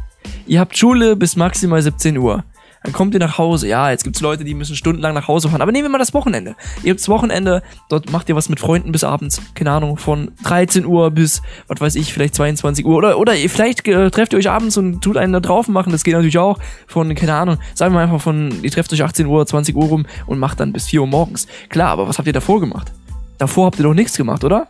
Ihr 0.46 0.60
habt 0.60 0.78
Schule 0.78 1.16
bis 1.16 1.36
maximal 1.36 1.82
17 1.82 2.18
Uhr. 2.18 2.44
Dann 2.84 2.94
kommt 2.94 3.14
ihr 3.14 3.20
nach 3.20 3.38
Hause. 3.38 3.68
Ja, 3.68 3.90
jetzt 3.92 4.04
gibt's 4.04 4.22
Leute, 4.22 4.44
die 4.44 4.54
müssen 4.54 4.76
stundenlang 4.76 5.14
nach 5.14 5.28
Hause 5.28 5.50
fahren. 5.50 5.62
Aber 5.62 5.72
nehmen 5.72 5.86
wir 5.86 5.90
mal 5.90 5.98
das 5.98 6.14
Wochenende. 6.14 6.56
Ihr 6.84 6.92
habt's 6.92 7.08
Wochenende, 7.08 7.64
dort 7.90 8.12
macht 8.12 8.28
ihr 8.30 8.36
was 8.36 8.50
mit 8.50 8.60
Freunden 8.60 8.92
bis 8.92 9.04
abends. 9.04 9.42
Keine 9.56 9.72
Ahnung, 9.72 9.98
von 9.98 10.32
13 10.44 10.86
Uhr 10.86 11.12
bis, 11.12 11.42
was 11.68 11.80
weiß 11.80 11.96
ich, 11.96 12.14
vielleicht 12.14 12.36
22 12.36 12.86
Uhr. 12.86 12.98
Oder, 12.98 13.18
oder 13.18 13.34
vielleicht 13.34 13.88
äh, 13.88 14.12
trefft 14.12 14.34
ihr 14.34 14.40
euch 14.40 14.50
abends 14.50 14.78
und 14.78 15.02
tut 15.02 15.18
einen 15.18 15.34
da 15.34 15.40
drauf 15.40 15.68
machen. 15.68 15.92
Das 15.92 16.04
geht 16.04 16.14
natürlich 16.14 16.38
auch 16.38 16.60
von, 16.88 17.14
keine 17.16 17.34
Ahnung, 17.36 17.58
sagen 17.74 17.94
wir 17.94 18.02
einfach 18.02 18.22
von, 18.22 18.64
ihr 18.64 18.72
trefft 18.72 18.92
euch 18.92 19.04
18 19.04 19.28
Uhr, 19.28 19.46
20 19.46 19.76
Uhr 19.76 19.86
rum 19.86 20.06
und 20.26 20.40
macht 20.40 20.60
dann 20.60 20.74
bis 20.74 20.88
4 20.88 21.02
Uhr 21.02 21.08
morgens. 21.08 21.48
Klar, 21.70 21.90
aber 21.90 22.08
was 22.08 22.18
habt 22.18 22.28
ihr 22.28 22.34
davor 22.34 22.60
gemacht? 22.60 22.92
Davor 23.38 23.68
habt 23.68 23.80
ihr 23.80 23.84
doch 23.84 23.94
nichts 23.94 24.18
gemacht, 24.18 24.44
oder? 24.44 24.68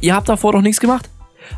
Ihr 0.00 0.14
habt 0.14 0.28
davor 0.28 0.52
doch 0.52 0.62
nichts 0.62 0.80
gemacht? 0.80 1.08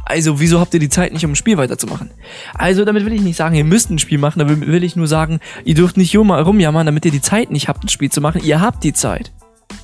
Also, 0.04 0.40
wieso 0.40 0.60
habt 0.60 0.74
ihr 0.74 0.80
die 0.80 0.88
Zeit 0.88 1.12
nicht, 1.12 1.24
um 1.24 1.32
ein 1.32 1.36
Spiel 1.36 1.56
weiterzumachen? 1.56 2.10
Also, 2.54 2.84
damit 2.84 3.04
will 3.04 3.12
ich 3.12 3.22
nicht 3.22 3.36
sagen, 3.36 3.54
ihr 3.54 3.64
müsst 3.64 3.90
ein 3.90 3.98
Spiel 3.98 4.18
machen, 4.18 4.38
damit 4.38 4.66
will 4.66 4.84
ich 4.84 4.96
nur 4.96 5.06
sagen, 5.06 5.40
ihr 5.64 5.74
dürft 5.74 5.96
nicht 5.96 6.16
rumjammern, 6.16 6.86
damit 6.86 7.04
ihr 7.04 7.10
die 7.10 7.20
Zeit 7.20 7.50
nicht 7.50 7.68
habt, 7.68 7.84
ein 7.84 7.88
Spiel 7.88 8.10
zu 8.10 8.20
machen. 8.20 8.42
Ihr 8.44 8.60
habt 8.60 8.84
die 8.84 8.92
Zeit. 8.92 9.32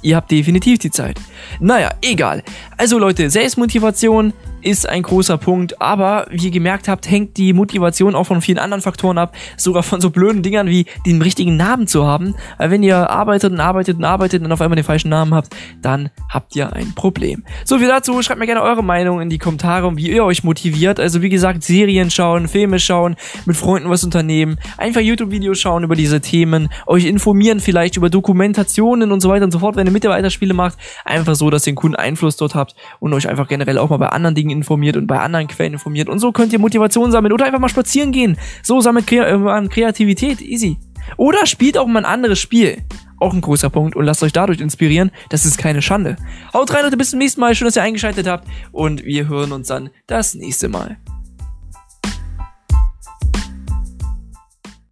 Ihr 0.03 0.17
habt 0.17 0.31
definitiv 0.31 0.79
die 0.79 0.91
Zeit. 0.91 1.21
Naja, 1.61 1.91
egal. 2.03 2.43
Also 2.77 2.99
Leute, 2.99 3.31
Selbstmotivation 3.31 4.33
ist 4.63 4.89
ein 4.89 5.03
großer 5.03 5.39
Punkt, 5.39 5.81
aber 5.81 6.27
wie 6.31 6.47
ihr 6.47 6.51
gemerkt 6.51 6.89
habt, 6.89 7.11
hängt 7.11 7.37
die 7.37 7.53
Motivation 7.53 8.15
auch 8.15 8.25
von 8.25 8.41
vielen 8.41 8.59
anderen 8.59 8.83
Faktoren 8.83 9.19
ab, 9.19 9.35
sogar 9.57 9.83
von 9.83 10.01
so 10.01 10.11
blöden 10.11 10.43
Dingern 10.43 10.69
wie 10.69 10.87
den 11.07 11.21
richtigen 11.21 11.57
Namen 11.57 11.87
zu 11.87 12.07
haben. 12.07 12.35
Weil 12.59 12.71
wenn 12.71 12.83
ihr 12.83 13.11
arbeitet 13.11 13.53
und 13.53 13.61
arbeitet 13.61 13.99
und 13.99 14.05
arbeitet 14.05 14.43
und 14.43 14.53
auf 14.53 14.61
einmal 14.61 14.77
den 14.77 14.85
falschen 14.85 15.09
Namen 15.09 15.35
habt, 15.35 15.55
dann 15.81 16.11
habt 16.29 16.55
ihr 16.57 16.73
ein 16.73 16.95
Problem. 16.95 17.45
So 17.65 17.79
viel 17.79 17.89
dazu, 17.89 18.23
schreibt 18.23 18.41
mir 18.41 18.47
gerne 18.47 18.63
eure 18.63 18.85
Meinung 18.85 19.21
in 19.21 19.31
die 19.31 19.39
Kommentare, 19.39 19.97
wie 19.97 20.11
ihr 20.11 20.25
euch 20.25 20.45
motiviert. 20.45 21.01
Also 21.01 21.23
wie 21.23 21.29
gesagt, 21.29 21.63
Serien 21.65 22.11
schauen, 22.11 22.49
Filme 22.49 22.79
schauen, 22.79 23.17
mit 23.47 23.57
Freunden 23.57 23.91
was 23.91 24.05
unternehmen, 24.05 24.59
einfach 24.79 25.01
YouTube-Videos 25.01 25.59
schauen 25.59 25.85
über 25.85 25.97
diese 25.97 26.21
Themen, 26.21 26.69
euch 26.87 27.05
informieren 27.05 27.61
vielleicht 27.61 27.97
über 27.97 28.11
Dokumentationen 28.11 29.13
und 29.13 29.21
so 29.21 29.29
weiter 29.29 29.45
und 29.45 29.51
so 29.51 29.59
fort, 29.59 29.77
wenn 29.77 29.87
ihr 29.87 29.93
Mitarbeiterspiele 29.93 30.55
macht, 30.55 30.79
einfach 31.05 31.35
so, 31.35 31.51
dass 31.51 31.67
ihr 31.67 31.73
einen 31.73 31.77
guten 31.77 31.97
Einfluss 31.97 32.37
dort 32.37 32.55
habt 32.55 32.75
und 33.01 33.13
euch 33.13 33.29
einfach 33.29 33.49
generell 33.49 33.79
auch 33.79 33.91
mal 33.91 33.97
bei 33.97 34.09
anderen 34.09 34.35
Dingen 34.35 34.51
informiert 34.53 34.97
und 34.97 35.07
bei 35.07 35.19
anderen 35.19 35.49
Quellen 35.49 35.75
informiert. 35.75 36.09
Und 36.09 36.19
so 36.19 36.33
könnt 36.33 36.53
ihr 36.53 36.59
Motivation 36.59 37.11
sammeln 37.11 37.33
oder 37.33 37.47
einfach 37.47 37.59
mal 37.59 37.69
spazieren 37.69 38.13
gehen. 38.13 38.37
So 38.63 38.81
sammelt 38.81 39.11
äh, 39.11 39.69
Kreativität. 39.69 40.41
Easy. 40.41 40.79
Oder 41.17 41.47
spielt 41.47 41.79
auch 41.79 41.87
mal 41.87 42.01
ein 42.01 42.05
anderes 42.05 42.39
Spiel. 42.39 42.83
Auch 43.19 43.33
ein 43.33 43.41
großer 43.41 43.71
Punkt 43.71 43.95
und 43.95 44.05
lasst 44.05 44.23
euch 44.23 44.33
dadurch 44.33 44.61
inspirieren. 44.61 45.11
Das 45.29 45.45
ist 45.45 45.59
keine 45.59 45.83
Schande. 45.83 46.17
Haut 46.53 46.73
rein 46.75 46.85
und 46.85 46.97
bis 46.99 47.11
zum 47.11 47.19
nächsten 47.19 47.41
Mal. 47.41 47.55
Schön, 47.55 47.67
dass 47.67 47.77
ihr 47.77 47.83
eingeschaltet 47.83 48.27
habt. 48.27 48.49
Und 48.73 49.05
wir 49.05 49.29
hören 49.29 49.53
uns 49.53 49.69
dann 49.69 49.91
das 50.07 50.35
nächste 50.35 50.69
Mal. 50.69 50.99